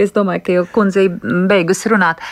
es 0.02 0.12
domāju, 0.14 0.42
ka 0.46 0.56
jau 0.58 0.64
kundze 0.74 1.06
beigus 1.50 1.84
runāt. 1.90 2.22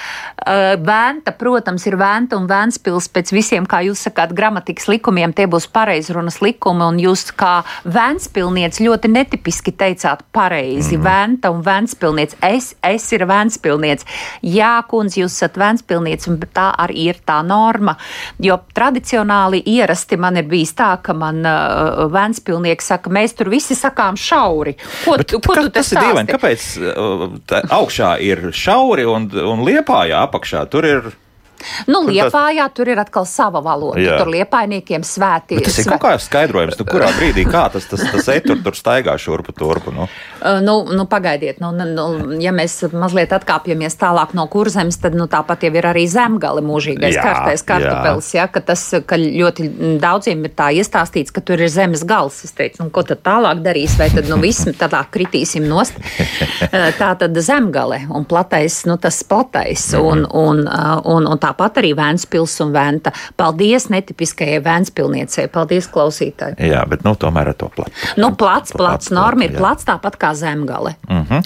Uh, 0.45 0.75
Vēnta, 0.85 1.33
protams, 1.39 1.85
ir 1.89 1.97
Vēnta 2.01 2.37
un 2.39 2.47
Vēnspils 2.51 3.09
pēc 3.15 3.33
visiem, 3.35 3.67
kā 3.71 3.81
jūs 3.87 4.03
sakāt, 4.09 4.35
gramatikas 4.37 4.89
likumiem, 4.91 5.33
tie 5.37 5.47
būs 5.51 5.67
pareizrunas 5.73 6.41
likumi, 6.45 6.85
un 6.85 6.99
jūs 7.03 7.29
kā 7.39 7.63
Vēnspilniec 7.89 8.79
ļoti 8.85 9.11
netipiski 9.15 9.73
teicāt 9.73 10.23
pareizi. 10.35 10.97
Mm. 10.99 11.05
Vēnta 11.07 11.53
un 11.55 11.63
Vēnspilniec. 11.67 12.37
Es, 12.45 12.73
es 12.85 13.07
ir 13.17 13.25
Vēnspilniec. 13.31 14.05
Jā, 14.45 14.75
kundze, 14.91 15.23
jūs 15.23 15.35
esat 15.39 15.57
Vēnspilniec, 15.61 16.29
un 16.31 16.39
tā 16.55 16.69
arī 16.85 17.09
ir 17.15 17.21
tā 17.27 17.41
norma. 17.47 17.73
Jo 18.45 18.59
tradicionāli 18.75 19.63
ierasti 19.75 20.19
man 20.21 20.37
ir 20.41 20.47
bijis 20.51 20.75
tā, 20.79 20.93
ka 21.03 21.15
man 21.17 21.43
uh, 21.43 22.05
Vēnspilnieks 22.13 22.93
saka, 22.95 23.11
mēs 23.11 23.35
tur 23.39 23.51
visi 23.53 23.77
sakām 23.79 24.19
šauri. 24.21 24.77
Ko, 25.05 25.17
Bet, 25.19 25.29
tu, 25.33 25.41
ko 25.41 25.57
kas, 25.57 25.69
tu 25.69 25.75
tas 25.79 25.93
ir 25.93 26.01
dīvaini, 26.03 26.29
stāsti? 26.29 26.37
kāpēc 26.37 27.43
uh, 27.51 27.67
augšā 27.79 28.15
ir 28.25 28.49
šauri 28.55 29.07
un, 29.09 29.29
un 29.55 29.65
liepājā 29.67 30.25
apakšā 30.29 30.67
tur 30.73 30.89
ir. 30.89 31.13
Nu, 31.87 32.03
Kur 32.05 32.13
tas- 32.13 32.15
Liepājā 32.15 32.69
tur 32.75 32.89
ir 32.89 32.99
atkal 32.99 33.27
sava 33.27 33.61
valoda. 33.65 34.01
Jā. 34.01 34.19
Tur 34.19 34.31
liepainiekiem 34.33 35.03
svētī. 35.07 35.59
Bet 35.59 35.69
tas 35.71 35.79
ir 35.79 35.89
kaut 35.93 36.03
kāds 36.03 36.29
skaidrojums, 36.29 36.79
nu, 36.79 36.85
kurā 36.89 37.09
brīdī 37.19 37.45
kā 37.51 37.67
tas, 37.73 37.87
tas, 37.91 38.01
tas 38.13 38.29
etur 38.29 38.61
tur 38.65 38.73
staigā 38.77 39.17
šurpu 39.19 39.55
turpu. 39.57 39.93
Nu. 39.95 40.09
Nu, 40.65 40.75
nu, 40.93 41.07
pagaidiet, 41.07 41.61
nu, 41.61 41.71
nu, 41.73 41.85
nu, 41.89 42.41
ja 42.43 42.53
mēs 42.53 42.83
mazliet 42.93 43.33
atkāpjamies 43.33 43.97
tālāk 44.01 44.35
no 44.37 44.47
kurzemes, 44.53 44.99
tad 45.01 45.15
nu, 45.17 45.27
tāpat 45.31 45.65
jau 45.65 45.73
ir 45.75 45.89
arī 45.89 46.05
zemgale 46.11 46.61
mūžīgais 46.65 47.15
Jā, 47.17 47.23
kārtais 47.25 47.65
kartupelis. 47.65 48.33
Ja, 48.35 48.47
ka 48.53 48.61
tas, 48.61 48.83
ka 49.07 49.17
ļoti 49.21 49.99
daudziem 50.03 50.45
ir 50.45 50.53
tā 50.57 50.69
iestāstīts, 50.77 51.33
ka 51.33 51.41
tur 51.41 51.63
ir 51.65 51.69
zemes 51.73 52.05
gals. 52.05 52.43
Es 52.45 52.53
teicu, 52.53 52.83
nu, 52.85 52.91
ko 52.95 53.03
tad 53.07 53.23
tālāk 53.25 53.63
darīs, 53.65 53.97
vai 53.99 54.11
tad 54.13 54.29
nu, 54.29 54.37
viss 54.43 54.67
tādā 54.79 55.05
kritīsim 55.11 55.65
nost. 55.69 55.97
Tā 56.99 57.11
tad 57.19 57.37
zemgale 57.45 58.03
un 58.11 58.25
platais, 58.29 58.83
nu, 58.89 58.97
tas 59.01 59.23
platais. 59.27 59.87
Un, 59.99 60.25
un, 60.31 60.65
un, 61.05 61.27
un 61.27 61.39
tāpat 61.55 61.81
arī 61.83 61.95
Vēnspils 61.95 62.59
un 62.65 62.75
Venta. 62.75 63.15
Paldies 63.39 63.89
netipiskajai 63.93 64.61
Vēnspilniecei. 64.65 65.49
Paldies 65.53 65.89
klausītāji. 65.89 66.59
Jā, 66.71 66.85
bet 66.89 67.05
nu, 67.07 67.15
tomēr 67.15 67.55
ar 67.55 67.59
to 67.59 67.71
platu. 67.75 67.95
Nu, 68.19 68.35
plats, 68.35 68.75
plats, 68.75 69.13
norma 69.15 69.47
ir 69.47 69.57
plats, 69.57 69.87
tāpat 69.87 70.19
kā 70.19 70.35
zemgale. 70.35 70.97
Mhm. 71.09 71.45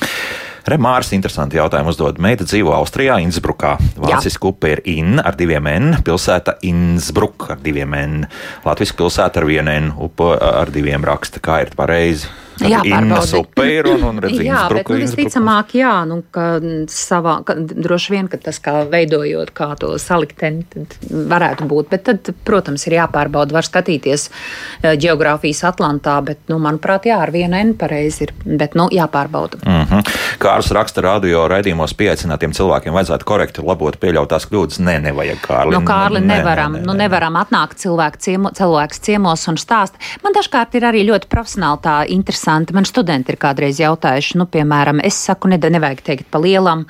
Remārs 0.69 1.15
interesanti 1.17 1.57
jautājumu 1.57 1.89
uzdod. 1.89 2.19
Meita 2.21 2.45
dzīvo 2.45 2.75
Austrijā, 2.77 3.15
Innsbrukā. 3.25 3.79
Vāciska 3.97 4.51
upe 4.51 4.69
ir 4.75 4.83
In 4.85 5.17
ar 5.19 5.33
diviem 5.39 5.67
N, 5.67 5.97
pilsēta 6.05 6.59
Innsbruk 6.63 7.47
ar 7.51 7.63
diviem 7.63 7.95
N. 7.95 8.27
Latvijas 8.67 8.93
pilsēta 8.93 9.41
ar 9.41 9.47
vienu 9.49 9.73
N, 9.73 9.95
upe 9.97 10.37
ar 10.37 10.69
diviem 10.69 11.05
raksta. 11.05 11.41
Kā 11.41 11.63
ir 11.65 11.73
pareizi? 11.77 12.29
Jā, 12.65 12.81
ir 12.83 13.89
un, 13.91 14.05
un 14.09 14.19
redz, 14.23 14.41
Jā, 14.49 14.65
bet 14.73 14.89
nu, 14.91 14.99
visticamāk, 15.03 15.75
jā, 15.79 15.93
nu, 16.09 16.21
ka 16.35 16.59
savā, 16.91 17.39
ka, 17.47 17.55
droši 17.59 18.15
vien, 18.15 18.29
ka 18.31 18.41
tas 18.43 18.59
kā 18.63 18.83
veidojot 18.91 19.53
kā 19.57 19.71
to 19.81 19.93
salikteni, 20.03 20.65
varētu 21.09 21.69
būt. 21.71 21.91
Bet 21.93 22.07
tad, 22.09 22.33
protams, 22.47 22.87
ir 22.89 22.99
jāpārbauda, 22.99 23.55
var 23.55 23.67
skatīties 23.67 24.29
eh, 24.29 24.97
geogrāfijas 25.01 25.65
Atlantā, 25.71 26.19
bet, 26.25 26.41
nu, 26.51 26.59
manuprāt, 26.63 27.09
jā, 27.11 27.21
ar 27.23 27.33
vienu 27.35 27.59
N 27.59 27.75
pareizi 27.79 28.27
ir, 28.27 28.35
bet, 28.45 28.75
nu, 28.79 28.89
jāpārbauda. 28.95 29.63
Mm 29.65 29.85
-hmm. 29.85 30.17
Kārs 30.43 30.73
raksta 30.75 31.03
radio 31.05 31.47
raidījumos 31.49 31.95
pieaicinātiem 31.95 32.53
cilvēkiem, 32.53 32.95
vajadzētu 32.95 33.25
korekti 33.25 33.63
labot 33.63 34.01
pieļautās 34.01 34.49
kļūdas. 34.51 34.81
Nē, 34.81 34.99
nevajag 35.03 35.41
Kārli. 35.47 35.73
Nu, 35.73 35.81
Kārli, 35.87 36.21
Nē, 36.21 36.39
nevaram, 36.39 36.73
nē, 36.73 36.79
nē, 36.79 36.87
nu, 36.87 36.93
nē. 36.93 36.99
nevaram 36.99 37.37
atnākt 37.37 37.79
cilvēku 37.79 38.17
ciemo, 38.19 38.51
cilvēks 38.51 39.01
ciemos 39.01 39.49
un 39.49 39.57
stāst. 39.57 39.95
Man 40.23 40.33
dažkārt 40.33 40.75
ir 40.75 40.83
arī 40.83 41.05
ļoti 41.11 41.27
profesionāli 41.29 41.79
tā 41.83 41.97
interesanti. 42.09 42.48
Man 42.49 42.87
studenti 42.89 43.35
ir 43.35 43.39
kādreiz 43.41 43.79
jautājuši, 43.83 44.39
nu, 44.41 44.47
piemēram, 44.49 45.03
es 45.05 45.19
saku, 45.29 45.51
ne, 45.53 45.59
nevajag 45.59 46.01
teikt 46.07 46.29
pa 46.33 46.41
lielam. 46.43 46.87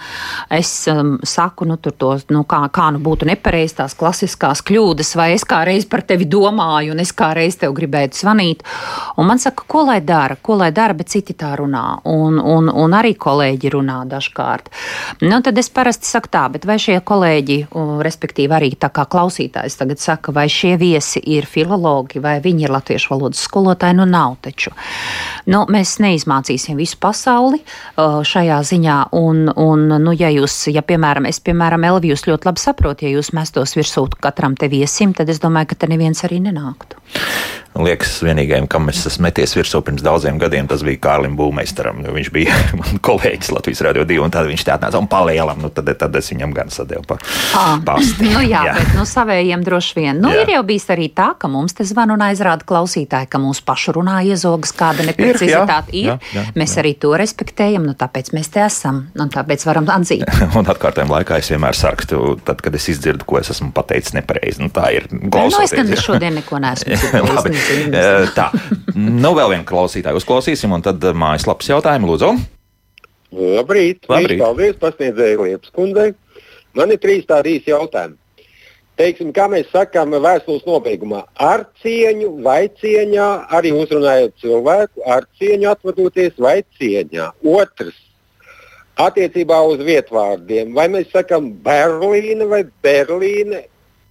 Es 0.54 0.70
um, 0.90 1.16
saku, 1.26 1.66
nu, 1.68 1.78
tur 1.82 1.96
to, 1.98 2.12
nu, 2.34 2.44
kā, 2.48 2.60
kā 2.74 2.88
nu 2.94 3.02
būtu 3.02 3.26
nepareizi 3.28 3.80
tās 3.80 3.96
klasiskās 3.98 4.62
kļūdas, 4.66 5.14
vai 5.18 5.32
es 5.34 5.46
kādreiz 5.48 5.88
par 5.90 6.04
tevi 6.06 6.28
domāju, 6.30 6.94
un 6.94 7.02
es 7.02 7.12
kādreiz 7.16 7.58
tev 7.58 7.74
gribētu 7.76 8.20
zvanīt. 8.20 8.62
Un 9.18 9.28
man 9.28 9.42
saka, 9.42 9.66
ko 9.66 9.84
lai 9.88 9.98
dara, 10.04 10.38
ko 10.40 10.58
lai 10.60 10.70
dara, 10.74 10.96
bet 10.96 11.10
citi 11.12 11.34
tā 11.38 11.54
runā. 11.58 11.84
Un, 12.08 12.38
un, 12.38 12.70
un 12.70 12.96
arī 12.96 13.14
kolēģi 13.18 13.74
runā 13.74 13.98
dažkārt. 14.08 14.70
Nu, 15.24 15.40
tad 15.44 15.58
es 15.58 15.70
parasti 15.74 16.08
saku 16.08 16.30
tā, 16.32 16.44
bet 16.54 16.66
vai 16.68 16.78
šie 16.82 17.00
kolēģi, 17.04 17.58
respektīvi 18.04 18.54
arī 18.54 18.72
tā 18.78 18.92
kā 18.94 19.08
klausītājs 19.10 19.78
tagad 19.80 20.02
saka, 20.02 20.32
vai 20.34 20.46
šie 20.52 20.76
viesi 20.80 21.22
ir 21.34 21.48
filologi, 21.48 22.22
vai 22.22 22.38
viņi 22.44 22.66
ir 22.66 22.74
latviešu 22.74 23.14
valodas 23.14 23.42
skolotāji, 23.48 23.98
nu 23.98 24.06
nav 24.08 24.38
taču. 24.44 24.72
Nu, 25.48 25.62
mēs 25.72 25.94
neizmācīsim 26.04 26.76
visu 26.76 26.98
pasauli 27.00 27.62
uh, 27.62 28.18
šajā 28.26 28.58
ziņā, 28.68 28.96
un, 29.16 29.46
un 29.56 29.86
nu, 30.04 30.12
ja 30.12 30.28
jūs, 30.34 30.66
ja 30.74 30.82
piemēram, 30.84 31.28
es, 31.30 31.40
piemēram, 31.44 31.86
Elvi, 31.88 32.12
jūs 32.12 32.26
ļoti 32.28 32.50
labi 32.50 32.62
saprotat, 32.62 33.06
ja 33.06 33.14
jūs 33.14 33.32
mestos 33.36 33.72
virsū 33.78 34.04
katram 34.20 34.58
te 34.60 34.68
viesim, 34.68 35.14
tad 35.16 35.32
es 35.32 35.40
domāju, 35.40 35.72
ka 35.72 35.80
te 35.80 35.88
neviens 35.88 36.20
arī 36.28 36.42
nenāktu. 36.44 37.00
Liekas, 37.78 38.16
vienīgajam, 38.26 38.66
kam 38.70 38.88
es 38.90 39.04
esmu 39.06 39.28
meties 39.28 39.52
virsū 39.54 39.78
pirms 39.86 40.02
daudziem 40.02 40.38
gadiem, 40.40 40.66
tas 40.70 40.82
bija 40.82 40.98
Kārlim 41.04 41.36
Būmeistaram. 41.38 42.00
Viņš 42.14 42.30
bija 42.34 42.54
kolēģis 43.06 43.52
Latvijas 43.54 43.82
Radio 43.86 44.02
2, 44.08 44.16
un 44.24 44.32
tad 44.34 44.48
viņš 44.50 44.64
tā 44.66 44.74
atnāca 44.78 44.98
un 44.98 45.06
palielam. 45.10 45.60
Nu, 45.62 45.70
tad, 45.74 45.90
tad 46.00 46.16
es 46.18 46.30
viņam 46.32 46.54
gan 46.56 46.72
sadēlu 46.74 47.06
pa 47.06 47.18
pasti. 47.86 48.26
Nu, 48.32 48.40
jā, 48.42 48.64
jā, 48.66 48.74
bet 48.78 48.94
nu, 48.98 49.04
savējiem 49.08 49.62
droši 49.66 49.94
vien. 49.98 50.18
Nu, 50.22 50.32
Jā. 50.34 50.42
ir 50.44 50.52
jau 50.56 50.62
bijis 50.66 50.88
arī 50.90 51.06
tā, 51.14 51.30
ka 51.38 51.48
mums 51.50 51.76
te 51.78 51.86
zvan 51.86 52.10
un 52.14 52.22
aizrāda 52.26 52.66
klausītāji, 52.68 53.28
ka 53.30 53.40
mūsu 53.42 53.62
pašu 53.68 53.94
runā 53.98 54.18
iezogas 54.26 54.72
kāda 54.76 55.06
neprecizitāte 55.06 55.94
ir. 55.94 56.10
jā, 56.12 56.18
jā, 56.34 56.44
mēs 56.58 56.74
jā. 56.74 56.82
arī 56.82 56.94
to 57.00 57.12
respektējam, 57.18 57.86
nu, 57.88 57.94
tāpēc 57.98 58.32
mēs 58.36 58.50
te 58.54 58.62
esam 58.66 59.04
un 59.18 59.30
tāpēc 59.32 59.64
varam 59.68 59.86
atzīt. 59.94 60.26
Un 60.58 60.66
atkārtojuma 60.68 61.18
laikā 61.20 61.38
es 61.38 61.50
vienmēr 61.52 61.76
sarakstu, 61.76 62.34
tad, 62.46 62.60
kad 62.64 62.74
es 62.74 62.88
izdzirdu, 62.90 63.22
ko 63.28 63.38
es 63.38 63.50
esmu 63.54 63.70
pateicis 63.76 64.14
nepareizi. 64.16 64.62
Nu, 64.64 64.70
tā 64.74 64.88
ir 64.96 65.06
Nu, 65.12 65.22
es 65.28 65.30
klausoties. 65.32 65.72
gan 65.76 65.92
jā. 65.92 66.00
šodien 66.02 66.34
neko 66.40 66.58
neesmu 66.62 66.96
Labi. 67.38 67.52
Eh, 67.68 68.28
Tā, 68.36 68.48
nu 68.96 69.34
vēl 69.36 69.52
vienu 69.52 69.66
klausītāju 69.68 70.22
uzklausīsim, 70.22 70.72
un 70.72 70.84
tad 70.84 71.02
eh, 71.04 71.16
mājaslapas 71.16 71.68
jautājumu 71.68 72.08
lūdzu. 72.12 72.30
Labrīt! 73.36 74.08
Labrīt. 74.08 74.40
Paldies, 74.40 74.78
pasniedzēju 74.80 75.44
Liepas 75.44 75.74
kundzei. 75.76 76.14
Man 76.78 76.94
ir 76.94 77.00
trīs 77.02 77.26
tādi 77.28 77.58
īsi 77.58 77.74
jautājumi. 77.74 78.16
Teiksim, 78.98 79.30
kā 79.36 79.44
mēs 79.52 79.68
sakām 79.70 80.16
vēstules 80.16 80.64
nobeigumā, 80.66 81.20
ar 81.38 81.66
cieņu 81.84 82.32
vai 82.42 82.64
cieņā, 82.80 83.28
arī 83.54 83.70
uzrunājot 83.76 84.34
cilvēku, 84.42 85.04
ar 85.06 85.28
cieņu 85.38 85.68
atvadoties 85.70 86.40
vai 86.42 86.56
cieņā. 86.80 87.28
Otrs, 87.52 88.00
attiecībā 88.98 89.60
uz 89.70 89.84
vietvārdiem, 89.86 90.72
vai 90.74 90.88
mēs 90.90 91.12
sakām 91.12 91.52
Berlīne 91.62 92.48
vai 92.50 92.64
Berlīne, 92.82 93.62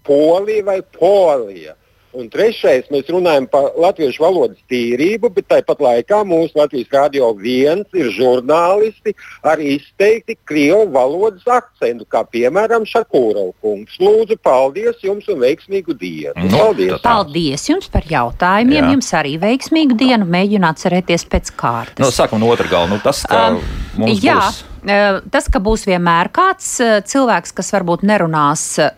Polija 0.08 0.70
vai 0.70 0.80
Polija. 0.96 1.76
Un 2.18 2.30
trešais, 2.34 2.88
mēs 2.90 3.10
runājam 3.12 3.46
par 3.52 3.74
latviešu 3.78 4.24
valodas 4.24 4.58
tīrību, 4.72 5.30
bet 5.36 5.46
tāpat 5.52 5.82
laikā 5.84 6.22
mūsu 6.26 6.56
Latvijas 6.58 6.88
Rādio 6.94 7.28
viens 7.38 7.86
ir 7.94 8.08
žurnālisti 8.16 9.14
ar 9.44 9.60
izteikti 9.62 10.38
krievu 10.48 10.88
valodas 10.96 11.44
akcentu, 11.46 12.08
kā 12.10 12.24
piemēram 12.32 12.88
Šakūrov 12.90 13.52
kungs. 13.62 13.98
Lūdzu, 14.02 14.38
paldies 14.42 15.04
jums 15.04 15.28
un 15.30 15.42
veiksmīgu 15.44 15.98
dienu! 16.00 16.34
Nu, 16.48 16.50
paldies! 16.56 16.96
tā- 16.96 17.04
Paldies 17.04 17.68
jums 17.70 17.92
par 17.92 18.08
jautājumiem. 18.10 18.80
Jā. 18.82 18.92
Jums 18.96 19.12
arī 19.20 19.36
veiksmīgu 19.44 19.98
dienu. 20.00 20.26
Mēģinu 20.26 20.72
atcerēties 20.72 21.28
pēc 21.30 21.52
kārtas. 21.60 22.02
Nu, 22.02 22.10
sākam 22.16 22.40
no 22.42 22.50
otrā 22.56 22.70
gala. 22.72 22.88
Nu, 22.88 23.00
tas, 23.04 23.24
kā 23.28 23.50
Um, 23.52 23.62
mums 23.98 24.24
jā, 24.24 24.40
būs 24.40 24.64
Tas, 24.86 25.48
ka 25.50 25.60
būs 25.64 25.88
vienmēr 25.88 26.30
kāds 26.34 26.68
eh, 26.84 26.98
cilvēks, 27.08 27.54
kas 27.58 27.72
varbūt 27.74 28.04
nerunās, 28.08 28.64
eh, 28.82 28.92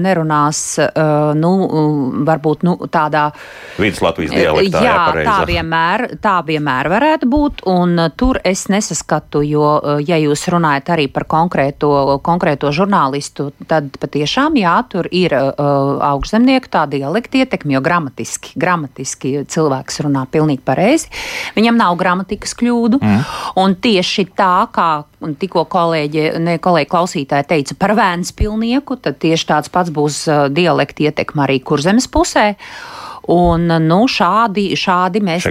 nerunās 0.00 0.60
eh, 0.80 0.90
nu, 1.36 1.50
mm, 1.66 2.24
varbūt 2.26 2.64
nu, 2.66 2.76
tādā 2.92 3.28
Vidus 3.76 4.00
Latvijas 4.04 4.32
dialektā. 4.32 4.82
jā, 4.84 4.94
pareizi. 5.10 5.28
tā 5.28 5.36
vienmēr, 5.50 6.04
tā 6.22 6.34
vienmēr 6.46 6.88
varētu 6.92 7.28
būt, 7.28 7.64
un 7.68 8.06
tur 8.16 8.40
es 8.44 8.66
nesaskatu, 8.72 9.42
jo, 9.44 9.66
ja 10.06 10.16
jūs 10.20 10.46
runājat 10.52 10.92
arī 10.96 11.08
par 11.12 11.26
konkrēto, 11.28 11.90
konkrēto 12.24 12.72
žurnālistu, 12.72 13.50
tad 13.68 13.92
patiešām, 14.00 14.56
jā, 14.60 14.76
tur 14.88 15.10
ir 15.12 15.34
augšzemnieku 15.36 16.72
tā 16.72 16.86
dialekta 16.90 17.42
ietekme, 17.42 17.76
jo 17.76 17.82
gramatiski, 17.84 18.54
gramatiski 18.56 19.34
cilvēks 19.52 20.00
runā 20.06 20.24
pilnīgi 20.32 20.64
pareizi. 20.64 21.12
Viņam 21.58 21.76
nav 21.82 21.98
gramatikas 22.00 22.56
kļūdu, 22.56 23.02
mm. 23.02 23.36
un 23.60 23.76
tieši 23.84 24.28
tā, 24.36 24.54
kā 24.72 24.90
un 25.26 25.34
tikko 25.38 25.66
kolēģi, 25.72 26.28
ne, 26.42 26.58
kolēģi 26.62 26.90
klausītāji 26.92 27.48
teica 27.50 27.78
par 27.80 27.96
vēns 27.98 28.32
pilnieku, 28.36 28.98
tad 29.02 29.18
tieši 29.22 29.50
tāds 29.50 29.72
pats 29.72 29.92
būs 29.94 30.22
uh, 30.30 30.46
dialekta 30.52 31.08
ietekme 31.08 31.46
arī 31.46 31.60
kurzemes 31.66 32.08
pusē. 32.10 32.52
Un, 33.32 33.66
nu, 33.82 33.98
šādi, 34.06 34.68
šādi 34.78 35.18
mēs 35.26 35.48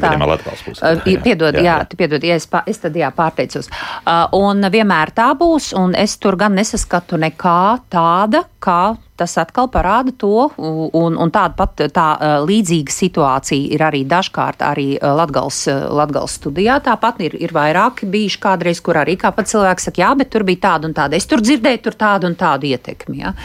pusē. 0.63 0.93
Uh, 0.95 1.01
Piedod, 1.25 1.57
jā, 1.59 1.63
jā, 1.65 1.79
jā. 1.83 1.97
piedod, 1.99 2.23
ja 2.23 2.37
es, 2.39 2.47
es 2.71 2.79
tad 2.79 2.95
jā, 2.95 3.09
pārteicos. 3.15 3.67
Uh, 3.67 4.23
un 4.39 4.63
vienmēr 4.71 5.11
tā 5.15 5.33
būs, 5.35 5.73
un 5.75 5.95
es 5.99 6.15
tur 6.23 6.39
gan 6.39 6.55
nesaskatu 6.55 7.19
nekā 7.19 7.59
tāda, 7.91 8.45
kā 8.63 8.95
tas 9.17 9.37
atkal 9.41 9.69
parāda 9.71 10.13
to, 10.17 10.49
un, 10.57 11.17
un 11.17 11.33
tāda 11.33 11.55
pat 11.57 11.85
tā 11.95 12.07
līdzīga 12.45 12.93
situācija 12.93 13.73
ir 13.75 13.83
arī 13.85 14.03
dažkārt 14.09 14.63
arī 14.65 14.87
Latgals, 15.01 15.65
Latgals 15.69 16.37
studijā. 16.39 16.79
Tāpat 16.83 17.21
ir, 17.25 17.37
ir 17.39 17.55
vairāki 17.55 18.09
bijuši 18.11 18.41
kādreiz, 18.43 18.81
kur 18.83 18.99
arī 19.01 19.17
kāpat 19.19 19.51
cilvēks 19.51 19.89
saka, 19.89 20.03
jā, 20.03 20.13
bet 20.19 20.33
tur 20.33 20.45
bija 20.47 20.65
tāda 20.69 20.89
un 20.89 20.97
tāda. 20.97 21.17
Es 21.19 21.29
tur 21.29 21.43
dzirdēju 21.43 21.85
tur 21.85 21.99
tādu 21.99 22.31
un 22.31 22.35
tādu 22.39 22.69
ietekmi. 22.71 23.21
Ja? 23.23 23.35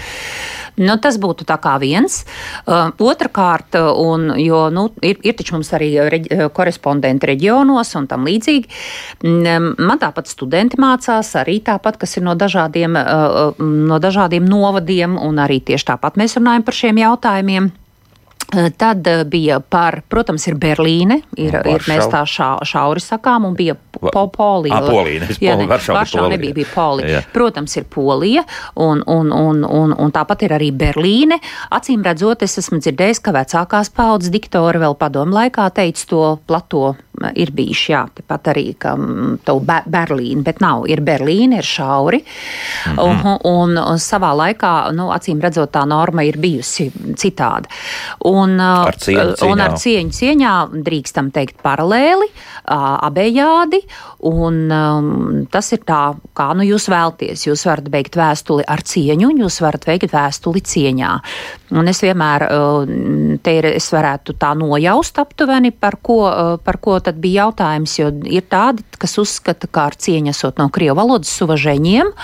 Nu, 0.81 0.97
tas 1.03 1.19
būtu 1.21 1.45
tā 1.49 1.57
kā 1.61 1.75
viens. 1.83 2.23
Uh, 2.65 2.89
Otrakārt, 3.11 3.77
un, 4.01 4.31
jo 4.41 4.63
nu, 4.73 4.87
ir, 5.05 5.19
ir 5.27 5.37
taču 5.37 5.57
mums 5.57 5.73
arī 5.77 5.91
reģi, 6.13 6.49
korespondenti 6.57 7.29
reģionos 7.31 7.93
un 7.99 8.07
tam 8.11 8.27
līdzīgi. 8.29 8.71
Man 9.27 10.01
tāpat 10.01 10.31
studenti 10.31 10.81
mācās 10.81 11.35
arī 11.41 11.59
tāpat, 11.67 11.99
kas 12.01 12.17
ir 12.17 12.25
no 12.27 12.37
dažādiem, 12.39 12.97
uh, 12.97 13.61
no 13.61 14.01
dažādiem 14.03 14.47
novadiem, 14.49 15.19
un 15.21 15.43
arī 15.43 15.60
tieši 15.67 15.91
tāpat 15.93 16.19
mēs 16.21 16.37
runājam 16.39 16.67
par 16.67 16.77
šiem 16.77 17.01
jautājumiem. 17.03 17.71
Uh, 18.55 18.71
Tad 18.77 19.07
uh, 19.07 19.25
bija 19.25 19.61
par, 19.61 20.01
protams, 20.09 20.47
ir 20.51 20.57
Berlīne, 20.59 21.21
ir, 21.37 21.55
ir 21.55 21.85
mēs 21.87 22.09
tā 22.11 22.25
šā, 22.27 22.57
šauri 22.67 23.03
sakām, 23.03 23.45
un 23.47 23.55
bija 23.55 23.77
po, 23.77 24.27
Polija. 24.33 24.81
Ā, 24.81 24.89
Polija, 24.91 25.21
nevis 25.25 25.39
Polija, 25.39 25.57
ne, 25.57 25.67
Varšava 25.71 26.29
nebija, 26.33 26.55
bija 26.55 26.71
Polija. 26.75 27.09
Jā. 27.19 27.21
Protams, 27.35 27.77
ir 27.77 27.85
Polija, 27.91 28.45
un, 28.75 29.03
un, 29.07 29.31
un, 29.33 29.63
un, 29.65 29.95
un 29.99 30.15
tāpat 30.15 30.47
ir 30.47 30.57
arī 30.57 30.71
Berlīne. 30.73 31.39
Acīm 31.71 32.03
redzot, 32.07 32.43
es 32.47 32.59
esmu 32.63 32.81
dzirdējis, 32.81 33.21
ka 33.23 33.35
vecākās 33.37 33.93
paudzes 33.95 34.33
diktori 34.35 34.81
vēl 34.83 34.97
padomu 34.99 35.37
laikā 35.39 35.69
teica 35.77 36.09
to 36.11 36.25
plato. 36.47 36.97
m, 37.21 37.31
Ir 37.37 37.51
bijuši, 37.53 37.93
jā, 37.93 38.03
tepat 38.17 38.49
arī 38.55 38.75
ka, 38.81 38.95
m, 38.97 39.39
to 39.45 39.59
Be- 39.61 39.85
Berlīnu, 39.87 40.43
bet 40.43 40.61
nav. 40.65 40.87
Ir 40.89 41.03
Berlīna, 41.05 41.61
ir 41.61 41.67
šauri. 41.69 42.23
Mm. 42.87 42.97
-hmm. 42.97 43.39
un, 43.45 43.77
un 43.79 43.99
savā 44.01 44.33
laikā, 44.35 44.93
nu, 44.97 45.11
acīm 45.13 45.41
redzot, 45.41 45.71
tā 45.71 45.85
norma 45.87 46.23
ir 46.23 46.39
bijusi 46.39 46.91
citāda. 47.15 47.69
Un, 48.25 48.40
uh, 48.57 48.87
Ar 48.89 48.97
cieņu 48.97 49.51
un 49.51 49.61
ar 49.61 49.75
cieņā. 49.75 49.81
cieņu 49.83 50.17
cieņā 50.17 50.53
drīkstam 50.87 51.31
teikt 51.35 51.59
paralēli, 51.65 52.29
ā, 52.65 52.79
abejādi. 53.09 53.83
Un, 54.31 54.59
um, 54.73 55.11
tas 55.53 55.71
ir 55.73 55.83
tā, 55.89 56.01
kā 56.37 56.51
nu 56.57 56.67
jūs 56.67 56.89
vēlties. 56.93 57.47
Jūs 57.49 57.65
varat 57.69 57.89
beigt 57.93 58.17
vēstuli 58.21 58.65
ar 58.69 58.83
cieņu, 58.85 59.31
un 59.31 59.43
jūs 59.45 59.61
varat 59.65 59.87
veikt 59.89 60.15
vēstuli 60.15 60.63
cieņā. 60.73 61.13
Un 61.77 61.91
es 61.93 62.03
vienmēr 62.05 62.47
uh, 62.49 62.95
te 63.43 63.57
ir, 63.59 63.71
es 63.75 63.91
varētu 63.95 64.37
tā 64.41 64.55
nojaust 64.59 65.21
aptuveni, 65.23 65.73
par 65.73 66.01
ko, 66.03 66.23
uh, 66.29 66.57
par 66.65 66.81
ko 66.83 66.99
tad 67.05 67.21
bija 67.23 67.47
jautājums, 67.47 67.99
jo 68.01 68.11
ir 68.29 68.49
tādi, 68.51 68.85
kas 69.01 69.19
uzskata, 69.23 69.69
ka 69.71 69.91
ar 69.91 69.99
cieņu 70.01 70.35
esot 70.35 70.59
no 70.61 70.69
krievu 70.73 70.99
valodas 71.01 71.33
suvažēņiem. 71.41 72.15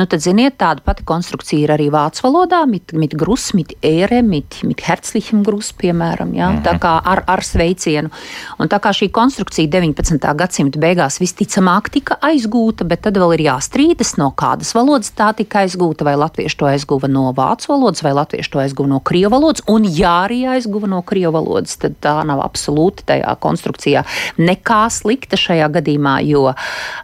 Nu, 0.00 0.06
tad, 0.08 0.22
ziniet, 0.24 0.54
tāda 0.56 0.80
pati 0.80 1.04
konstrukcija 1.04 1.60
ir 1.60 1.70
arī 1.74 1.90
vācu 1.92 2.22
valodā, 2.24 2.62
mit, 2.64 2.94
mit 2.96 3.12
grus, 3.20 3.50
mit 3.52 3.74
ēre, 3.84 4.22
mit, 4.24 4.62
mit 4.64 4.80
herzlichem 4.86 5.42
grus, 5.44 5.74
piemēram, 5.76 6.30
jā, 6.38 6.46
tā 6.64 6.72
kā 6.80 6.94
ar, 7.04 7.20
ar 7.28 7.42
sveicienu. 7.44 8.08
Un 8.56 8.70
tā 8.72 8.78
kā 8.80 8.94
šī 8.96 9.10
konstrukcija 9.12 9.68
19. 9.68 10.24
gadsimta 10.40 10.80
beigās 10.80 11.20
visticamāk 11.20 11.90
tika 11.92 12.16
aizgūta, 12.30 12.86
bet 12.88 13.02
tad 13.04 13.18
vēl 13.20 13.34
ir 13.36 13.42
jāstrīdas, 13.50 14.14
no 14.16 14.30
kādas 14.32 14.72
valodas 14.72 15.12
tā 15.18 15.34
tika 15.36 15.66
aizgūta, 15.66 16.08
vai 16.08 16.16
latvieši 16.22 16.58
to 16.62 16.70
aizguva 16.70 17.12
no 17.12 17.26
vācu 17.36 17.68
valodas, 17.74 18.00
vai 18.06 18.14
latvieši 18.16 18.54
to 18.56 18.64
aizguva 18.64 18.94
no 18.94 19.02
krievu 19.04 19.34
valodas, 19.36 19.66
un 19.68 19.84
ja 19.84 20.14
arī 20.22 20.46
aizguva 20.54 20.88
no 20.88 21.02
krievu 21.04 21.34
valodas, 21.36 21.76
tad 21.84 22.00
tā 22.00 22.16
nav 22.24 22.40
absolūti 22.46 23.04
tajā 23.12 23.36
konstrukcijā 23.44 24.06
nekā 24.40 24.80
slikta 24.96 25.36
šajā 25.44 25.68
gadījumā, 25.76 26.16
jo 26.24 26.48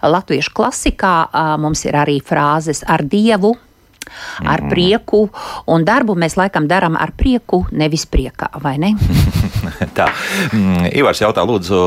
latviešu 0.00 0.56
klasikā 0.56 1.14
mums 1.60 1.84
ir 1.84 2.00
arī 2.06 2.22
frāzes 2.24 2.85
ar 2.86 3.04
dievu. 3.04 3.56
Ar 4.46 4.62
prieku, 4.70 5.24
un 5.66 5.84
darbu 5.86 6.14
mēs 6.14 6.36
laikam 6.38 6.68
darām 6.70 6.94
ar 7.00 7.10
prieku, 7.18 7.64
nevis 7.74 8.06
priekā, 8.06 8.52
vai 8.62 8.76
ne? 8.78 8.92
Tā, 9.98 10.06
mm, 10.52 10.90
Ivars 10.94 11.22
jautā, 11.24 11.42
lūdzu, 11.46 11.78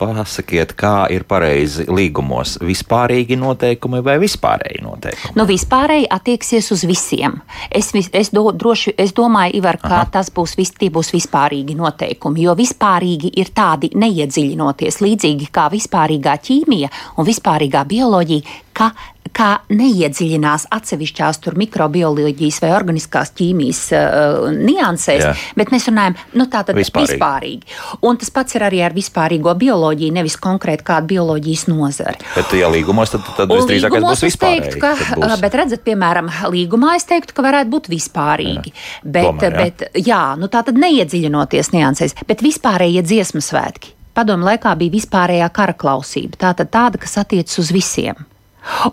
pasakiet, 0.00 0.72
kā 0.78 1.06
ir 1.12 1.26
pareizi 1.28 1.86
līgumos- 1.90 2.56
vispārīgi 2.70 3.36
noteikumi 3.40 4.02
vai 4.06 4.16
vispārēji 4.22 4.82
noteikumi? 4.86 5.36
Nu, 5.36 5.46
vispārēji 5.48 6.08
attieksies 6.10 6.70
uz 6.72 6.86
visiem. 6.88 7.40
Es, 7.70 7.92
es, 7.94 8.30
do, 8.32 8.46
droši, 8.52 8.94
es 8.96 9.12
domāju, 9.12 9.58
Ivar, 9.60 9.80
ka 9.82 9.94
Aha. 10.00 10.10
tas 10.16 10.30
būs, 10.30 10.56
vis, 10.56 10.72
būs 10.72 11.12
vispārīgi 11.12 11.76
noteikumi, 11.76 12.46
jo 12.46 12.56
vispārīgi 12.56 13.34
ir 13.36 13.52
tādi 13.52 13.92
neiedziļinoties, 13.94 15.02
līdzīgi 15.04 15.50
kā 15.52 15.68
vispārīgā 15.72 16.38
ķīmija 16.40 16.92
un 17.16 17.28
vispārīgā 17.28 17.84
bioloģija, 17.84 18.64
ka 18.76 18.90
kā 19.36 19.48
neiedziļinās 19.68 20.66
atsevišķās 20.72 21.40
tur 21.44 21.56
mikrobioloģijas 21.60 22.60
vai 22.62 22.70
organiskās 22.76 23.32
ķīmijas 23.36 23.80
uh, 23.92 24.46
niansēs, 24.54 25.24
Jā. 25.26 25.32
bet 25.58 25.72
mēs 25.74 25.88
runājam 25.90 26.14
nu, 26.38 26.46
tātad 26.52 26.78
Vispārīgi. 26.78 27.16
vispārīgi. 27.18 27.76
Un 28.08 28.16
tas 28.20 28.30
pats 28.32 28.56
ir 28.56 28.64
arī 28.64 28.80
ar 28.86 28.94
vispārīgo 28.96 29.52
bioloģiju, 29.60 30.14
nevis 30.16 30.38
konkrēti 30.40 30.86
kādu 30.88 31.10
bioloģijas 31.16 31.66
nozari. 31.68 32.22
Bet, 32.36 32.54
ja 32.56 32.70
līgumos, 32.72 33.12
tad, 33.12 33.26
tad 33.36 33.52
līgumos 33.52 34.06
būs 34.06 34.22
es 34.22 34.24
vispārēji. 34.30 34.62
teiktu, 34.68 34.80
ka, 34.84 34.94
būs- 35.20 35.42
bet 35.44 35.58
redzat, 35.60 35.82
piemēram, 35.84 36.30
līgumā 36.54 36.94
es 36.96 37.04
teiktu, 37.10 37.36
ka 37.36 37.44
varētu 37.44 37.72
būt 37.74 37.90
vispārīgi. 37.92 38.72
Jā. 38.72 39.02
Bet, 39.04 39.28
Tomēr, 39.32 39.50
jā. 39.52 39.66
bet, 39.66 39.84
jā, 40.06 40.22
nu 40.40 40.48
tā 40.52 40.62
tad 40.64 40.80
neiedziļinoties 40.80 41.72
niansēs, 41.76 42.16
bet 42.30 42.40
vispārējie 42.46 43.04
dziesmu 43.04 43.44
svētki. 43.44 43.92
Padomu 44.16 44.48
laikā 44.48 44.72
bija 44.80 44.94
vispārējā 44.96 45.50
kara 45.52 45.74
klausība, 45.76 46.38
tā 46.40 46.54
tad 46.56 46.72
tāda, 46.72 46.96
kas 47.02 47.18
attiecas 47.20 47.58
uz 47.60 47.68
visiem. 47.74 48.16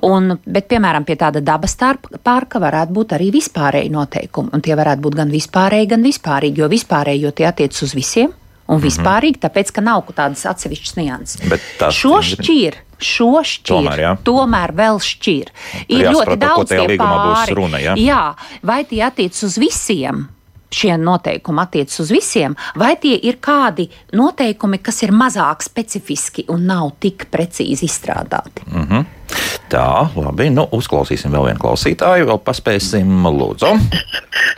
Un, 0.05 0.38
bet, 0.45 0.67
piemēram, 0.69 1.05
pie 1.07 1.15
tāda 1.19 1.41
dabas 1.41 1.76
parka 2.24 2.61
varētu 2.61 2.93
būt 2.93 3.15
arī 3.17 3.32
vispārēji 3.34 3.91
noteikumi. 3.93 4.53
Un 4.53 4.61
tie 4.61 4.78
varētu 4.78 5.01
būt 5.01 5.17
gan 5.17 5.34
vispārēji, 5.34 5.89
gan 5.95 6.05
vispārīgi, 6.05 6.61
jo 6.61 6.69
vispārēji, 6.71 7.26
jo 7.26 7.32
tie 7.36 7.49
attiecas 7.49 7.86
uz 7.88 7.95
visiem. 7.97 8.34
Un 8.71 8.80
vispārīgi, 8.80 9.41
tāpēc, 9.43 9.74
ka 9.76 9.82
nav 9.84 10.05
tādas 10.15 10.45
atsevišķas 10.47 10.95
nianses. 10.95 11.41
Mhm. 11.43 11.89
Šo 11.91 12.21
šķir, 12.24 12.78
šo 13.03 13.41
šķir, 13.43 13.74
Tomēr, 13.74 14.03
jā. 14.05 14.13
tomēr 14.24 14.74
vēl 14.78 15.01
šķir. 15.03 15.51
Ir 15.89 16.05
jāsaprot, 16.05 16.13
ļoti 16.15 16.39
daudz 16.45 16.71
tie 16.71 16.97
pāri. 17.01 17.57
runa, 17.59 17.82
jā? 17.84 17.97
jā, 17.99 18.21
vai 18.63 18.84
tie 18.88 19.03
attiec 19.09 19.36
uz 19.43 19.59
visiem? 19.59 20.28
Šie 20.74 20.95
noteikumi 20.97 21.61
attiecas 21.63 21.99
uz 22.01 22.13
visiem, 22.13 22.55
vai 22.80 22.95
tie 23.01 23.15
ir 23.30 23.38
kādi 23.43 23.89
noteikumi, 24.17 24.82
kas 24.84 25.03
ir 25.05 25.13
mazāk 25.15 25.65
specifiski 25.65 26.47
un 26.53 26.65
nav 26.69 26.95
tik 27.03 27.28
precīzi 27.34 27.86
izstrādāti? 27.89 28.65
Mhm. 28.71 29.11
Tā, 29.71 30.09
labi. 30.13 30.49
Nu, 30.53 30.65
uzklausīsim 30.78 31.34
vēl 31.34 31.47
vienu 31.47 31.61
klausītāju, 31.63 32.28
vēl 32.30 32.39
paspēsim, 32.45 33.24
lūdzu. 33.26 33.71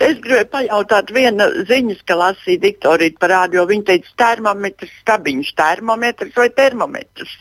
Es 0.04 0.18
gribēju 0.20 0.48
pajautāt, 0.52 1.12
viena 1.16 1.48
ziņas, 1.70 2.02
ka 2.08 2.18
lasīja 2.20 2.64
diktorīti 2.66 3.20
par 3.22 3.32
rādio. 3.32 3.64
Viņa 3.70 3.86
teica, 3.92 4.12
termometrs, 4.20 4.92
stabiņš, 5.06 5.54
termometrs 5.56 6.36
vai 6.36 6.50
termometrs. 6.58 7.38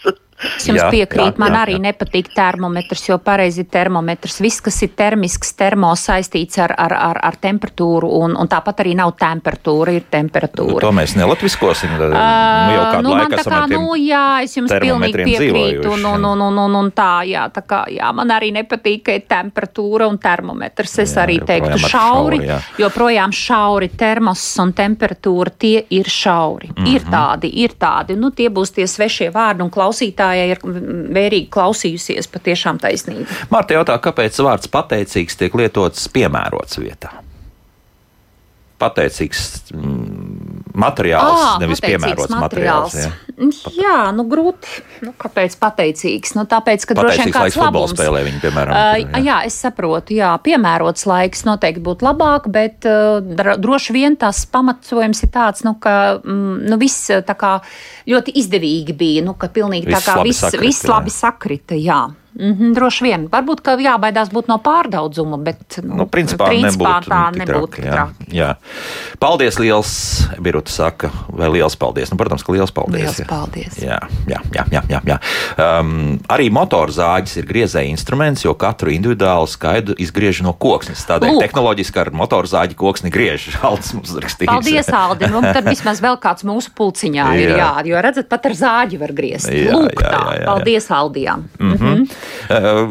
Es 0.57 0.67
jums 0.69 0.81
Jā, 0.81 0.89
piekrītu, 0.91 1.37
jā, 1.37 1.41
man 1.41 1.53
jā, 1.55 1.61
arī 1.63 1.73
jā. 1.77 1.83
nepatīk 1.87 2.29
termometrs, 2.35 3.09
jo 3.09 3.19
pareizi 3.19 3.61
ir 3.63 3.69
termometrs. 3.71 4.41
Viss, 4.41 4.61
kas 4.61 4.83
ir 4.83 4.91
termisks, 4.97 5.53
termo 5.55 5.93
saistīts 5.95 6.59
ar, 6.59 6.75
ar, 6.79 6.93
ar, 6.93 7.21
ar 7.23 7.37
temperatūru, 7.37 8.09
un, 8.23 8.37
un 8.37 8.49
tāpat 8.49 8.81
arī 8.85 8.95
nav 8.99 9.13
temperatūra, 9.21 9.93
ir 9.95 10.03
temperatūra. 10.11 10.81
To 10.81 10.93
mēs 10.93 11.17
nelatviskosim. 11.17 11.91
Ā, 11.95 12.35
Nu, 12.65 12.75
jau 12.75 12.85
kādu 12.93 13.03
nu, 13.03 13.11
man 13.11 13.19
laiku 13.21 13.35
tā 13.37 13.41
esam 13.41 13.53
kā, 13.53 13.63
ar 13.63 13.69
tiem 13.69 13.81
nu, 13.81 13.95
jā, 14.01 14.43
es 14.43 14.57
jums 14.57 14.71
pilnīgi 14.81 15.25
piekrītu. 15.25 15.93
Un, 15.95 16.05
un, 16.05 16.25
un, 16.25 16.41
un, 16.49 16.59
un, 16.65 16.75
un 16.83 16.91
tā, 16.91 17.23
jā, 17.29 17.47
tā 17.55 17.63
kā, 17.63 17.85
jā, 17.93 18.11
man 18.15 18.31
arī 18.35 18.51
nepatīk, 18.57 19.03
ka 19.05 19.13
ir 19.13 19.23
temperatūra 19.29 20.09
un 20.09 20.19
termometrs. 20.19 20.99
Es 20.99 21.15
Jā, 21.15 21.23
arī 21.23 21.39
teiktu 21.47 21.79
šauri, 21.79 21.91
šauri, 21.91 22.39
jā. 22.49 22.59
joprojām 22.79 23.31
šauri 23.33 23.89
termos 23.99 24.43
un 24.59 24.73
temperatūra 24.73 25.51
tie 25.59 25.85
ir 25.91 26.09
šauri. 26.09 26.69
Mm 26.69 26.75
-hmm. 26.85 26.95
Ir 26.95 27.03
Mhm. 27.05 27.11
tādi, 27.13 27.51
ir 27.55 27.71
tādi. 27.79 28.17
Nu, 28.17 28.31
tie 28.31 28.49
būs 28.49 28.73
tie 28.75 28.87
svešie 28.87 29.31
vārdi 29.33 29.63
un 29.63 29.71
klausītāji 29.71 30.24
klausītājai 30.25 30.55
ir 30.55 30.61
vērīgi 31.15 31.51
klausījusies, 31.53 32.29
patiešām 32.33 32.81
taisnība. 32.83 33.27
Marta 33.51 33.77
jautā, 33.77 33.99
kāpēc 34.03 34.39
vārds 34.45 34.71
pateicīgs 34.73 35.37
tiek 35.37 35.55
lietots 35.55 36.09
piemērots 36.09 36.81
vietā? 36.81 37.13
Pateicīgs 38.79 39.73
mm, 39.73 40.44
materiāls, 40.75 41.41
Ā, 41.41 41.51
nevis 41.63 41.81
piemērots 41.85 42.35
materiāls. 42.35 42.95
jā. 42.99 43.11
Jā, 43.75 43.99
nu 44.15 44.25
grūti. 44.31 44.83
Nu, 45.05 45.13
kāpēc 45.19 45.57
pateicīgs? 45.61 46.35
Nu, 46.39 46.45
tāpēc, 46.51 46.85
ka 46.87 46.97
droši 46.99 47.25
vien 47.25 47.35
kāds 47.35 47.59
futbola 47.59 47.91
spēlē, 47.91 48.23
viņi, 48.29 48.41
piemēram, 48.43 48.75
Uh, 48.75 48.99
jā. 49.03 49.23
jā, 49.27 49.37
es 49.49 49.59
saprotu, 49.63 50.15
jā, 50.19 50.33
piemērots 50.43 51.07
laiks 51.11 51.45
noteikti 51.47 51.83
būtu 51.85 52.07
labāk, 52.07 52.49
bet 52.51 52.87
uh, 52.91 53.19
droši 53.59 53.95
vien 53.97 54.17
tās 54.19 54.45
pamatojums 54.51 55.23
ir 55.27 55.31
tāds, 55.35 55.65
nu, 55.67 55.75
ka 55.79 56.19
mm, 56.23 56.67
nu, 56.71 56.79
viss 56.81 57.11
tā 57.27 57.35
kā 57.39 57.57
ļoti 58.11 58.35
izdevīgi 58.43 58.95
bija, 58.99 59.25
nu, 59.27 59.35
ka 59.39 59.51
pilnīgi 59.55 59.91
Viss 59.91 59.99
tā 60.01 60.13
kā 60.13 60.19
labi 60.21 60.31
viss, 60.31 60.45
sakrita, 60.47 60.67
viss 60.67 60.85
jā. 60.85 60.91
labi 60.95 61.15
sakrita, 61.15 61.79
jā. 61.79 62.03
Mm 62.35 62.53
-hmm, 62.55 62.75
droši 62.75 63.05
vien. 63.05 63.29
Varbūt, 63.31 63.61
ka 63.63 63.77
jābaidās 63.79 64.31
būt 64.35 64.49
no 64.51 64.57
pārdaudzuma, 64.59 65.39
bet 65.39 65.79
nu, 65.83 65.95
Nu, 65.95 66.07
principā, 66.07 66.49
nebūtu, 66.51 67.07
tā 67.07 67.33
tik 67.33 67.43
nebūtu 67.43 67.77
tik 67.77 67.85
jā. 67.85 68.09
Jā. 68.33 68.55
Paldies, 69.19 69.59
liels, 69.59 69.93
Biruta 70.43 70.71
saka, 70.71 71.11
vai 71.31 71.49
liels 71.49 71.77
paldies. 71.77 72.11
Nu, 72.11 72.17
protams, 72.17 72.43
ka 72.43 72.53
liels 72.53 72.73
paldies. 72.75 73.03
Liels 73.03 73.21
jā. 73.21 73.27
paldies. 73.29 73.79
Jā, 73.79 74.01
jā, 74.27 74.41
jā, 74.55 74.65
jā, 74.71 74.83
jā, 74.89 75.01
jā. 75.07 75.19
Um, 75.81 76.19
arī 76.29 76.51
motorzāģis 76.51 77.37
ir 77.37 77.47
griezēja 77.47 77.89
instruments, 77.89 78.45
jo 78.45 78.55
katru 78.55 78.91
individuālu 78.91 79.47
skaidu 79.47 79.95
izgriež 79.99 80.43
no 80.43 80.53
koksnes. 80.53 81.07
Tādēļ 81.07 81.31
Lūk. 81.31 81.47
tehnoloģiski 81.47 82.01
ar 82.01 82.11
motorzāģi 82.11 82.75
koksni 82.75 83.11
griež. 83.15 83.49
Aldis 83.69 83.95
mums 83.95 84.11
rakstīs. 84.19 84.51
Paldies, 84.51 84.89
Aldi. 84.89 85.31
Nu, 85.31 85.41
tad 85.41 85.65
vismaz 85.71 86.03
vēl 86.03 86.19
kāds 86.19 86.43
mūsu 86.43 86.75
pulciņā 86.75 87.31
ir 87.39 87.55
Jā. 87.55 87.57
jā, 87.63 87.73
jo 87.87 88.03
redzat, 88.03 88.29
pat 88.29 88.47
ar 88.47 88.59
zāģi 88.59 88.99
var 88.99 89.13
griezt. 89.13 89.53
Jā, 89.55 89.71
Lūk, 89.71 90.03
jā, 90.03 90.11
jā, 90.11 90.19
jā, 90.19 90.41
jā. 90.41 90.47
Paldies, 90.51 90.91
Aldijām. 90.91 91.49
Mm 91.61 91.77
-hmm. 91.79 92.07
Uh, 92.51 92.83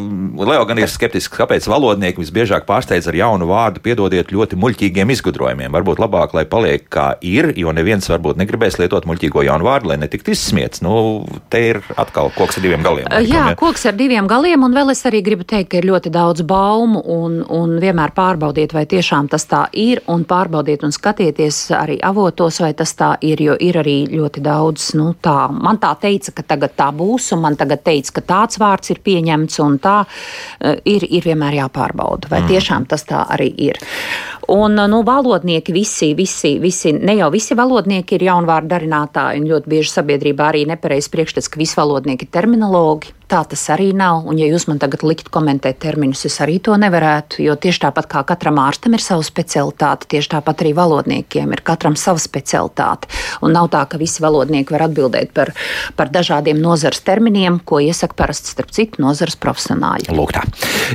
Leo 0.43 0.65
gan 0.69 0.81
ir 0.81 0.91
skeptisks, 0.91 1.33
kāpēc 1.37 1.67
valodnieki 1.69 2.21
visbiežāk 2.21 2.67
pārsteidz 2.67 3.07
ar 3.09 3.17
jaunu 3.17 3.47
vārdu, 3.49 3.83
piedodiet 3.83 4.31
ļoti 4.33 4.59
muļķīgiem 4.59 5.13
izgudrojumiem. 5.15 5.73
Varbūt 5.73 6.01
labāk, 6.03 6.35
lai 6.37 6.45
paliek 6.49 6.85
kā 6.91 7.13
ir, 7.25 7.51
jo 7.59 7.73
neviens 7.75 8.09
varbūt 8.09 8.39
negribēs 8.41 8.79
lietot 8.81 9.07
muļķīgo 9.09 9.45
jaunu 9.47 9.67
vārdu, 9.67 9.91
lai 9.91 9.99
netiktu 10.01 10.33
izsmiets. 10.33 10.83
Nu, 10.85 11.23
te 11.53 11.61
ir 11.71 11.81
atkal 11.99 12.31
koks 12.35 12.59
ar 12.59 12.65
diviem 12.65 12.83
galiem. 12.85 13.07
laikam, 13.09 13.29
Jā, 13.29 13.45
ja? 13.53 13.57
koks 13.59 13.87
ar 13.89 13.97
diviem 13.97 14.27
galiem, 14.29 14.63
un 14.65 14.75
vēl 14.75 14.93
es 14.93 15.03
arī 15.09 15.23
gribu 15.25 15.47
teikt, 15.47 15.71
ka 15.71 15.79
ir 15.79 15.89
ļoti 15.89 16.11
daudz 16.13 16.43
baumu, 16.47 17.01
un, 17.13 17.39
un 17.49 17.77
vienmēr 17.81 18.13
pārbaudiet, 18.15 18.73
vai 18.75 18.85
tiešām 18.89 19.29
tas 19.31 19.45
tā 19.49 19.65
ir, 19.79 20.03
un 20.11 20.25
pārbaudiet 20.27 20.83
un 20.85 20.93
skatieties 20.95 21.59
arī 21.77 21.99
avotos, 22.03 22.59
vai 22.63 22.73
tas 22.77 22.93
tā 22.97 23.13
ir, 23.21 23.41
jo 23.41 23.57
ir 23.59 23.79
arī 23.81 23.97
ļoti 24.11 24.43
daudz, 24.43 24.91
nu 24.99 25.11
tā, 25.23 25.47
man 25.53 25.79
tā 25.81 25.93
teica, 25.99 26.33
ka 26.37 26.47
tagad 26.53 26.75
tā 26.79 26.89
būs, 26.95 27.31
un 27.35 27.43
man 27.45 27.57
tagad 27.59 27.83
teica, 27.85 28.17
ka 28.19 28.25
tāds 28.33 28.59
vārds 28.61 28.93
ir 28.93 29.01
pieņemts, 29.03 29.22
un 29.63 29.79
tā 29.83 30.03
eh, 30.03 30.77
ir, 30.85 31.05
ir 31.09 31.27
vienmēr 31.27 31.59
jāpārbauda, 31.63 32.31
vai 32.31 32.43
tiešām 32.49 32.87
tas 32.89 33.05
tā 33.09 33.25
arī 33.33 33.49
ir. 33.69 33.79
Un, 34.51 34.75
nu, 34.75 35.03
valodnieki 35.07 35.73
visi, 35.73 36.11
visi, 36.17 36.57
visi, 36.59 36.91
ne 36.93 37.15
jau 37.15 37.29
visi 37.31 37.55
valodnieki 37.55 38.17
ir 38.17 38.27
jaunvārdu 38.27 38.73
darinātāji, 38.73 39.39
un 39.39 39.49
ļoti 39.53 39.71
bieži 39.71 39.93
sabiedrībā 39.93 40.49
arī 40.51 40.65
nepareizs 40.67 41.11
priekšstats, 41.13 41.47
ka 41.51 41.61
visi 41.61 41.79
valodnieki 41.79 42.27
ir 42.27 42.33
terminologi. 42.33 43.13
Tā 43.33 43.39
tas 43.49 43.63
arī 43.73 43.87
nav, 43.97 44.27
un 44.29 44.37
ja 44.37 44.45
jūs 44.45 44.67
man 44.69 44.77
tagad 44.77 45.01
liktu 45.01 45.31
komentēt 45.33 45.79
terminus, 45.81 46.19
es 46.27 46.35
arī 46.43 46.59
to 46.61 46.75
nevarētu, 46.77 47.39
jo 47.41 47.55
tieši 47.57 47.81
tāpat 47.87 48.05
kā 48.11 48.21
katram 48.29 48.59
ārstam 48.61 48.93
ir 48.93 49.01
sava 49.01 49.25
specialitāte, 49.25 50.05
tieši 50.13 50.29
tāpat 50.35 50.61
arī 50.61 50.75
valodniekiem 50.77 51.55
ir 51.55 51.63
katram 51.65 51.97
sava 51.97 52.21
specialitāte. 52.21 53.09
Un 53.41 53.57
nav 53.57 53.71
tā, 53.73 53.81
ka 53.89 53.97
visi 53.97 54.21
valodnieki 54.21 54.75
var 54.77 54.85
atbildēt 54.85 55.33
par, 55.33 55.49
par 55.97 56.13
dažādiem 56.13 56.61
nozars 56.61 57.01
terminiem, 57.01 57.57
ko 57.65 57.81
iesaka 57.81 58.13
parasti 58.21 58.53
starp 58.53 58.69
citu 58.69 59.01
nozars 59.01 59.39
profesionāļi. 59.41 60.13
Lūk, 60.13 60.37
tā. 60.37 60.45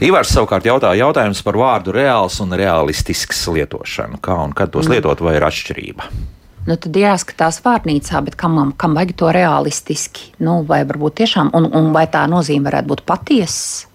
Ivars 0.06 0.30
savukārt 0.38 0.70
jautā 0.70 0.94
jautājums 0.94 1.42
par 1.42 1.58
vārdu 1.58 1.98
reāls 1.98 2.38
un 2.46 2.54
realistisks 2.54 3.48
lietošanu. 3.50 4.22
Kā 4.22 4.38
un 4.46 4.54
kad 4.54 4.70
tos 4.70 4.86
Mm. 4.86 4.94
lietot, 4.94 5.26
vai 5.26 5.40
ir 5.42 5.50
atšķirība? 5.50 6.37
Nu, 6.68 6.76
tad 6.76 6.96
jāskatās 7.00 7.62
vārnīcā, 7.64 8.20
bet 8.26 8.34
kam, 8.36 8.58
kam 8.76 8.96
vajag 8.98 9.14
to 9.16 9.30
realistiski? 9.32 10.34
Nu, 10.44 10.60
vai 10.68 10.82
varbūt 10.84 11.22
tiešām, 11.22 11.54
un, 11.56 11.70
un 11.72 11.94
vai 11.94 12.04
tā 12.12 12.26
nozīme 12.28 12.68
varētu 12.68 12.92
būt 12.92 13.04
patiesa? 13.08 13.87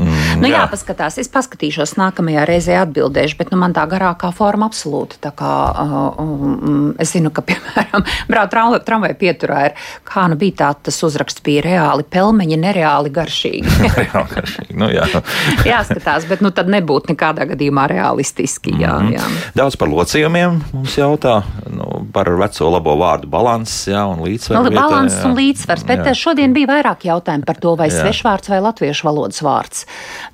Nu, 0.00 0.48
jā. 0.48 0.62
jāpaskatās. 0.64 1.18
Es 1.20 1.28
paskatīšos, 1.32 1.96
nākamajā 2.00 2.44
reizē 2.48 2.78
atbildēšu, 2.84 3.36
bet 3.40 3.50
nu, 3.52 3.58
man 3.60 3.74
tā 3.76 3.84
garākā 3.90 4.30
forma 4.36 4.68
absolūti. 4.70 5.18
Kā, 5.36 5.50
uh, 5.70 6.20
um, 6.22 6.94
es 7.00 7.12
zinu, 7.14 7.30
ka, 7.34 7.42
piemēram, 7.48 8.04
braukt 8.30 8.52
tramvajā 8.54 8.82
tramvaj 8.86 9.14
pieturā 9.20 9.60
ir, 9.68 9.76
kā 10.08 10.26
nu 10.32 10.38
bija 10.40 10.56
tā, 10.62 10.70
tas 10.88 11.00
uzraksts 11.06 11.44
bija 11.46 11.64
reāli 11.66 12.06
pelmeņi, 12.10 12.58
nereāli 12.64 13.12
garšīgi. 13.14 13.90
nu, 14.80 14.88
jā. 14.92 15.04
Jāskatās, 15.72 16.26
bet 16.30 16.40
nu, 16.44 16.52
tad 16.54 16.70
nebūtu 16.72 17.12
nekādā 17.14 17.46
gadījumā 17.52 17.88
realistiski. 17.90 18.74
Jā, 18.80 18.96
Mhm. 19.00 19.12
jā. 19.14 19.26
Daudz 19.56 19.76
par 19.80 19.88
locījumiem 19.92 20.60
mums 20.72 20.96
jautā 20.98 21.40
nu, 21.70 21.89
par 22.12 22.30
veco 22.40 22.70
labo 22.74 22.94
vārdu 23.00 23.30
balansu 23.30 23.90
jā, 23.94 24.04
un 24.10 24.22
līdzsvaru. 24.26 24.62
Nu, 24.64 24.70
vietā, 24.70 24.84
balans 24.86 25.16
jā. 25.18 25.24
un 25.28 25.36
līdzsvars, 25.38 25.84
bet 25.88 26.04
Jā. 26.04 26.12
jā. 26.12 26.14
šodien 26.22 26.54
bija 26.56 26.70
vairāk 26.74 27.04
jautājumu 27.08 27.46
par 27.48 27.56
to, 27.62 27.74
vai 27.80 27.88
Jā. 27.90 28.02
svešvārds 28.04 28.50
vai 28.52 28.60
latviešu 28.64 29.06
valodas 29.10 29.42
vārds. 29.42 29.84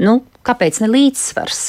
Nu, 0.02 0.22
kāpēc 0.46 0.80
ne 0.84 0.88
līdzsvars? 0.92 1.64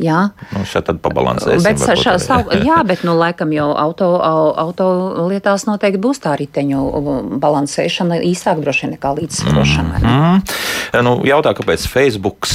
Jā, 0.00 0.30
Nu, 0.56 0.62
šeit 0.64 0.86
tad 0.88 0.96
pabalansēsim. 1.04 1.60
bet 1.60 1.76
varbūt 1.76 2.00
šā, 2.00 2.12
arī. 2.16 2.20
savu, 2.24 2.54
jā, 2.70 2.78
bet 2.88 3.02
nu, 3.04 3.12
laikam 3.20 3.50
jau 3.52 3.66
auto, 3.76 4.06
au- 4.24 4.54
auto 4.56 4.86
lietās 5.28 5.66
noteikti 5.68 6.00
būs 6.00 6.22
tā 6.24 6.32
riteņu 6.40 6.78
um, 6.80 7.10
balansēšana 7.42 8.16
īsāk 8.24 8.62
droši 8.64 8.94
nekā 8.94 9.10
līdzsvarošana. 9.18 10.00
Mm. 10.00 10.40
Mm. 10.40 11.04
Nu, 11.04 11.12
jautā, 11.28 11.52
kāpēc 11.52 11.84
Facebook 11.84 12.48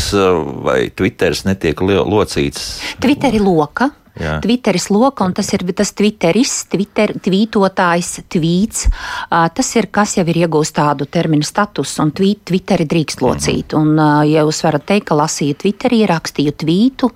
vai 0.66 0.90
Twitter 0.90 1.38
netiek 1.46 1.78
locīts? 1.86 2.66
Twitteri 2.98 3.38
loka. 3.40 3.92
Jā. 4.20 4.38
Twitteris 4.44 4.88
loka, 4.94 5.26
un 5.28 5.34
tas 5.36 5.50
ir 5.54 5.66
tas 5.76 5.92
Twitteris, 5.92 6.54
Twitter, 6.72 7.14
tvītotājs, 7.20 8.14
tvīts. 8.32 8.86
ā, 9.32 9.50
Tas 9.56 9.76
ir, 9.76 9.88
kas 9.92 10.16
jau 10.18 10.26
ir 10.28 10.36
iegūst 10.46 10.76
tādu 10.76 11.06
terminu 11.08 11.44
statusu, 11.44 12.02
un 12.04 12.12
tvīt, 12.16 12.46
Twitteri 12.48 12.86
drīkst 12.86 13.22
locīt. 13.22 13.76
Un, 13.76 13.96
ā, 14.00 14.24
ja 14.30 14.44
jūs 14.46 14.64
varat 14.64 14.86
teikt, 14.86 15.08
ka 15.10 15.16
lasīju 15.20 15.58
Twitterī, 15.64 16.06
rakstīju 16.08 16.56
tvītu, 16.64 17.12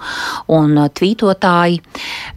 un 0.56 0.76
ā, 0.78 0.90
tvītotāji. 0.90 1.82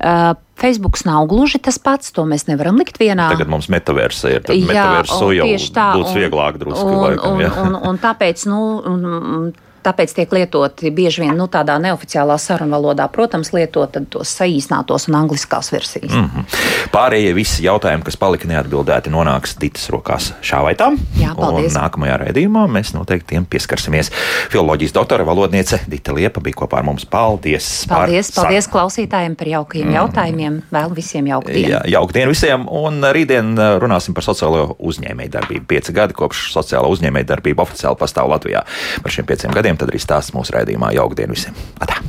ā, 0.01 0.35
Facebooks 0.63 1.03
nav 1.09 1.27
gluži 1.27 1.59
tas 1.59 1.79
pats, 1.83 2.13
to 2.15 2.23
mēs 2.29 2.45
nevaram 2.47 2.77
likt 2.79 3.01
vienā. 3.01 3.31
Tagad 3.33 3.49
mums 3.51 3.67
metaversa 3.73 4.31
ir. 4.31 4.45
Un 4.47 4.61
jau 4.69 5.59
tā, 5.75 5.89
būs 5.99 6.13
un- 6.13 6.21
vieglāk 6.21 6.59
drusku. 6.61 6.87
Un, 6.87 7.01
laikam, 7.03 7.35
un, 7.35 7.41
jā. 7.43 7.51
un, 7.65 7.75
un 7.91 7.99
tāpēc, 7.99 8.47
nu, 8.47 8.61
un, 8.87 9.05
un, 9.11 9.53
tāpēc 9.85 10.15
tiek 10.17 10.33
lietoti 10.33 10.93
bieži 10.95 11.25
vien 11.25 11.37
nu, 11.39 11.49
tādā 11.53 11.79
neoficiālā 11.83 12.37
sarunvalodā, 12.41 13.09
protams, 13.13 13.53
lietot 13.55 13.97
tos 14.13 14.33
saīsinātos 14.39 15.09
un 15.11 15.19
angliskās 15.23 15.73
versijas. 15.75 16.13
Mm. 16.13 16.29
Mhm. 16.29 16.47
Pārējie 16.93 17.33
visi 17.37 17.67
jautājumi, 17.67 18.05
kas 18.07 18.19
palika 18.21 18.49
neatbildēti, 18.51 19.13
nonāks 19.13 19.57
Titas 19.61 19.89
rokās 19.93 20.33
šā 20.45 20.63
vai 20.65 20.75
tā. 20.79 20.91
Jā, 21.21 21.33
paldies. 21.39 21.73
Un 21.73 21.81
nākamajā 21.81 22.19
raidījumā 22.25 22.65
mēs 22.73 22.93
noteikti 22.97 23.35
tiem 23.35 23.47
pieskarsimies. 23.49 24.11
Filoloģijas 24.53 24.95
doktora 24.97 25.27
valodniece 25.29 25.81
Dita 25.91 26.15
Liepa 26.17 26.43
bija 26.45 26.63
kopā 26.63 26.81
ar 26.81 26.87
mums. 26.89 27.07
Paldies! 27.09 27.69
Paldies, 27.91 28.33
paldies 28.35 28.69
klausītājiem 28.73 29.37
par 29.39 29.51
jaukajiem 29.53 29.89
mm. 29.89 29.97
jautājumiem. 29.99 30.59
Vēlu 30.73 30.97
visiem 30.99 31.29
jauku 31.31 31.53
dienu. 31.53 31.75
Jā, 31.77 31.83
jauka 31.95 32.17
diena 32.17 32.33
visiem. 32.33 32.67
Un 32.83 33.01
rītdien 33.15 33.53
uh, 33.57 33.77
runāsim 33.83 34.17
par 34.17 34.27
sociālo 34.27 34.77
uzņēmējdarbību. 34.81 35.67
Pieci 35.71 35.95
gadi 35.97 36.17
kopš 36.17 36.49
sociālā 36.55 36.91
uzņēmējdarbība 36.93 37.65
oficiāli 37.65 38.01
pastāv 38.01 38.31
Latvijā. 38.33 38.65
Par 39.05 39.15
šiem 39.15 39.29
pieciem 39.29 39.55
gadiem 39.55 39.72
tad 39.81 39.93
arī 39.93 40.03
stāsts 40.03 40.35
mūsu 40.37 40.57
raidījumā. 40.57 40.95
Jauka 40.99 41.23
diena 41.23 41.37
visiem! 41.37 41.57
Atā. 41.83 42.01